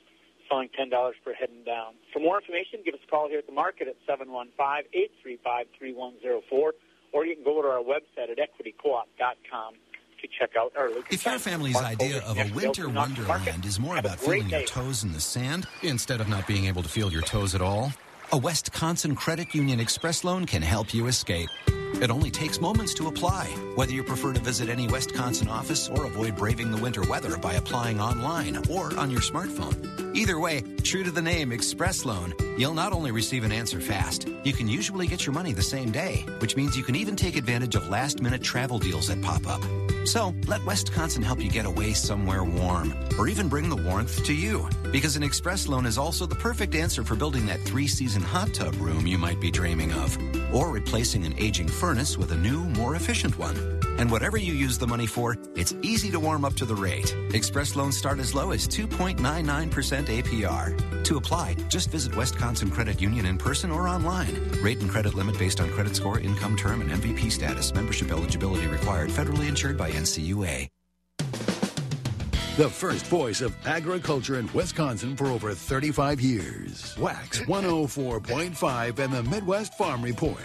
selling 0.49 0.69
$10 0.77 0.91
per 1.23 1.33
head 1.33 1.49
and 1.49 1.65
down. 1.65 1.93
For 2.11 2.19
more 2.19 2.39
information, 2.39 2.81
give 2.83 2.93
us 2.93 2.99
a 3.07 3.09
call 3.09 3.29
here 3.29 3.39
at 3.39 3.47
the 3.47 3.53
market 3.53 3.87
at 3.87 3.95
715-835-3104, 4.05 6.71
or 7.13 7.25
you 7.25 7.35
can 7.35 7.43
go 7.43 7.61
to 7.61 7.67
our 7.67 7.81
website 7.81 8.29
at 8.29 8.37
equitycoop.com 8.37 9.75
to 10.21 10.27
check 10.27 10.51
out 10.57 10.71
our 10.77 10.89
Lucas 10.89 11.13
If 11.13 11.25
your 11.25 11.39
family's 11.39 11.77
idea 11.77 12.21
of 12.21 12.37
a 12.37 12.49
winter 12.53 12.87
wonderland 12.87 13.65
is 13.65 13.79
more 13.79 13.97
about 13.97 14.19
feeling 14.19 14.49
your 14.49 14.63
toes 14.63 15.03
in 15.03 15.13
the 15.13 15.19
sand 15.19 15.67
instead 15.81 16.21
of 16.21 16.29
not 16.29 16.47
being 16.47 16.65
able 16.65 16.83
to 16.83 16.89
feel 16.89 17.11
your 17.11 17.23
toes 17.23 17.55
at 17.55 17.61
all, 17.61 17.91
a 18.31 18.37
Wisconsin 18.37 19.15
Credit 19.15 19.53
Union 19.53 19.79
Express 19.79 20.23
loan 20.23 20.45
can 20.45 20.61
help 20.61 20.93
you 20.93 21.07
escape. 21.07 21.49
It 21.95 22.09
only 22.09 22.31
takes 22.31 22.61
moments 22.61 22.93
to 22.95 23.07
apply. 23.07 23.45
Whether 23.75 23.91
you 23.91 24.03
prefer 24.03 24.33
to 24.33 24.39
visit 24.39 24.69
any 24.69 24.87
Wisconsin 24.87 25.49
office 25.49 25.89
or 25.89 26.05
avoid 26.05 26.37
braving 26.37 26.71
the 26.71 26.81
winter 26.81 27.01
weather 27.07 27.37
by 27.37 27.53
applying 27.53 27.99
online 27.99 28.57
or 28.69 28.97
on 28.97 29.11
your 29.11 29.21
smartphone. 29.21 30.15
Either 30.15 30.39
way, 30.39 30.61
true 30.83 31.03
to 31.03 31.11
the 31.11 31.21
name 31.21 31.51
Express 31.51 32.05
Loan, 32.05 32.33
you'll 32.57 32.73
not 32.73 32.93
only 32.93 33.11
receive 33.11 33.43
an 33.43 33.51
answer 33.51 33.79
fast, 33.79 34.27
you 34.43 34.53
can 34.53 34.67
usually 34.67 35.07
get 35.07 35.25
your 35.25 35.33
money 35.33 35.51
the 35.51 35.61
same 35.61 35.91
day, 35.91 36.25
which 36.39 36.55
means 36.55 36.77
you 36.77 36.83
can 36.83 36.95
even 36.95 37.15
take 37.15 37.35
advantage 37.35 37.75
of 37.75 37.89
last 37.89 38.21
minute 38.21 38.41
travel 38.41 38.79
deals 38.79 39.07
that 39.07 39.21
pop 39.21 39.45
up. 39.47 39.61
So 40.03 40.33
let 40.47 40.65
Wisconsin 40.65 41.23
help 41.23 41.41
you 41.41 41.49
get 41.49 41.65
away 41.65 41.93
somewhere 41.93 42.43
warm, 42.43 42.93
or 43.17 43.27
even 43.27 43.47
bring 43.47 43.69
the 43.69 43.75
warmth 43.75 44.23
to 44.23 44.33
you. 44.33 44.67
Because 44.91 45.15
an 45.15 45.23
express 45.23 45.67
loan 45.67 45.85
is 45.85 45.97
also 45.97 46.25
the 46.25 46.35
perfect 46.35 46.75
answer 46.75 47.03
for 47.03 47.15
building 47.15 47.45
that 47.45 47.61
three 47.61 47.87
season 47.87 48.21
hot 48.21 48.53
tub 48.53 48.75
room 48.75 49.05
you 49.07 49.17
might 49.17 49.39
be 49.39 49.51
dreaming 49.51 49.93
of, 49.93 50.17
or 50.53 50.69
replacing 50.69 51.25
an 51.25 51.35
aging 51.37 51.67
furnace 51.67 52.17
with 52.17 52.31
a 52.31 52.37
new, 52.37 52.61
more 52.61 52.95
efficient 52.95 53.37
one. 53.37 53.55
And 53.99 54.11
whatever 54.11 54.37
you 54.37 54.53
use 54.53 54.77
the 54.77 54.87
money 54.87 55.07
for, 55.07 55.37
it's 55.55 55.73
easy 55.81 56.11
to 56.11 56.19
warm 56.19 56.45
up 56.45 56.53
to 56.55 56.65
the 56.65 56.75
rate. 56.75 57.15
Express 57.33 57.75
loans 57.75 57.97
start 57.97 58.19
as 58.19 58.33
low 58.33 58.51
as 58.51 58.67
2.99% 58.67 59.17
APR. 60.05 61.03
To 61.03 61.17
apply, 61.17 61.55
just 61.67 61.89
visit 61.89 62.15
Wisconsin 62.15 62.71
Credit 62.71 63.01
Union 63.01 63.25
in 63.25 63.37
person 63.37 63.71
or 63.71 63.87
online. 63.87 64.35
Rate 64.61 64.81
and 64.81 64.89
credit 64.89 65.13
limit 65.15 65.37
based 65.37 65.59
on 65.59 65.69
credit 65.71 65.95
score, 65.95 66.19
income 66.19 66.55
term, 66.55 66.81
and 66.81 66.91
MVP 66.91 67.31
status. 67.31 67.73
Membership 67.73 68.11
eligibility 68.11 68.67
required. 68.67 69.09
Federally 69.09 69.47
insured 69.47 69.77
by 69.77 69.91
NCUA. 69.91 70.69
The 72.57 72.69
first 72.69 73.05
voice 73.05 73.39
of 73.39 73.55
agriculture 73.65 74.37
in 74.37 74.51
Wisconsin 74.51 75.15
for 75.15 75.27
over 75.27 75.53
35 75.53 76.19
years. 76.19 76.97
Wax 76.97 77.39
104.5 77.39 78.99
and 78.99 79.13
the 79.13 79.23
Midwest 79.23 79.73
Farm 79.75 80.01
Report. 80.01 80.37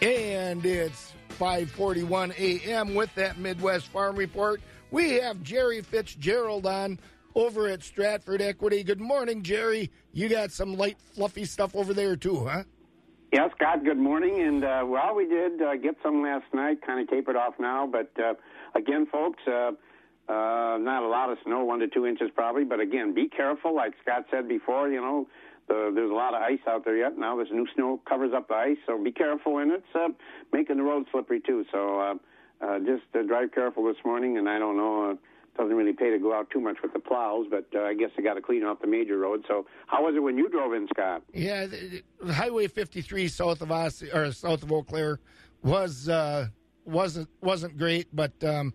And 0.00 0.64
it's 0.64 1.05
5:41 1.38 2.32
a.m. 2.38 2.94
with 2.94 3.14
that 3.14 3.38
Midwest 3.38 3.88
Farm 3.88 4.16
Report. 4.16 4.60
We 4.90 5.14
have 5.14 5.42
Jerry 5.42 5.82
Fitzgerald 5.82 6.66
on 6.66 6.98
over 7.34 7.68
at 7.68 7.82
Stratford 7.82 8.40
Equity. 8.40 8.82
Good 8.82 9.00
morning, 9.00 9.42
Jerry. 9.42 9.90
You 10.12 10.28
got 10.28 10.50
some 10.50 10.76
light, 10.76 10.96
fluffy 11.14 11.44
stuff 11.44 11.76
over 11.76 11.92
there 11.92 12.16
too, 12.16 12.46
huh? 12.46 12.64
Yeah, 13.32 13.48
Scott, 13.54 13.84
good 13.84 13.98
morning. 13.98 14.40
And, 14.40 14.64
uh, 14.64 14.84
well, 14.86 15.14
we 15.14 15.26
did 15.26 15.60
uh, 15.60 15.76
get 15.76 15.96
some 16.02 16.22
last 16.22 16.46
night, 16.54 16.78
kind 16.86 17.00
of 17.00 17.08
tapered 17.08 17.36
off 17.36 17.54
now. 17.58 17.86
But, 17.86 18.10
uh, 18.18 18.34
again, 18.74 19.04
folks, 19.04 19.42
uh, 19.46 19.72
uh, 20.28 20.78
not 20.78 21.02
a 21.02 21.08
lot 21.08 21.30
of 21.30 21.38
snow, 21.44 21.64
one 21.64 21.80
to 21.80 21.88
two 21.88 22.06
inches 22.06 22.30
probably. 22.34 22.64
But, 22.64 22.80
again, 22.80 23.12
be 23.12 23.28
careful. 23.28 23.74
Like 23.74 23.92
Scott 24.00 24.26
said 24.30 24.48
before, 24.48 24.88
you 24.88 25.00
know, 25.00 25.28
the, 25.68 25.90
there's 25.94 26.10
a 26.10 26.14
lot 26.14 26.34
of 26.34 26.42
ice 26.42 26.60
out 26.68 26.84
there 26.84 26.96
yet. 26.96 27.18
Now 27.18 27.36
this 27.36 27.48
new 27.50 27.66
snow 27.74 28.00
covers 28.08 28.32
up 28.34 28.48
the 28.48 28.54
ice, 28.54 28.76
so 28.86 29.02
be 29.02 29.12
careful. 29.12 29.58
And 29.58 29.72
it's 29.72 29.94
uh, 29.94 30.08
making 30.52 30.76
the 30.76 30.82
road 30.82 31.06
slippery, 31.10 31.40
too. 31.40 31.64
So 31.72 32.00
uh, 32.00 32.14
uh, 32.64 32.78
just 32.80 33.04
uh, 33.14 33.22
drive 33.22 33.52
careful 33.52 33.84
this 33.84 33.96
morning. 34.04 34.38
And 34.38 34.48
I 34.48 34.58
don't 34.58 34.76
know, 34.76 35.10
uh, 35.10 35.14
doesn't 35.56 35.74
really 35.74 35.92
pay 35.92 36.10
to 36.10 36.18
go 36.18 36.34
out 36.34 36.50
too 36.50 36.60
much 36.60 36.76
with 36.82 36.92
the 36.92 36.98
plows, 36.98 37.46
but 37.50 37.66
uh, 37.74 37.82
I 37.82 37.94
guess 37.94 38.10
they 38.16 38.22
got 38.22 38.34
to 38.34 38.42
clean 38.42 38.62
off 38.64 38.80
the 38.80 38.86
major 38.86 39.18
roads. 39.18 39.44
So 39.48 39.66
how 39.86 40.04
was 40.04 40.14
it 40.14 40.20
when 40.20 40.36
you 40.36 40.48
drove 40.48 40.72
in, 40.72 40.86
Scott? 40.88 41.22
Yeah, 41.32 41.66
the, 41.66 42.02
the 42.22 42.32
Highway 42.32 42.68
53 42.68 43.28
south 43.28 43.62
of 43.62 43.72
us 43.72 44.02
or 44.02 44.32
south 44.32 44.62
of 44.62 44.70
Eau 44.70 44.82
Claire 44.82 45.20
was 45.62 46.08
uh, 46.08 46.48
wasn't 46.84 47.28
wasn't 47.40 47.76
great, 47.76 48.14
but 48.14 48.32
um, 48.44 48.74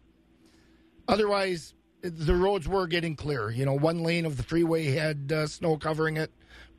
otherwise 1.08 1.74
the 2.02 2.36
roads 2.36 2.68
were 2.68 2.88
getting 2.88 3.16
clear. 3.16 3.52
You 3.52 3.66
know, 3.66 3.74
one 3.74 4.04
lane 4.04 4.26
of 4.26 4.38
the 4.38 4.44
freeway 4.44 4.86
had 4.86 5.32
uh, 5.32 5.48
snow 5.48 5.78
covering 5.78 6.18
it, 6.18 6.32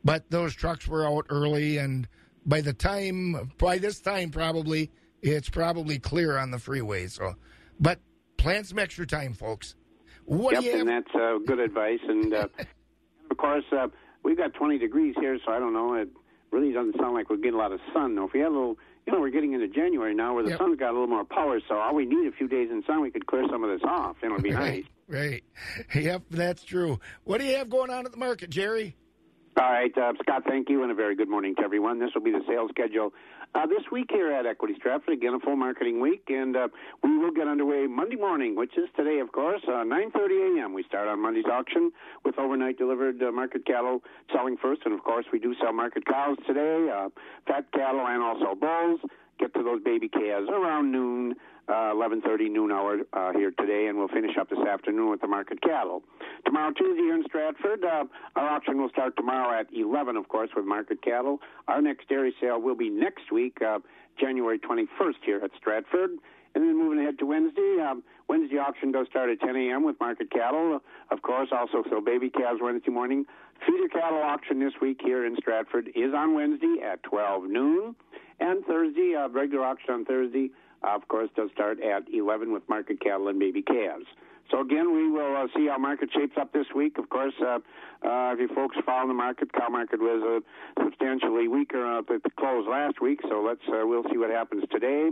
but 0.03 0.29
those 0.29 0.53
trucks 0.53 0.87
were 0.87 1.05
out 1.07 1.25
early, 1.29 1.77
and 1.77 2.07
by 2.45 2.61
the 2.61 2.73
time 2.73 3.51
by 3.57 3.77
this 3.77 3.99
time 3.99 4.29
probably 4.31 4.91
it's 5.21 5.49
probably 5.49 5.99
clear 5.99 6.37
on 6.37 6.51
the 6.51 6.59
freeway. 6.59 7.07
So, 7.07 7.35
but 7.79 7.99
plan 8.37 8.63
some 8.65 8.79
extra 8.79 9.05
time, 9.07 9.33
folks. 9.33 9.75
What 10.25 10.53
yep, 10.53 10.61
do 10.61 10.65
you 10.67 10.71
have? 10.73 10.81
and 10.81 10.89
that's 10.89 11.15
uh, 11.15 11.37
good 11.45 11.59
advice. 11.59 11.99
And 12.07 12.33
uh, 12.33 12.47
of 13.31 13.37
course, 13.37 13.63
uh, 13.71 13.87
we've 14.23 14.37
got 14.37 14.53
20 14.53 14.77
degrees 14.79 15.15
here, 15.19 15.37
so 15.45 15.51
I 15.51 15.59
don't 15.59 15.73
know. 15.73 15.93
It 15.95 16.09
really 16.51 16.71
doesn't 16.73 16.95
sound 16.99 17.13
like 17.13 17.29
we're 17.29 17.37
getting 17.37 17.53
a 17.55 17.57
lot 17.57 17.71
of 17.71 17.79
sun. 17.93 18.15
Now, 18.15 18.25
if 18.27 18.33
we 18.33 18.39
had 18.41 18.49
a 18.49 18.51
little, 18.51 18.77
you 19.07 19.13
know, 19.13 19.19
we're 19.21 19.29
getting 19.31 19.53
into 19.53 19.67
January 19.67 20.13
now 20.13 20.33
where 20.35 20.43
the 20.43 20.51
Yep. 20.51 20.59
sun's 20.59 20.79
got 20.79 20.89
a 20.91 20.93
little 20.93 21.07
more 21.07 21.25
power, 21.25 21.59
so 21.67 21.75
all 21.75 21.95
we 21.95 22.05
need 22.05 22.27
a 22.27 22.31
few 22.31 22.47
days 22.47 22.69
in 22.71 22.83
sun, 22.85 23.01
we 23.01 23.11
could 23.11 23.25
clear 23.27 23.43
some 23.49 23.63
of 23.63 23.69
this 23.69 23.81
off. 23.87 24.17
and 24.21 24.31
it'd 24.33 24.43
be 24.43 24.51
nice. 24.67 24.83
Right. 25.07 25.43
Yep, 25.95 26.23
that's 26.31 26.63
true. 26.63 26.99
What 27.23 27.39
do 27.39 27.45
you 27.45 27.55
have 27.57 27.69
going 27.69 27.89
on 27.91 28.05
at 28.05 28.11
the 28.11 28.17
market, 28.17 28.49
Jerry? 28.49 28.95
All 29.55 29.69
right, 29.71 29.95
uh, 29.95 30.13
Scott, 30.23 30.43
thank 30.47 30.67
you, 30.67 30.81
and 30.81 30.91
a 30.91 30.95
very 30.95 31.15
good 31.15 31.29
morning 31.29 31.53
to 31.55 31.61
everyone. 31.61 31.99
This 31.99 32.09
will 32.15 32.23
be 32.23 32.31
the 32.31 32.41
sales 32.47 32.71
schedule 32.71 33.13
uh, 33.53 33.67
this 33.67 33.83
week 33.91 34.09
here 34.11 34.31
at 34.31 34.47
Equity 34.47 34.73
Stratford. 34.77 35.13
Again, 35.13 35.35
a 35.35 35.39
full 35.39 35.55
marketing 35.55 36.01
week, 36.01 36.23
and 36.29 36.55
uh, 36.55 36.67
we 37.03 37.15
will 37.19 37.29
get 37.31 37.47
underway 37.47 37.85
Monday 37.85 38.15
morning, 38.15 38.55
which 38.55 38.75
is 38.77 38.89
today, 38.97 39.19
of 39.19 39.31
course, 39.31 39.61
uh, 39.67 39.83
9:30 39.85 40.57
a.m. 40.57 40.73
We 40.73 40.83
start 40.83 41.07
on 41.07 41.21
Monday's 41.21 41.45
auction 41.45 41.91
with 42.25 42.39
overnight 42.39 42.79
delivered 42.79 43.21
uh, 43.21 43.31
market 43.31 43.63
cattle 43.67 44.01
selling 44.33 44.57
first, 44.57 44.81
and 44.85 44.93
of 44.93 45.03
course, 45.03 45.25
we 45.31 45.37
do 45.37 45.53
sell 45.61 45.71
market 45.71 46.03
cows 46.07 46.37
today, 46.47 46.89
uh, 46.89 47.09
fat 47.45 47.71
cattle, 47.73 48.07
and 48.07 48.23
also 48.23 48.55
bulls. 48.59 49.01
Get 49.39 49.53
to 49.53 49.63
those 49.63 49.83
baby 49.83 50.09
calves 50.09 50.49
around 50.49 50.91
noon. 50.91 51.35
Uh, 51.67 51.93
11:30 51.93 52.51
noon 52.51 52.71
hour 52.71 52.99
uh, 53.13 53.31
here 53.33 53.51
today, 53.51 53.87
and 53.87 53.97
we'll 53.97 54.07
finish 54.07 54.37
up 54.39 54.49
this 54.49 54.59
afternoon 54.59 55.09
with 55.09 55.21
the 55.21 55.27
market 55.27 55.61
cattle. 55.61 56.03
Tomorrow, 56.45 56.73
Tuesday, 56.73 57.03
here 57.03 57.15
in 57.15 57.23
Stratford, 57.23 57.83
uh, 57.83 58.05
our 58.35 58.49
auction 58.49 58.81
will 58.81 58.89
start 58.89 59.15
tomorrow 59.15 59.59
at 59.59 59.67
11, 59.73 60.17
of 60.17 60.27
course, 60.27 60.49
with 60.55 60.65
market 60.65 61.01
cattle. 61.01 61.39
Our 61.67 61.81
next 61.81 62.09
dairy 62.09 62.33
sale 62.41 62.61
will 62.61 62.75
be 62.75 62.89
next 62.89 63.31
week, 63.31 63.61
uh, 63.61 63.79
January 64.19 64.59
21st, 64.59 65.23
here 65.23 65.41
at 65.43 65.51
Stratford. 65.57 66.11
And 66.55 66.63
then 66.63 66.77
moving 66.77 66.99
ahead 66.99 67.17
to 67.19 67.25
Wednesday, 67.25 67.77
um, 67.81 68.03
Wednesday 68.27 68.57
auction 68.57 68.91
does 68.91 69.07
start 69.09 69.29
at 69.29 69.39
10 69.39 69.55
a.m. 69.55 69.83
with 69.83 69.99
market 69.99 70.29
cattle, 70.29 70.81
of 71.09 71.21
course. 71.23 71.49
Also, 71.51 71.83
so 71.89 71.99
baby 71.99 72.29
calves 72.29 72.59
Wednesday 72.61 72.91
morning. 72.91 73.25
Feeder 73.65 73.87
cattle 73.87 74.21
auction 74.21 74.59
this 74.59 74.73
week 74.81 74.99
here 75.03 75.25
in 75.25 75.35
Stratford 75.37 75.89
is 75.95 76.13
on 76.13 76.35
Wednesday 76.35 76.75
at 76.83 77.01
12 77.03 77.45
noon, 77.45 77.95
and 78.39 78.63
Thursday, 78.65 79.15
uh, 79.15 79.29
regular 79.29 79.65
auction 79.65 79.93
on 79.93 80.05
Thursday, 80.05 80.51
uh, 80.83 80.95
of 80.95 81.07
course, 81.07 81.29
does 81.35 81.49
start 81.53 81.79
at 81.81 82.03
11 82.13 82.51
with 82.51 82.67
market 82.69 82.99
cattle 83.01 83.27
and 83.27 83.39
baby 83.39 83.61
calves. 83.61 84.05
So 84.51 84.61
again, 84.61 84.93
we 84.93 85.09
will 85.09 85.35
uh, 85.35 85.47
see 85.55 85.67
how 85.67 85.77
market 85.77 86.09
shapes 86.13 86.33
up 86.39 86.51
this 86.53 86.67
week. 86.75 86.97
Of 86.97 87.09
course, 87.09 87.33
uh, 87.41 87.59
uh, 88.05 88.33
if 88.33 88.39
you 88.39 88.49
folks 88.53 88.75
follow 88.85 89.07
the 89.07 89.13
market, 89.13 89.51
cow 89.53 89.69
market 89.69 89.99
was 89.99 90.43
uh, 90.77 90.83
substantially 90.83 91.47
weaker 91.47 91.99
at 91.99 92.07
the 92.07 92.29
close 92.37 92.67
last 92.69 93.01
week. 93.01 93.21
So 93.27 93.41
let's 93.41 93.61
uh, 93.69 93.87
we'll 93.87 94.03
see 94.11 94.17
what 94.17 94.29
happens 94.29 94.63
today, 94.71 95.09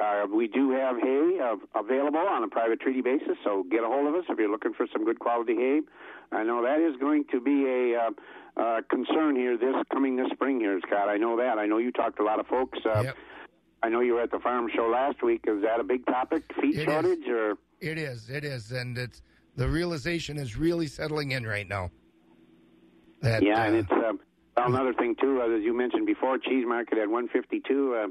uh, 0.00 0.26
we 0.32 0.46
do 0.48 0.70
have 0.70 0.96
hay 1.00 1.38
uh, 1.42 1.56
available 1.78 2.18
on 2.20 2.44
a 2.44 2.48
private 2.48 2.80
treaty 2.80 3.00
basis, 3.02 3.36
so 3.44 3.64
get 3.70 3.82
a 3.82 3.86
hold 3.86 4.06
of 4.06 4.14
us 4.14 4.24
if 4.28 4.38
you're 4.38 4.50
looking 4.50 4.72
for 4.74 4.86
some 4.92 5.04
good 5.04 5.18
quality 5.18 5.54
hay. 5.54 5.80
I 6.32 6.44
know 6.44 6.62
that 6.62 6.80
is 6.80 6.96
going 7.00 7.24
to 7.32 7.40
be 7.40 7.64
a 7.66 7.98
uh, 7.98 8.60
uh, 8.60 8.80
concern 8.90 9.36
here 9.36 9.56
this 9.56 9.74
coming 9.92 10.16
this 10.16 10.28
spring 10.32 10.60
here, 10.60 10.78
Scott. 10.86 11.08
I 11.08 11.16
know 11.16 11.36
that. 11.38 11.58
I 11.58 11.66
know 11.66 11.78
you 11.78 11.90
talked 11.92 12.16
to 12.18 12.22
a 12.22 12.26
lot 12.26 12.38
of 12.40 12.46
folks. 12.46 12.78
Uh, 12.84 13.02
Yep. 13.04 13.16
I 13.80 13.88
know 13.88 14.00
you 14.00 14.14
were 14.14 14.22
at 14.22 14.32
the 14.32 14.40
farm 14.40 14.68
show 14.74 14.88
last 14.88 15.22
week. 15.22 15.44
Is 15.46 15.62
that 15.62 15.78
a 15.78 15.84
big 15.84 16.04
topic? 16.06 16.42
Feed 16.60 16.74
It 16.74 16.78
is. 16.80 16.84
shortage 16.84 17.28
or? 17.28 17.54
It 17.80 17.96
is. 17.96 18.28
It 18.28 18.44
is, 18.44 18.72
and 18.72 18.98
it's 18.98 19.22
the 19.54 19.68
realization 19.68 20.36
is 20.36 20.56
really 20.56 20.88
settling 20.88 21.30
in 21.30 21.46
right 21.46 21.68
now. 21.68 21.92
That, 23.22 23.42
yeah, 23.44 23.64
and 23.64 23.76
uh, 23.76 23.78
it's 23.78 23.92
uh, 23.92 24.12
well, 24.56 24.66
another 24.66 24.94
thing 24.94 25.14
too, 25.20 25.40
uh, 25.42 25.56
as 25.56 25.62
you 25.62 25.76
mentioned 25.76 26.06
before, 26.06 26.38
cheese 26.38 26.64
market 26.66 26.98
at 26.98 27.08
152. 27.08 27.94
Uh, 27.94 28.06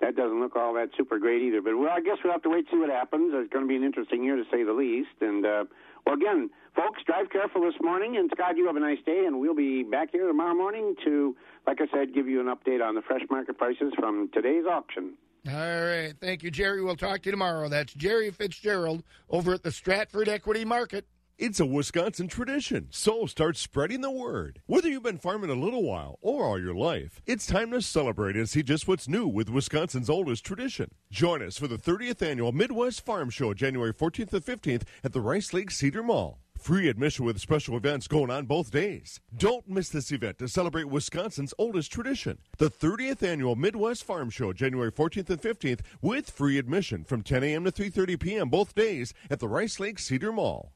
that 0.00 0.16
doesn't 0.16 0.40
look 0.40 0.56
all 0.56 0.74
that 0.74 0.90
super 0.96 1.18
great 1.18 1.42
either. 1.42 1.60
But 1.60 1.76
well, 1.76 1.90
I 1.90 2.00
guess 2.00 2.18
we'll 2.22 2.32
have 2.32 2.42
to 2.42 2.50
wait 2.50 2.66
to 2.66 2.72
see 2.72 2.78
what 2.78 2.90
happens. 2.90 3.32
It's 3.34 3.52
going 3.52 3.64
to 3.64 3.68
be 3.68 3.76
an 3.76 3.84
interesting 3.84 4.24
year 4.24 4.36
to 4.36 4.44
say 4.50 4.62
the 4.62 4.72
least. 4.72 5.16
And 5.20 5.44
uh, 5.44 5.64
well, 6.06 6.14
again, 6.14 6.50
folks, 6.74 7.02
drive 7.04 7.30
careful 7.30 7.62
this 7.62 7.80
morning. 7.80 8.16
And 8.16 8.30
Scott, 8.34 8.56
you 8.56 8.66
have 8.66 8.76
a 8.76 8.80
nice 8.80 9.02
day, 9.04 9.24
and 9.26 9.40
we'll 9.40 9.54
be 9.54 9.82
back 9.82 10.10
here 10.12 10.26
tomorrow 10.26 10.54
morning 10.54 10.94
to, 11.04 11.36
like 11.66 11.78
I 11.80 11.86
said, 11.92 12.14
give 12.14 12.28
you 12.28 12.40
an 12.40 12.46
update 12.46 12.86
on 12.86 12.94
the 12.94 13.02
fresh 13.02 13.22
market 13.30 13.58
prices 13.58 13.92
from 13.98 14.30
today's 14.32 14.64
auction. 14.70 15.14
All 15.48 15.54
right. 15.54 16.14
Thank 16.20 16.42
you, 16.42 16.50
Jerry. 16.50 16.82
We'll 16.82 16.96
talk 16.96 17.22
to 17.22 17.26
you 17.26 17.32
tomorrow. 17.32 17.68
That's 17.68 17.94
Jerry 17.94 18.30
Fitzgerald 18.30 19.02
over 19.30 19.54
at 19.54 19.62
the 19.62 19.72
Stratford 19.72 20.28
Equity 20.28 20.64
Market. 20.64 21.06
It's 21.38 21.60
a 21.60 21.66
Wisconsin 21.66 22.26
tradition, 22.26 22.88
so 22.90 23.24
start 23.26 23.56
spreading 23.56 24.00
the 24.00 24.10
word. 24.10 24.60
Whether 24.66 24.88
you've 24.88 25.04
been 25.04 25.18
farming 25.18 25.50
a 25.50 25.54
little 25.54 25.84
while 25.84 26.18
or 26.20 26.44
all 26.44 26.60
your 26.60 26.74
life, 26.74 27.22
it's 27.26 27.46
time 27.46 27.70
to 27.70 27.80
celebrate 27.80 28.34
and 28.34 28.48
see 28.48 28.64
just 28.64 28.88
what's 28.88 29.06
new 29.06 29.28
with 29.28 29.48
Wisconsin's 29.48 30.10
oldest 30.10 30.44
tradition. 30.44 30.90
Join 31.12 31.40
us 31.40 31.56
for 31.56 31.68
the 31.68 31.78
30th 31.78 32.22
annual 32.22 32.50
Midwest 32.50 33.06
Farm 33.06 33.30
Show, 33.30 33.54
January 33.54 33.94
14th 33.94 34.32
and 34.32 34.44
15th 34.44 34.82
at 35.04 35.12
the 35.12 35.20
Rice 35.20 35.52
Lake 35.52 35.70
Cedar 35.70 36.02
Mall. 36.02 36.40
Free 36.58 36.88
admission 36.88 37.24
with 37.24 37.40
special 37.40 37.76
events 37.76 38.08
going 38.08 38.32
on 38.32 38.46
both 38.46 38.72
days. 38.72 39.20
Don't 39.32 39.68
miss 39.68 39.90
this 39.90 40.10
event 40.10 40.38
to 40.38 40.48
celebrate 40.48 40.88
Wisconsin's 40.88 41.54
oldest 41.56 41.92
tradition. 41.92 42.38
The 42.56 42.68
30th 42.68 43.22
annual 43.22 43.54
Midwest 43.54 44.02
Farm 44.02 44.28
Show, 44.30 44.52
January 44.52 44.90
14th 44.90 45.30
and 45.30 45.40
15th, 45.40 45.82
with 46.02 46.30
free 46.30 46.58
admission 46.58 47.04
from 47.04 47.22
10 47.22 47.44
a.m. 47.44 47.62
to 47.62 47.70
3:30 47.70 48.18
p.m. 48.18 48.48
both 48.48 48.74
days 48.74 49.14
at 49.30 49.38
the 49.38 49.46
Rice 49.46 49.78
Lake 49.78 50.00
Cedar 50.00 50.32
Mall. 50.32 50.72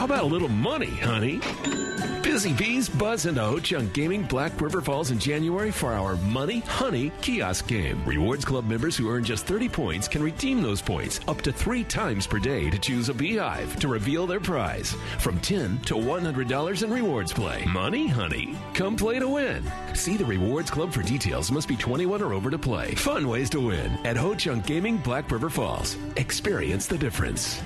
How 0.00 0.06
about 0.06 0.22
a 0.22 0.26
little 0.26 0.48
money, 0.48 0.96
honey? 0.96 1.42
Busy 2.22 2.54
Bees, 2.54 2.88
Buzz, 2.88 3.26
and 3.26 3.36
Ho 3.36 3.58
Chunk 3.58 3.92
Gaming 3.92 4.22
Black 4.22 4.58
River 4.58 4.80
Falls 4.80 5.10
in 5.10 5.18
January 5.18 5.70
for 5.70 5.92
our 5.92 6.16
Money 6.16 6.60
Honey 6.60 7.12
kiosk 7.20 7.66
game. 7.66 8.02
Rewards 8.06 8.42
Club 8.42 8.66
members 8.66 8.96
who 8.96 9.10
earn 9.10 9.24
just 9.24 9.44
30 9.44 9.68
points 9.68 10.08
can 10.08 10.22
redeem 10.22 10.62
those 10.62 10.80
points 10.80 11.20
up 11.28 11.42
to 11.42 11.52
three 11.52 11.84
times 11.84 12.26
per 12.26 12.38
day 12.38 12.70
to 12.70 12.78
choose 12.78 13.10
a 13.10 13.14
beehive 13.14 13.78
to 13.78 13.88
reveal 13.88 14.26
their 14.26 14.40
prize. 14.40 14.96
From 15.18 15.38
10 15.38 15.80
to 15.80 15.96
$100 15.96 16.82
in 16.82 16.90
rewards 16.90 17.34
play. 17.34 17.62
Money 17.66 18.08
Honey. 18.08 18.56
Come 18.72 18.96
play 18.96 19.18
to 19.18 19.28
win. 19.28 19.62
See 19.92 20.16
the 20.16 20.24
Rewards 20.24 20.70
Club 20.70 20.94
for 20.94 21.02
details. 21.02 21.52
Must 21.52 21.68
be 21.68 21.76
21 21.76 22.22
or 22.22 22.32
over 22.32 22.48
to 22.48 22.58
play. 22.58 22.94
Fun 22.94 23.28
ways 23.28 23.50
to 23.50 23.60
win 23.60 23.92
at 24.06 24.16
Ho 24.16 24.34
Chunk 24.34 24.64
Gaming 24.64 24.96
Black 24.96 25.30
River 25.30 25.50
Falls. 25.50 25.98
Experience 26.16 26.86
the 26.86 26.96
difference. 26.96 27.60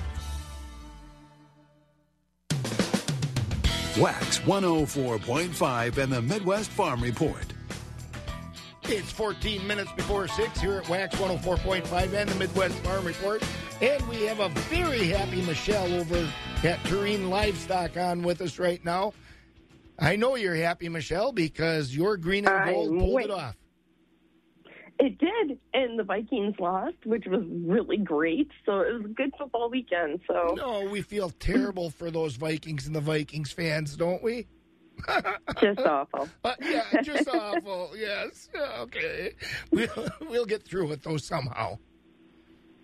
Wax 3.97 4.39
104.5 4.39 5.97
and 5.97 6.11
the 6.11 6.21
Midwest 6.21 6.69
Farm 6.69 7.01
Report. 7.01 7.45
It's 8.83 9.09
14 9.09 9.65
minutes 9.65 9.91
before 9.93 10.27
6 10.27 10.59
here 10.59 10.79
at 10.79 10.89
Wax 10.89 11.15
104.5 11.15 12.13
and 12.13 12.29
the 12.29 12.35
Midwest 12.35 12.75
Farm 12.79 13.05
Report. 13.05 13.41
And 13.81 14.05
we 14.09 14.23
have 14.23 14.41
a 14.41 14.49
very 14.49 15.07
happy 15.07 15.41
Michelle 15.43 15.93
over 15.93 16.29
at 16.63 16.83
Tureen 16.83 17.29
Livestock 17.29 17.95
on 17.95 18.21
with 18.21 18.41
us 18.41 18.59
right 18.59 18.83
now. 18.83 19.13
I 19.97 20.17
know 20.17 20.35
you're 20.35 20.55
happy, 20.55 20.89
Michelle, 20.89 21.31
because 21.31 21.95
your 21.95 22.17
green 22.17 22.45
and 22.45 22.69
gold 22.69 22.99
pulled 22.99 23.21
it 23.21 23.31
off. 23.31 23.55
It 24.97 25.17
did, 25.17 25.59
and 25.73 25.99
the 25.99 26.03
Vikings 26.03 26.55
lost, 26.59 26.95
which 27.05 27.25
was 27.27 27.43
really 27.49 27.97
great. 27.97 28.49
So 28.65 28.79
it 28.79 28.93
was 28.93 29.03
a 29.05 29.09
good 29.09 29.31
football 29.37 29.69
weekend. 29.69 30.21
So 30.27 30.53
No, 30.55 30.89
we 30.89 31.01
feel 31.01 31.29
terrible 31.31 31.89
for 31.89 32.09
those 32.09 32.37
Vikings 32.37 32.87
and 32.87 32.95
the 32.95 33.01
Vikings 33.01 33.51
fans, 33.51 33.97
don't 33.97 34.23
we? 34.23 34.47
just 35.59 35.79
awful. 35.81 36.29
Uh, 36.45 36.53
yeah, 36.61 37.01
just 37.01 37.27
awful. 37.27 37.91
Yes. 37.97 38.49
Okay. 38.79 39.33
We'll, 39.69 39.89
we'll 40.21 40.45
get 40.45 40.63
through 40.63 40.91
it, 40.93 41.03
though, 41.03 41.17
somehow. 41.17 41.77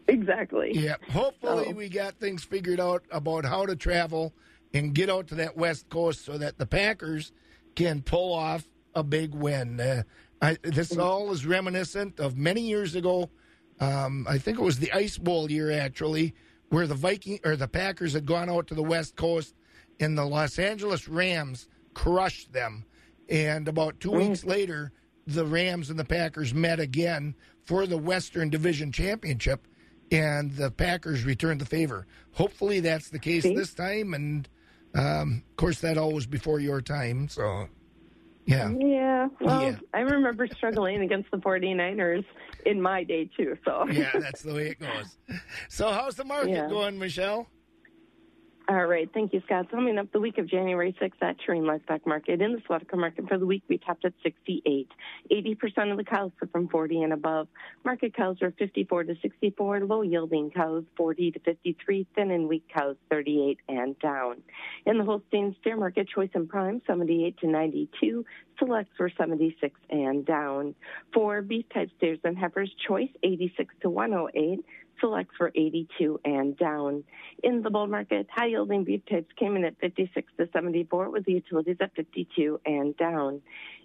Exactly. 0.08 0.72
Yeah. 0.74 0.96
Hopefully, 1.12 1.66
So- 1.66 1.72
we 1.72 1.88
got 1.90 2.16
things 2.16 2.44
figured 2.44 2.80
out 2.82 3.04
about 3.12 3.46
how 3.46 3.66
to 3.66 3.76
travel 3.78 4.34
and 4.74 4.94
get 4.94 5.10
out 5.10 5.28
to 5.28 5.36
that 5.36 5.56
West 5.58 5.90
Coast 5.90 6.26
so 6.26 6.38
that 6.38 6.58
the 6.58 6.66
Packers 6.66 7.32
can 7.76 8.02
pull 8.02 8.34
off 8.34 8.68
a 8.94 9.04
big 9.04 9.34
win. 9.34 9.80
Uh, 9.80 10.04
I, 10.42 10.58
this 10.64 10.98
all 10.98 11.32
is 11.32 11.46
reminiscent 11.46 12.20
of 12.20 12.38
many 12.38 12.62
years 12.62 12.96
ago. 12.96 13.30
Um, 13.80 14.26
I 14.30 14.38
think 14.38 14.60
it 14.60 14.64
was 14.64 14.80
the 14.80 14.92
Ice 14.92 15.18
Bowl 15.18 15.52
year, 15.52 15.72
actually, 15.72 16.34
where 16.70 16.88
the 16.88 16.96
Viking 16.96 17.40
or 17.44 17.56
the 17.56 17.68
Packers 17.68 18.14
had 18.14 18.26
gone 18.26 18.50
out 18.50 18.68
to 18.68 18.76
the 18.76 18.84
West 18.84 19.16
Coast, 19.16 19.56
and 20.00 20.18
the 20.18 20.26
Los 20.26 20.58
Angeles 20.58 21.08
Rams 21.08 21.68
crushed 21.94 22.54
them. 22.54 22.86
And 23.30 23.68
about 23.68 24.00
two 24.00 24.12
weeks 24.12 24.44
later, 24.44 24.92
the 25.28 25.46
Rams 25.46 25.90
and 25.90 26.00
the 26.00 26.06
Packers 26.06 26.54
met 26.54 26.80
again 26.80 27.36
for 27.64 27.86
the 27.86 27.98
Western 27.98 28.50
Division 28.50 28.92
Championship, 28.92 29.68
and 30.12 30.52
the 30.52 30.72
Packers 30.72 31.24
returned 31.24 31.62
the 31.62 31.66
favor. 31.66 32.08
Hopefully, 32.34 32.80
that's 32.80 33.10
the 33.10 33.20
case 33.20 33.44
this 33.44 33.74
time. 33.74 34.14
And 34.14 34.50
um, 34.96 35.44
of 35.50 35.56
course, 35.56 35.80
that 35.82 35.98
all 35.98 36.12
was 36.12 36.26
before 36.26 36.60
your 36.60 36.82
time. 36.82 37.30
So, 37.30 37.68
yeah. 38.52 38.70
Yeah. 38.78 39.28
Well, 39.40 39.62
Yeah. 39.64 39.76
I 39.94 40.00
remember 40.02 40.48
struggling 40.56 41.02
against 41.02 41.32
the 41.32 41.38
49ers 41.38 42.26
in 42.66 42.82
my 42.82 43.04
day, 43.04 43.30
too. 43.38 43.58
So 43.66 43.88
Yeah, 43.90 44.12
that's 44.20 44.42
the 44.42 44.54
way 44.54 44.68
it 44.70 44.80
goes. 44.80 45.18
So, 45.70 45.92
how's 45.92 46.16
the 46.16 46.26
market 46.26 46.50
Yeah. 46.52 46.70
going, 46.70 46.98
Michelle? 47.00 47.48
All 48.72 48.86
right. 48.86 49.10
Thank 49.14 49.34
you, 49.34 49.42
Scott. 49.46 49.68
Summing 49.70 49.98
up 49.98 50.14
the 50.14 50.22
week 50.22 50.38
of 50.38 50.48
January 50.48 50.96
6th 51.02 51.22
at 51.22 51.36
Turin 51.46 51.66
Livestock 51.66 52.08
Market. 52.08 52.42
In 52.42 52.54
the 52.54 52.60
Swatica 52.60 52.98
market 52.98 53.28
for 53.28 53.38
the 53.38 53.46
week, 53.46 53.64
we 53.68 53.78
topped 53.78 54.06
at 54.06 54.14
68. 54.24 54.88
80% 55.30 55.92
of 55.92 55.98
the 55.98 56.06
cows 56.06 56.32
are 56.42 56.48
from 56.48 56.70
40 56.70 57.04
and 57.04 57.12
above. 57.12 57.50
Market 57.84 58.16
cows 58.16 58.38
are 58.42 58.52
54 58.58 59.04
to 59.04 59.16
64. 59.22 59.82
Low 59.82 60.04
yielding 60.04 60.52
cows 60.52 60.86
40 60.96 61.32
to 61.32 61.40
53. 61.40 62.08
Thin 62.16 62.32
and 62.32 62.48
weak 62.48 62.64
cows 62.74 62.96
38 63.10 63.60
and 63.68 64.00
down. 64.00 64.38
In 64.86 64.98
the 64.98 65.04
Holstein 65.04 65.54
steer 65.60 65.76
market, 65.76 66.08
choice 66.08 66.30
and 66.34 66.48
prime 66.48 66.82
78 66.88 67.40
to 67.40 67.48
92. 67.48 68.24
Selects 68.58 68.98
were 68.98 69.12
76 69.18 69.78
and 69.90 70.26
down. 70.26 70.76
For 71.14 71.42
beef 71.42 71.66
type 71.74 71.90
steers 71.98 72.20
and 72.24 72.38
heifers, 72.38 72.72
choice 72.88 73.10
86 73.22 73.76
to 73.82 73.90
108. 73.90 74.64
Select 75.02 75.32
for 75.38 75.52
82 75.54 76.20
and 76.24 76.58
down. 76.58 77.04
In 77.44 77.62
the 77.64 77.70
bull 77.70 77.88
market, 77.88 78.28
high 78.34 78.48
yielding 78.48 78.86
beef 78.86 79.02
types 79.10 79.28
came 79.38 79.56
in 79.58 79.66
at 79.66 79.80
56 79.80 80.32
to 80.38 80.48
74 80.54 81.10
with 81.10 81.26
the 81.26 81.34
utilities 81.34 81.78
at 81.82 81.96
52 81.96 82.62
and 82.66 82.96
down. 82.96 83.42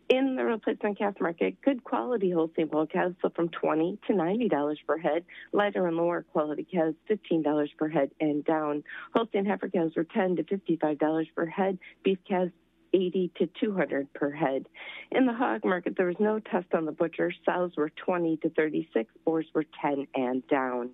In 0.08 0.36
the 0.36 0.44
replacement 0.44 0.98
calf 0.98 1.14
market, 1.20 1.60
good 1.62 1.82
quality 1.82 2.30
wholesale 2.30 2.66
bull 2.66 2.86
calves 2.86 3.16
sell 3.20 3.32
from 3.34 3.48
20 3.48 3.98
to 4.06 4.12
$90 4.12 4.76
per 4.86 4.98
head. 4.98 5.24
Lighter 5.52 5.86
and 5.88 5.96
lower 5.96 6.24
quality 6.32 6.64
calves, 6.70 6.94
$15 7.10 7.68
per 7.76 7.88
head 7.88 8.12
and 8.20 8.44
down. 8.44 8.84
Holstein 9.14 9.46
heifer 9.46 9.68
calves 9.68 9.96
were 9.96 10.04
10 10.04 10.36
to 10.36 10.44
$55 10.44 11.26
per 11.34 11.46
head. 11.46 11.78
Beef 12.04 12.18
calves 12.28 12.52
80 12.96 13.30
to 13.38 13.48
200 13.60 14.12
per 14.14 14.30
head. 14.30 14.66
In 15.12 15.26
the 15.26 15.34
hog 15.34 15.64
market, 15.64 15.96
there 15.96 16.06
was 16.06 16.16
no 16.18 16.40
test 16.40 16.66
on 16.72 16.86
the 16.86 16.92
butcher. 16.92 17.30
Sows 17.44 17.72
were 17.76 17.90
20 17.90 18.38
to 18.38 18.48
36, 18.50 19.12
boars 19.24 19.46
were 19.54 19.66
10 19.82 20.06
and 20.14 20.46
down. 20.48 20.90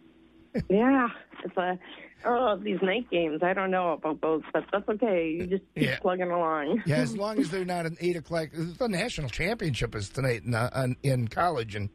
yeah, 0.70 1.08
it's 1.44 1.58
a 1.58 1.80
oh 2.26 2.60
these 2.62 2.80
night 2.82 3.10
games. 3.10 3.42
I 3.42 3.54
don't 3.54 3.72
know 3.72 3.94
about 3.94 4.22
those, 4.22 4.42
but 4.54 4.66
that's 4.72 4.88
okay. 4.88 5.30
You 5.30 5.48
just 5.48 5.64
keep 5.74 5.84
Yeah. 5.88 6.00
plugging 6.00 6.30
along. 6.32 6.84
yeah, 6.86 6.98
as 6.98 7.18
long 7.18 7.40
as 7.40 7.50
they're 7.50 7.66
not 7.66 7.86
an 7.86 7.98
eight 8.02 8.16
o'clock. 8.18 8.50
The 8.54 8.88
national 8.88 9.30
championship 9.30 9.96
is 9.96 10.10
tonight 10.10 10.44
in, 10.44 10.54
uh, 10.54 10.88
in 11.02 11.28
college, 11.28 11.76
and 11.76 11.90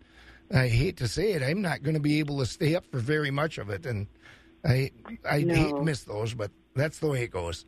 I 0.52 0.66
hate 0.68 0.96
to 0.96 1.08
say 1.08 1.32
it, 1.32 1.42
I'm 1.42 1.62
not 1.62 1.82
going 1.82 1.94
to 1.94 2.00
be 2.00 2.18
able 2.18 2.38
to 2.38 2.46
stay 2.46 2.74
up 2.74 2.84
for 2.90 2.98
very 2.98 3.30
much 3.30 3.58
of 3.58 3.70
it, 3.70 3.86
and 3.86 4.08
I 4.64 4.90
I 5.28 5.40
No. 5.42 5.54
hate 5.54 5.76
to 5.76 5.82
miss 5.82 6.02
those, 6.02 6.34
but 6.34 6.50
that's 6.74 6.98
the 6.98 7.06
way 7.08 7.22
it 7.22 7.30
goes. 7.30 7.64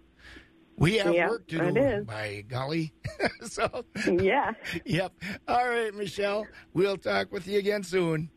We 0.80 0.96
have 0.96 1.14
Yeah, 1.14 1.28
work 1.28 1.46
to 1.48 1.62
it 1.68 1.74
do. 1.74 1.80
is. 1.80 2.06
By 2.06 2.42
golly, 2.48 2.92
so 3.44 3.84
yeah. 4.10 4.52
Yep. 4.86 5.12
All 5.46 5.68
right, 5.68 5.94
Michelle. 5.94 6.46
We'll 6.72 6.96
talk 6.96 7.30
with 7.30 7.46
you 7.46 7.58
again 7.58 7.82
soon. 7.84 8.30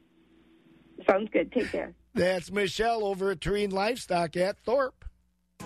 Sounds 1.09 1.29
good. 1.31 1.51
Take 1.53 1.71
care. 1.71 1.93
That's 2.13 2.51
Michelle 2.51 3.05
over 3.05 3.31
at 3.31 3.41
Terrain 3.41 3.71
Livestock 3.71 4.35
at 4.37 4.57
Thorp. 4.65 5.05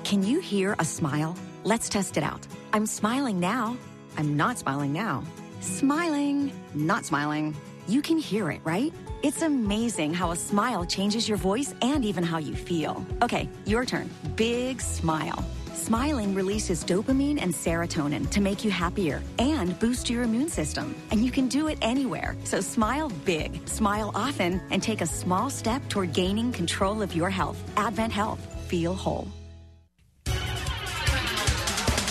Can 0.04 0.24
you 0.24 0.40
hear 0.40 0.76
a 0.80 0.86
smile? 0.86 1.36
Let's 1.64 1.90
test 1.90 2.16
it 2.16 2.24
out. 2.24 2.46
I'm 2.74 2.86
smiling 2.86 3.40
now. 3.40 3.76
I'm 4.16 4.38
not 4.38 4.58
smiling 4.60 4.94
now. 4.94 5.24
Smiling, 5.60 6.52
not 6.76 7.06
smiling. 7.06 7.56
You 7.88 8.02
can 8.04 8.18
hear 8.20 8.52
it, 8.52 8.62
right? 8.64 8.94
It's 9.24 9.42
amazing 9.42 10.14
how 10.14 10.30
a 10.32 10.36
smile 10.36 10.86
changes 10.86 11.28
your 11.28 11.38
voice 11.40 11.74
and 11.82 12.06
even 12.06 12.24
how 12.24 12.38
you 12.38 12.54
feel. 12.56 13.04
Okay, 13.24 13.50
your 13.66 13.84
turn. 13.84 14.10
Big 14.36 14.80
smile. 14.80 15.44
Smiling 15.78 16.34
releases 16.34 16.84
dopamine 16.84 17.40
and 17.40 17.54
serotonin 17.54 18.28
to 18.32 18.42
make 18.42 18.66
you 18.66 18.72
happier 18.72 19.22
and 19.38 19.78
boost 19.80 20.10
your 20.10 20.24
immune 20.24 20.50
system. 20.50 20.96
And 21.12 21.24
you 21.24 21.32
can 21.32 21.48
do 21.48 21.68
it 21.68 21.78
anywhere. 21.84 22.36
So 22.46 22.62
smile 22.62 23.10
big, 23.26 23.66
smile 23.70 24.12
often, 24.16 24.60
and 24.72 24.82
take 24.82 25.02
a 25.02 25.06
small 25.06 25.52
step 25.52 25.88
toward 25.88 26.14
gaining 26.14 26.52
control 26.52 27.04
of 27.04 27.16
your 27.16 27.30
health. 27.30 27.64
Advent 27.78 28.12
Health. 28.12 28.40
Feel 28.68 28.96
whole. 28.96 29.28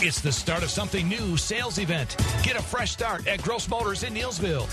It's 0.00 0.20
the 0.20 0.32
start 0.32 0.62
of 0.62 0.70
something 0.70 1.08
new 1.08 1.36
sales 1.36 1.78
event. 1.78 2.16
Get 2.44 2.56
a 2.56 2.62
fresh 2.62 2.92
start 2.92 3.26
at 3.26 3.42
Gross 3.42 3.68
Motors 3.68 4.04
in 4.04 4.14
Neillsville. 4.14 4.70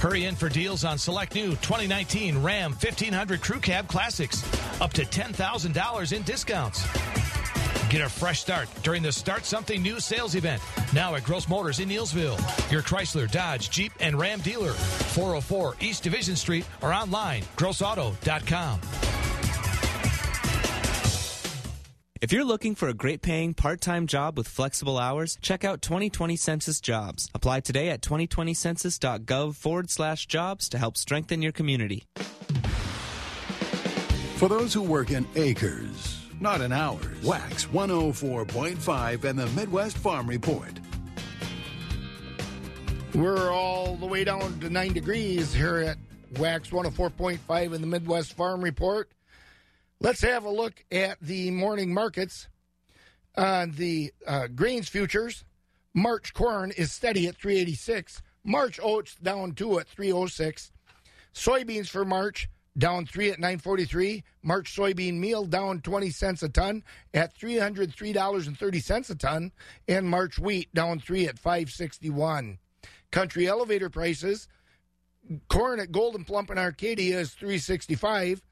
Hurry 0.00 0.26
in 0.26 0.36
for 0.36 0.50
deals 0.50 0.84
on 0.84 0.98
select 0.98 1.34
new 1.34 1.50
2019 1.52 2.42
Ram 2.42 2.72
1500 2.72 3.40
Crew 3.40 3.60
Cab 3.60 3.88
Classics, 3.88 4.44
up 4.80 4.92
to 4.92 5.04
$10,000 5.04 6.12
in 6.12 6.22
discounts. 6.22 6.86
Get 7.90 8.00
a 8.00 8.08
fresh 8.08 8.40
start 8.40 8.68
during 8.82 9.02
the 9.02 9.12
Start 9.12 9.44
Something 9.44 9.80
New 9.80 10.00
sales 10.00 10.34
event 10.34 10.60
now 10.92 11.14
at 11.14 11.22
Gross 11.22 11.48
Motors 11.48 11.78
in 11.78 11.88
Neillsville. 11.88 12.38
Your 12.70 12.82
Chrysler, 12.82 13.30
Dodge, 13.30 13.70
Jeep, 13.70 13.92
and 14.00 14.18
Ram 14.18 14.40
dealer. 14.40 14.72
404 14.72 15.76
East 15.80 16.02
Division 16.02 16.34
Street 16.34 16.66
or 16.82 16.92
online, 16.92 17.42
grossauto.com. 17.56 18.80
If 22.20 22.32
you're 22.32 22.44
looking 22.44 22.74
for 22.74 22.88
a 22.88 22.94
great 22.94 23.22
paying 23.22 23.54
part 23.54 23.80
time 23.80 24.08
job 24.08 24.36
with 24.36 24.48
flexible 24.48 24.98
hours, 24.98 25.38
check 25.42 25.64
out 25.64 25.80
2020 25.80 26.34
Census 26.34 26.80
Jobs. 26.80 27.30
Apply 27.34 27.60
today 27.60 27.90
at 27.90 28.00
2020census.gov 28.00 29.54
forward 29.54 29.90
slash 29.90 30.26
jobs 30.26 30.68
to 30.70 30.78
help 30.78 30.96
strengthen 30.96 31.40
your 31.40 31.52
community. 31.52 32.04
For 34.36 34.48
those 34.48 34.74
who 34.74 34.82
work 34.82 35.10
in 35.10 35.26
acres, 35.36 36.15
not 36.40 36.60
in 36.60 36.72
hours, 36.72 37.22
Wax 37.22 37.66
104.5 37.66 39.24
and 39.24 39.38
the 39.38 39.46
Midwest 39.48 39.96
Farm 39.98 40.28
Report. 40.28 40.72
We're 43.14 43.50
all 43.50 43.96
the 43.96 44.06
way 44.06 44.24
down 44.24 44.60
to 44.60 44.68
nine 44.68 44.92
degrees 44.92 45.54
here 45.54 45.78
at 45.78 45.96
Wax 46.38 46.70
104.5 46.70 47.74
in 47.74 47.80
the 47.80 47.86
Midwest 47.86 48.34
Farm 48.34 48.62
Report. 48.62 49.10
Let's 50.00 50.20
have 50.20 50.44
a 50.44 50.50
look 50.50 50.84
at 50.92 51.18
the 51.20 51.50
morning 51.50 51.94
markets. 51.94 52.48
On 53.38 53.70
the 53.72 54.12
uh, 54.26 54.46
grains 54.48 54.88
futures, 54.88 55.44
March 55.94 56.34
corn 56.34 56.70
is 56.72 56.92
steady 56.92 57.26
at 57.26 57.36
386. 57.36 58.22
March 58.44 58.78
oats 58.82 59.14
down 59.16 59.52
two 59.52 59.78
at 59.78 59.88
306. 59.88 60.72
Soybeans 61.34 61.88
for 61.88 62.04
March 62.04 62.48
down 62.78 63.06
three 63.06 63.30
at 63.30 63.38
943. 63.38 64.24
March 64.42 64.74
soybean 64.74 65.14
meal 65.14 65.44
down 65.44 65.80
20 65.80 66.10
cents 66.10 66.42
a 66.42 66.48
ton 66.48 66.82
at 67.14 67.36
$303.30 67.38 69.10
a 69.10 69.14
ton. 69.14 69.52
And 69.88 70.08
March 70.08 70.38
wheat 70.38 70.72
down 70.74 71.00
three 71.00 71.26
at 71.26 71.38
561. 71.38 72.58
Country 73.10 73.46
elevator 73.46 73.90
prices. 73.90 74.48
Corn 75.48 75.80
at 75.80 75.90
Gold'n 75.90 76.26
Plump 76.26 76.50
in 76.50 76.58
Arcadia 76.58 77.18
is 77.18 77.32
365. 77.32 78.42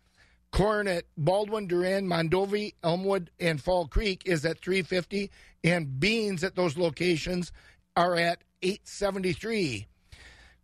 Corn 0.51 0.87
at 0.87 1.05
Baldwin, 1.17 1.67
Durand, 1.67 2.09
Mondovi, 2.09 2.75
Elmwood, 2.85 3.31
and 3.41 3.61
Fall 3.61 3.89
Creek 3.89 4.23
is 4.25 4.45
at 4.45 4.61
350, 4.61 5.29
and 5.65 5.99
beans 5.99 6.45
at 6.45 6.55
those 6.55 6.79
locations 6.79 7.51
are 7.97 8.15
at 8.15 8.45
873. 8.63 9.89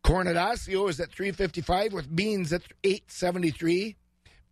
Corn 0.03 0.27
at 0.27 0.37
Osseo 0.37 0.89
is 0.89 0.99
at 1.01 1.13
355 1.13 1.93
with 1.93 2.15
beans 2.15 2.53
at 2.53 2.63
873. 2.85 3.97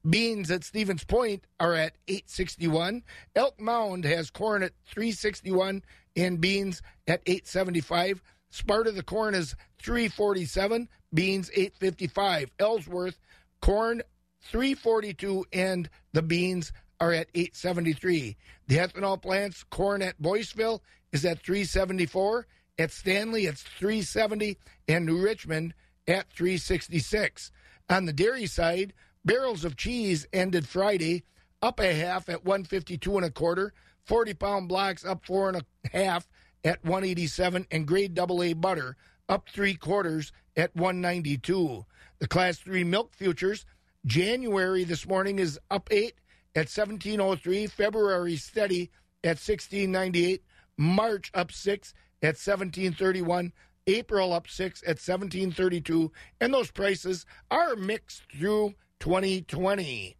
Beans 0.09 0.51
at 0.51 0.65
Stevens 0.65 1.05
Point 1.05 1.45
are 1.59 1.75
at 1.75 1.95
861. 2.07 3.03
Elk 3.35 3.61
Mound 3.61 4.05
has 4.05 4.31
corn 4.31 4.63
at 4.63 4.73
361 4.87 5.83
and 6.17 6.41
beans 6.41 6.83
at 7.07 7.23
875. 7.27 8.23
Sparta 8.51 8.93
the 8.93 9.03
corn 9.03 9.35
is 9.35 9.55
347, 9.83 10.89
beans 11.13 11.51
855. 11.51 12.51
Ellsworth 12.59 13.19
corn 13.61 14.03
342 14.43 15.45
and 15.53 15.91
the 16.13 16.23
beans 16.23 16.73
are 17.01 17.13
at 17.13 17.29
873. 17.35 18.37
The 18.69 18.77
ethanol 18.77 19.21
plants 19.21 19.65
corn 19.65 20.03
at 20.03 20.21
Boyceville 20.21 20.81
is 21.13 21.25
at 21.25 21.43
374. 21.43 22.47
At 22.79 22.93
Stanley 22.93 23.47
it's 23.47 23.63
370 23.63 24.57
and 24.87 25.05
New 25.05 25.21
Richmond 25.21 25.75
at 26.07 26.31
366. 26.31 27.51
On 27.91 28.05
the 28.05 28.13
dairy 28.13 28.47
side, 28.47 28.93
barrels 29.25 29.65
of 29.65 29.77
cheese 29.77 30.27
ended 30.33 30.67
Friday 30.67 31.25
up 31.61 31.81
a 31.81 31.93
half 31.93 32.29
at 32.29 32.45
152 32.45 33.17
and 33.17 33.27
a 33.27 33.31
quarter. 33.31 33.73
40 34.05 34.35
pound 34.35 34.69
blocks 34.69 35.05
up 35.05 35.25
four 35.27 35.49
and 35.49 35.59
a 35.59 35.89
half 35.97 36.29
at 36.65 36.85
187 36.85 37.67
and 37.71 37.87
grade 37.87 38.15
double 38.15 38.43
A 38.43 38.53
butter 38.53 38.97
up 39.29 39.49
three 39.49 39.75
quarters 39.75 40.33
at 40.57 40.75
192. 40.75 41.85
The 42.21 42.29
class 42.29 42.59
three 42.59 42.85
milk 42.85 43.13
futures 43.15 43.67
January 44.07 44.85
this 44.85 45.07
morning 45.07 45.39
is 45.39 45.59
up 45.71 45.89
eight 45.91 46.15
at 46.55 46.71
1703. 46.71 47.67
February 47.67 48.37
steady 48.37 48.91
at 49.25 49.37
1698. 49.37 50.43
March 50.79 51.31
up 51.35 51.51
six 51.51 51.93
at 52.23 52.37
1731. 52.37 53.53
April 53.87 54.33
up 54.35 54.49
six 54.49 54.83
at 54.83 54.99
1732. 55.01 56.13
And 56.41 56.53
those 56.53 56.71
prices 56.71 57.25
are 57.51 57.75
mixed 57.75 58.23
through 58.33 58.75
2020. 59.01 60.17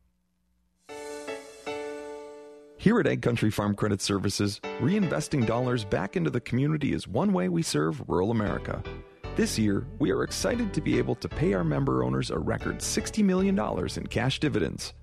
Here 2.81 3.01
at 3.01 3.09
Ag 3.09 3.23
Country 3.23 3.51
Farm 3.51 3.75
Credit 3.75 4.01
Services, 4.01 4.61
reinvesting 4.81 5.45
dollars 5.45 5.85
back 5.85 6.17
into 6.17 6.31
the 6.31 6.41
community 6.41 6.93
is 6.93 7.09
one 7.09 7.33
way 7.33 7.49
we 7.49 7.61
serve 7.61 8.01
rural 8.09 8.31
America. 8.31 8.81
This 9.35 9.59
year, 9.59 9.85
we 9.99 10.13
are 10.13 10.23
excited 10.23 10.73
to 10.73 10.81
be 10.81 10.97
able 10.97 11.17
to 11.17 11.29
pay 11.29 11.55
our 11.55 11.65
member 11.65 12.05
owners 12.05 12.31
a 12.31 12.39
record 12.39 12.79
$60 12.79 13.25
million 13.25 13.59
in 13.97 14.07
cash 14.07 14.39
dividends. 14.39 14.95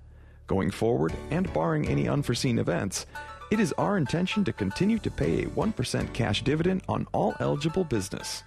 Going 0.46 0.70
forward, 0.70 1.12
and 1.30 1.52
barring 1.52 1.86
any 1.86 2.08
unforeseen 2.08 2.58
events, 2.58 3.04
It 3.48 3.60
is 3.60 3.72
our 3.78 3.96
intention 3.96 4.42
to 4.44 4.52
continue 4.52 4.98
to 4.98 5.08
pay 5.08 5.44
a 5.44 5.46
1% 5.46 6.12
cash 6.12 6.42
dividend 6.42 6.82
on 6.88 7.06
all 7.12 7.36
eligible 7.38 7.84
business. 7.84 8.42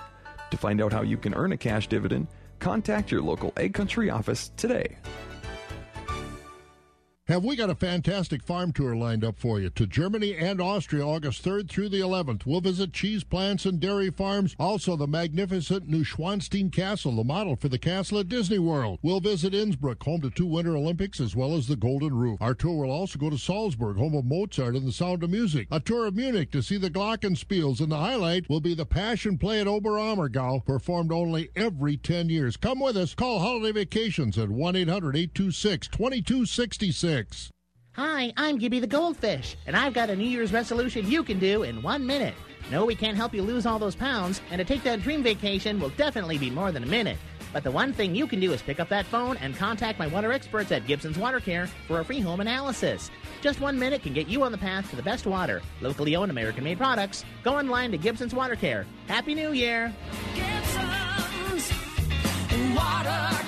To 0.52 0.58
find 0.58 0.82
out 0.82 0.92
how 0.92 1.04
you 1.04 1.16
can 1.16 1.34
earn 1.36 1.54
a 1.54 1.58
cash 1.58 1.88
dividend, 1.88 2.28
contact 2.60 3.10
your 3.10 3.22
local 3.22 3.54
Ag 3.56 3.74
Country 3.74 4.10
office 4.10 4.52
today. 4.58 4.98
Have 7.30 7.44
we 7.44 7.56
got 7.56 7.70
a 7.70 7.76
fantastic 7.76 8.42
farm 8.42 8.74
tour 8.74 8.96
lined 8.96 9.24
up 9.24 9.38
for 9.38 9.60
you 9.60 9.70
to 9.70 9.86
Germany 9.86 10.36
and 10.36 10.60
Austria 10.60 11.06
August 11.06 11.46
3rd 11.46 11.70
through 11.70 11.90
the 11.90 12.00
11th? 12.00 12.44
We'll 12.44 12.60
visit 12.60 12.92
cheese 12.92 13.24
plants 13.24 13.68
and 13.68 13.80
dairy 13.80 14.10
farms, 14.10 14.56
also 14.58 14.96
the 14.96 15.06
magnificent 15.06 15.88
Neuschwanstein 15.88 16.72
Castle, 16.72 17.16
the 17.16 17.24
model 17.24 17.56
for 17.56 17.70
the 17.70 17.78
castle 17.78 18.18
at 18.18 18.30
Disney 18.30 18.58
World. 18.58 18.98
We'll 19.04 19.20
visit 19.20 19.54
Innsbruck, 19.54 20.02
home 20.02 20.22
to 20.22 20.32
two 20.32 20.48
Winter 20.48 20.76
Olympics, 20.76 21.20
as 21.20 21.36
well 21.36 21.54
as 21.54 21.68
the 21.68 21.76
Golden 21.76 22.16
Roof. 22.16 22.42
Our 22.42 22.56
tour 22.56 22.88
will 22.88 22.92
also 22.92 23.20
go 23.20 23.30
to 23.30 23.38
Salzburg, 23.38 23.98
home 23.98 24.16
of 24.16 24.26
Mozart 24.26 24.76
and 24.76 24.88
the 24.88 24.92
Sound 24.92 25.22
of 25.22 25.30
Music. 25.30 25.68
A 25.70 25.80
tour 25.80 26.08
of 26.08 26.16
Munich 26.16 26.50
to 26.54 26.64
see 26.64 26.78
the 26.78 26.90
Glockenspiels, 26.90 27.80
and 27.80 27.92
the 27.92 27.98
highlight 27.98 28.50
will 28.50 28.60
be 28.60 28.74
the 28.74 28.88
Passion 28.88 29.38
Play 29.38 29.62
at 29.62 29.68
Oberammergau, 29.68 30.66
performed 30.66 31.12
only 31.12 31.52
every 31.56 31.96
10 31.96 32.30
years. 32.30 32.58
Come 32.58 32.80
with 32.80 32.98
us. 32.98 33.14
Call 33.14 33.38
Holiday 33.38 33.72
Vacations 33.74 34.36
at 34.40 34.50
1 34.50 34.76
800 34.76 35.16
826 35.16 35.90
2266. 35.90 37.19
Hi, 37.94 38.32
I'm 38.38 38.58
Gibby 38.58 38.80
the 38.80 38.88
Goldfish, 38.88 39.58
and 39.68 39.76
I've 39.76 39.94
got 39.94 40.10
a 40.10 40.16
New 40.16 40.28
Year's 40.28 40.54
resolution 40.54 41.10
you 41.10 41.24
can 41.24 41.38
do 41.40 41.64
in 41.64 41.82
one 41.82 42.06
minute. 42.06 42.36
No, 42.72 42.86
we 42.86 42.96
can't 42.96 43.18
help 43.18 43.34
you 43.34 43.42
lose 43.42 43.66
all 43.66 43.80
those 43.80 43.96
pounds, 43.96 44.42
and 44.52 44.60
to 44.60 44.66
take 44.66 44.84
that 44.84 45.02
dream 45.02 45.24
vacation 45.24 45.80
will 45.80 45.90
definitely 45.90 46.38
be 46.38 46.50
more 46.50 46.72
than 46.72 46.84
a 46.84 46.88
minute. 46.88 47.18
But 47.52 47.64
the 47.64 47.72
one 47.72 47.94
thing 47.94 48.16
you 48.16 48.28
can 48.28 48.40
do 48.40 48.54
is 48.54 48.62
pick 48.62 48.80
up 48.80 48.90
that 48.90 49.06
phone 49.08 49.38
and 49.38 49.56
contact 49.56 49.98
my 49.98 50.08
water 50.08 50.32
experts 50.32 50.72
at 50.72 50.86
Gibson's 50.86 51.18
Water 51.18 51.40
Care 51.40 51.68
for 51.88 52.00
a 52.00 52.06
free 52.06 52.20
home 52.20 52.42
analysis. 52.42 53.10
Just 53.42 53.60
one 53.60 53.80
minute 53.80 54.04
can 54.04 54.14
get 54.14 54.28
you 54.28 54.44
on 54.44 54.52
the 54.52 54.58
path 54.58 54.90
to 54.92 54.96
the 54.96 55.04
best 55.04 55.26
water. 55.26 55.62
Locally 55.82 56.16
owned 56.16 56.32
American 56.32 56.64
made 56.64 56.78
products. 56.78 57.26
Go 57.44 57.58
online 57.58 57.92
to 57.92 57.98
Gibson's 57.98 58.36
Water 58.36 58.56
Care. 58.56 58.86
Happy 59.08 59.34
New 59.34 59.52
Year! 59.52 59.94
Gibson's 60.36 61.72
Water 62.76 63.39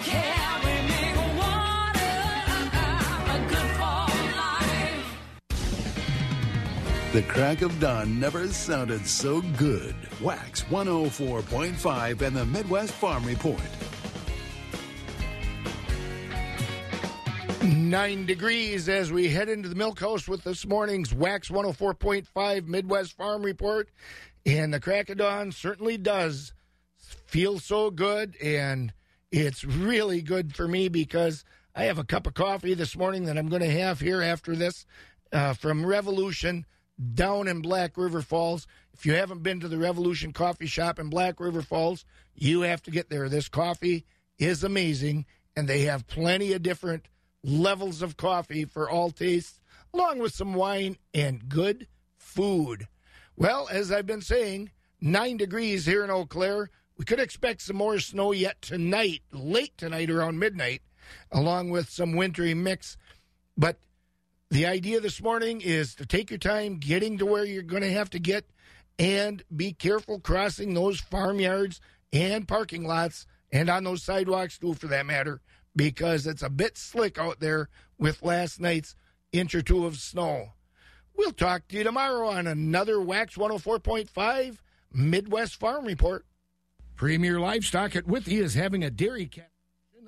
The 7.11 7.23
crack 7.23 7.61
of 7.61 7.77
dawn 7.77 8.21
never 8.21 8.47
sounded 8.47 9.05
so 9.05 9.41
good. 9.57 9.93
Wax 10.21 10.63
104.5 10.63 12.21
and 12.21 12.33
the 12.33 12.45
Midwest 12.45 12.93
Farm 12.93 13.25
Report. 13.25 13.59
Nine 17.61 18.25
degrees 18.25 18.87
as 18.87 19.11
we 19.11 19.27
head 19.27 19.49
into 19.49 19.67
the 19.67 19.75
milk 19.75 19.99
house 19.99 20.25
with 20.25 20.45
this 20.45 20.65
morning's 20.65 21.13
Wax 21.13 21.49
104.5 21.49 22.67
Midwest 22.67 23.17
Farm 23.17 23.43
Report. 23.43 23.89
And 24.45 24.73
the 24.73 24.79
crack 24.79 25.09
of 25.09 25.17
dawn 25.17 25.51
certainly 25.51 25.97
does 25.97 26.53
feel 27.25 27.59
so 27.59 27.91
good. 27.91 28.37
And 28.41 28.93
it's 29.33 29.65
really 29.65 30.21
good 30.21 30.55
for 30.55 30.65
me 30.65 30.87
because 30.87 31.43
I 31.75 31.83
have 31.83 31.99
a 31.99 32.05
cup 32.05 32.25
of 32.25 32.35
coffee 32.35 32.73
this 32.73 32.95
morning 32.95 33.25
that 33.25 33.37
I'm 33.37 33.49
going 33.49 33.63
to 33.63 33.79
have 33.81 33.99
here 33.99 34.21
after 34.21 34.55
this 34.55 34.85
uh, 35.33 35.55
from 35.55 35.85
Revolution 35.85 36.65
down 37.13 37.47
in 37.47 37.61
Black 37.61 37.97
River 37.97 38.21
Falls. 38.21 38.67
If 38.93 39.05
you 39.05 39.13
haven't 39.13 39.43
been 39.43 39.59
to 39.59 39.67
the 39.67 39.77
Revolution 39.77 40.33
Coffee 40.33 40.67
Shop 40.67 40.99
in 40.99 41.09
Black 41.09 41.39
River 41.39 41.61
Falls, 41.61 42.05
you 42.35 42.61
have 42.61 42.81
to 42.83 42.91
get 42.91 43.09
there. 43.09 43.29
This 43.29 43.49
coffee 43.49 44.05
is 44.37 44.63
amazing, 44.63 45.25
and 45.55 45.67
they 45.67 45.81
have 45.81 46.07
plenty 46.07 46.53
of 46.53 46.63
different 46.63 47.07
levels 47.43 48.01
of 48.01 48.17
coffee 48.17 48.65
for 48.65 48.89
all 48.89 49.11
tastes, 49.11 49.59
along 49.93 50.19
with 50.19 50.33
some 50.33 50.53
wine 50.53 50.97
and 51.13 51.49
good 51.49 51.87
food. 52.17 52.87
Well, 53.35 53.67
as 53.71 53.91
I've 53.91 54.05
been 54.05 54.21
saying, 54.21 54.71
nine 54.99 55.37
degrees 55.37 55.85
here 55.85 56.03
in 56.03 56.11
Eau 56.11 56.25
Claire. 56.25 56.69
We 56.97 57.05
could 57.05 57.19
expect 57.19 57.63
some 57.63 57.77
more 57.77 57.99
snow 57.99 58.31
yet 58.31 58.61
tonight, 58.61 59.21
late 59.31 59.75
tonight 59.75 60.11
around 60.11 60.37
midnight, 60.37 60.83
along 61.31 61.71
with 61.71 61.89
some 61.89 62.15
wintry 62.15 62.53
mix. 62.53 62.95
But 63.57 63.79
the 64.51 64.65
idea 64.65 64.99
this 64.99 65.23
morning 65.23 65.61
is 65.61 65.95
to 65.95 66.05
take 66.05 66.29
your 66.29 66.37
time 66.37 66.75
getting 66.75 67.17
to 67.17 67.25
where 67.25 67.45
you're 67.45 67.63
going 67.63 67.83
to 67.83 67.91
have 67.91 68.09
to 68.09 68.19
get 68.19 68.43
and 68.99 69.43
be 69.55 69.71
careful 69.71 70.19
crossing 70.19 70.73
those 70.73 70.99
farmyards 70.99 71.79
and 72.11 72.49
parking 72.49 72.85
lots 72.85 73.25
and 73.53 73.69
on 73.69 73.85
those 73.85 74.03
sidewalks 74.03 74.57
too, 74.57 74.73
for 74.73 74.87
that 74.87 75.05
matter, 75.05 75.39
because 75.73 76.27
it's 76.27 76.41
a 76.41 76.49
bit 76.49 76.77
slick 76.77 77.17
out 77.17 77.39
there 77.39 77.69
with 77.97 78.23
last 78.23 78.59
night's 78.59 78.93
inch 79.31 79.55
or 79.55 79.61
two 79.61 79.85
of 79.85 79.95
snow. 79.97 80.49
We'll 81.15 81.31
talk 81.31 81.69
to 81.69 81.77
you 81.77 81.85
tomorrow 81.85 82.27
on 82.27 82.45
another 82.45 82.99
Wax 82.99 83.35
104.5 83.35 84.57
Midwest 84.93 85.55
Farm 85.55 85.85
Report. 85.85 86.25
Premier 86.97 87.39
Livestock 87.39 87.95
at 87.95 88.05
Withee 88.05 88.39
is 88.39 88.55
having 88.55 88.83
a 88.83 88.91
dairy 88.91 89.27
cat 89.27 89.51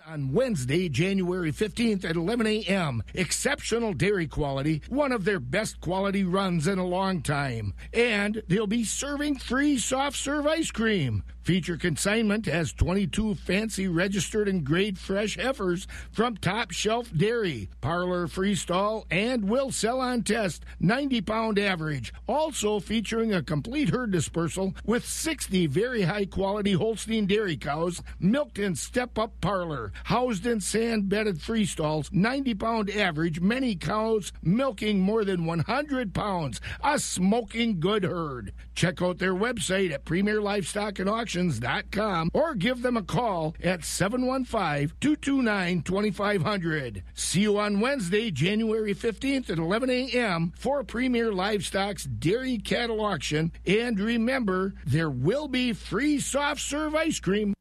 on 0.08 0.34
Wednesday, 0.34 0.90
January 0.90 1.52
15th 1.52 2.04
at 2.04 2.16
11 2.16 2.46
a.m. 2.48 3.04
Exceptional 3.14 3.94
dairy 3.94 4.28
quality, 4.28 4.82
one 4.90 5.12
of 5.12 5.24
their 5.24 5.40
best 5.40 5.80
quality 5.80 6.24
runs 6.24 6.68
in 6.68 6.78
a 6.78 6.86
long 6.86 7.22
time. 7.22 7.74
And 7.94 8.42
they'll 8.48 8.68
be 8.68 8.84
serving 8.84 9.38
free 9.38 9.78
soft 9.78 10.18
serve 10.18 10.46
ice 10.46 10.72
cream. 10.72 11.24
Feature 11.44 11.76
consignment 11.76 12.46
has 12.46 12.72
22 12.72 13.36
fancy 13.36 13.90
registered 13.90 14.48
and 14.48 14.64
grade 14.64 14.98
fresh 14.98 15.36
heifers 15.36 15.88
from 16.10 16.38
Top 16.38 16.72
Shelf 16.72 17.12
Dairy, 17.14 17.68
Parlor 17.82 18.28
Freestall, 18.28 19.04
and 19.12 19.50
will 19.50 19.70
sell 19.70 20.00
on 20.00 20.24
test 20.24 20.64
90 20.80 21.20
pound 21.20 21.60
average. 21.60 22.14
Also 22.28 22.80
featuring 22.80 23.34
a 23.34 23.44
complete 23.44 23.90
herd 23.90 24.12
dispersal 24.12 24.74
with 24.86 25.06
60 25.06 25.68
very 25.68 26.04
high 26.04 26.26
quality 26.26 26.72
Holstein 26.72 27.26
dairy 27.26 27.58
cows 27.58 28.02
milked 28.22 28.58
in 28.58 28.74
step 28.74 29.20
up 29.20 29.34
parlor, 29.42 29.92
housed 30.06 30.46
in 30.46 30.62
sand 30.62 31.10
bedded 31.10 31.40
freestalls, 31.40 32.10
90 32.14 32.54
pound 32.54 32.90
average, 32.90 33.42
many 33.42 33.76
cows 33.76 34.32
milking 34.42 34.98
more 34.98 35.26
than 35.26 35.46
100 35.46 36.14
pounds. 36.14 36.62
A 36.82 36.98
smoking 36.98 37.82
good 37.82 38.06
herd. 38.06 38.54
Check 38.76 39.02
out 39.02 39.18
their 39.18 39.36
website 39.36 39.92
at 39.92 40.06
Premier 40.06 40.42
Livestock 40.42 41.00
and 41.00 41.10
Auctions.com 41.34 42.30
or 42.32 42.54
give 42.54 42.84
them 42.84 42.96
a 42.96 43.02
call 43.02 43.56
at 43.64 43.84
715 43.84 44.96
229 45.00 45.82
2500. 45.82 47.04
See 47.16 47.42
you 47.42 47.58
on 47.58 47.80
Wednesday, 47.80 48.30
January 48.30 48.94
15th 48.94 49.50
at 49.50 49.58
11 49.58 49.90
a.m. 49.90 50.54
for 50.56 50.84
Premier 50.84 51.34
Livestock's 51.34 52.04
Dairy 52.04 52.60
Cattle 52.60 53.04
Auction. 53.04 53.52
And 53.66 54.00
remember, 54.00 54.76
there 54.86 55.10
will 55.10 55.48
be 55.48 55.74
free 55.74 56.20
soft 56.20 56.62
serve 56.62 56.94
ice 56.94 57.20
cream. 57.20 57.56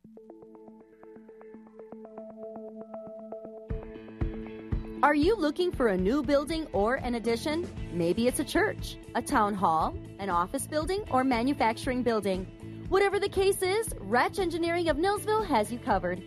Are 5.03 5.15
you 5.15 5.35
looking 5.35 5.73
for 5.73 5.89
a 5.89 5.97
new 5.97 6.23
building 6.23 6.67
or 6.73 6.97
an 6.97 7.15
addition? 7.15 7.67
Maybe 7.91 8.29
it's 8.29 8.39
a 8.39 8.45
church, 8.45 8.99
a 9.15 9.23
town 9.23 9.55
hall, 9.55 9.97
an 10.19 10.29
office 10.29 10.67
building, 10.67 11.05
or 11.11 11.25
manufacturing 11.25 12.03
building. 12.03 12.47
Whatever 12.93 13.19
the 13.19 13.27
case 13.27 13.63
is, 13.63 13.95
Ratch 14.01 14.39
Engineering 14.39 14.91
of 14.91 14.99
Neillsville 14.99 15.47
has 15.47 15.73
you 15.73 15.79
covered. 15.79 16.23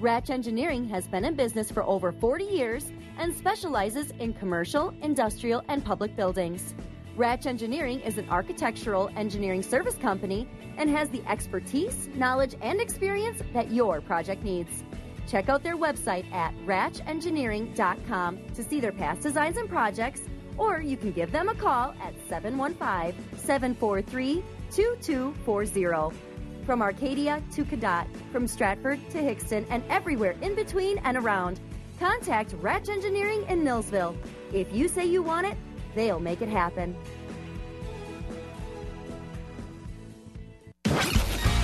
Ratch 0.00 0.30
Engineering 0.30 0.84
has 0.88 1.06
been 1.06 1.24
in 1.24 1.36
business 1.36 1.70
for 1.70 1.84
over 1.84 2.10
40 2.10 2.42
years 2.42 2.90
and 3.18 3.32
specializes 3.32 4.10
in 4.18 4.32
commercial, 4.32 4.92
industrial, 5.00 5.62
and 5.68 5.84
public 5.84 6.16
buildings. 6.16 6.74
Ratch 7.14 7.46
Engineering 7.46 8.00
is 8.00 8.18
an 8.18 8.28
architectural 8.30 9.08
engineering 9.14 9.62
service 9.62 9.94
company 9.94 10.48
and 10.76 10.90
has 10.90 11.08
the 11.10 11.22
expertise, 11.30 12.08
knowledge, 12.16 12.56
and 12.62 12.80
experience 12.80 13.40
that 13.52 13.70
your 13.70 14.00
project 14.00 14.42
needs. 14.42 14.82
Check 15.28 15.48
out 15.48 15.62
their 15.62 15.76
website 15.76 16.28
at 16.32 16.52
ratchengineering.com 16.66 18.38
to 18.54 18.64
see 18.64 18.80
their 18.80 18.90
past 18.90 19.20
designs 19.20 19.56
and 19.56 19.68
projects, 19.68 20.22
or 20.56 20.80
you 20.80 20.96
can 20.96 21.12
give 21.12 21.30
them 21.30 21.48
a 21.48 21.54
call 21.54 21.94
at 22.02 22.12
715 22.28 23.38
743 23.38 24.42
2240. 24.70 26.16
From 26.64 26.82
Arcadia 26.82 27.42
to 27.52 27.64
Cadott, 27.64 28.06
from 28.30 28.46
Stratford 28.46 29.00
to 29.10 29.18
Hixton, 29.18 29.64
and 29.70 29.82
everywhere 29.88 30.36
in 30.42 30.54
between 30.54 30.98
and 30.98 31.16
around, 31.16 31.60
contact 31.98 32.54
Ratch 32.60 32.88
Engineering 32.88 33.44
in 33.48 33.62
Neillsville. 33.64 34.16
If 34.52 34.72
you 34.72 34.88
say 34.88 35.06
you 35.06 35.22
want 35.22 35.46
it, 35.46 35.56
they'll 35.94 36.20
make 36.20 36.42
it 36.42 36.48
happen. 36.48 36.94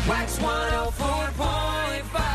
Wax 0.06 0.38
104.5 0.38 2.33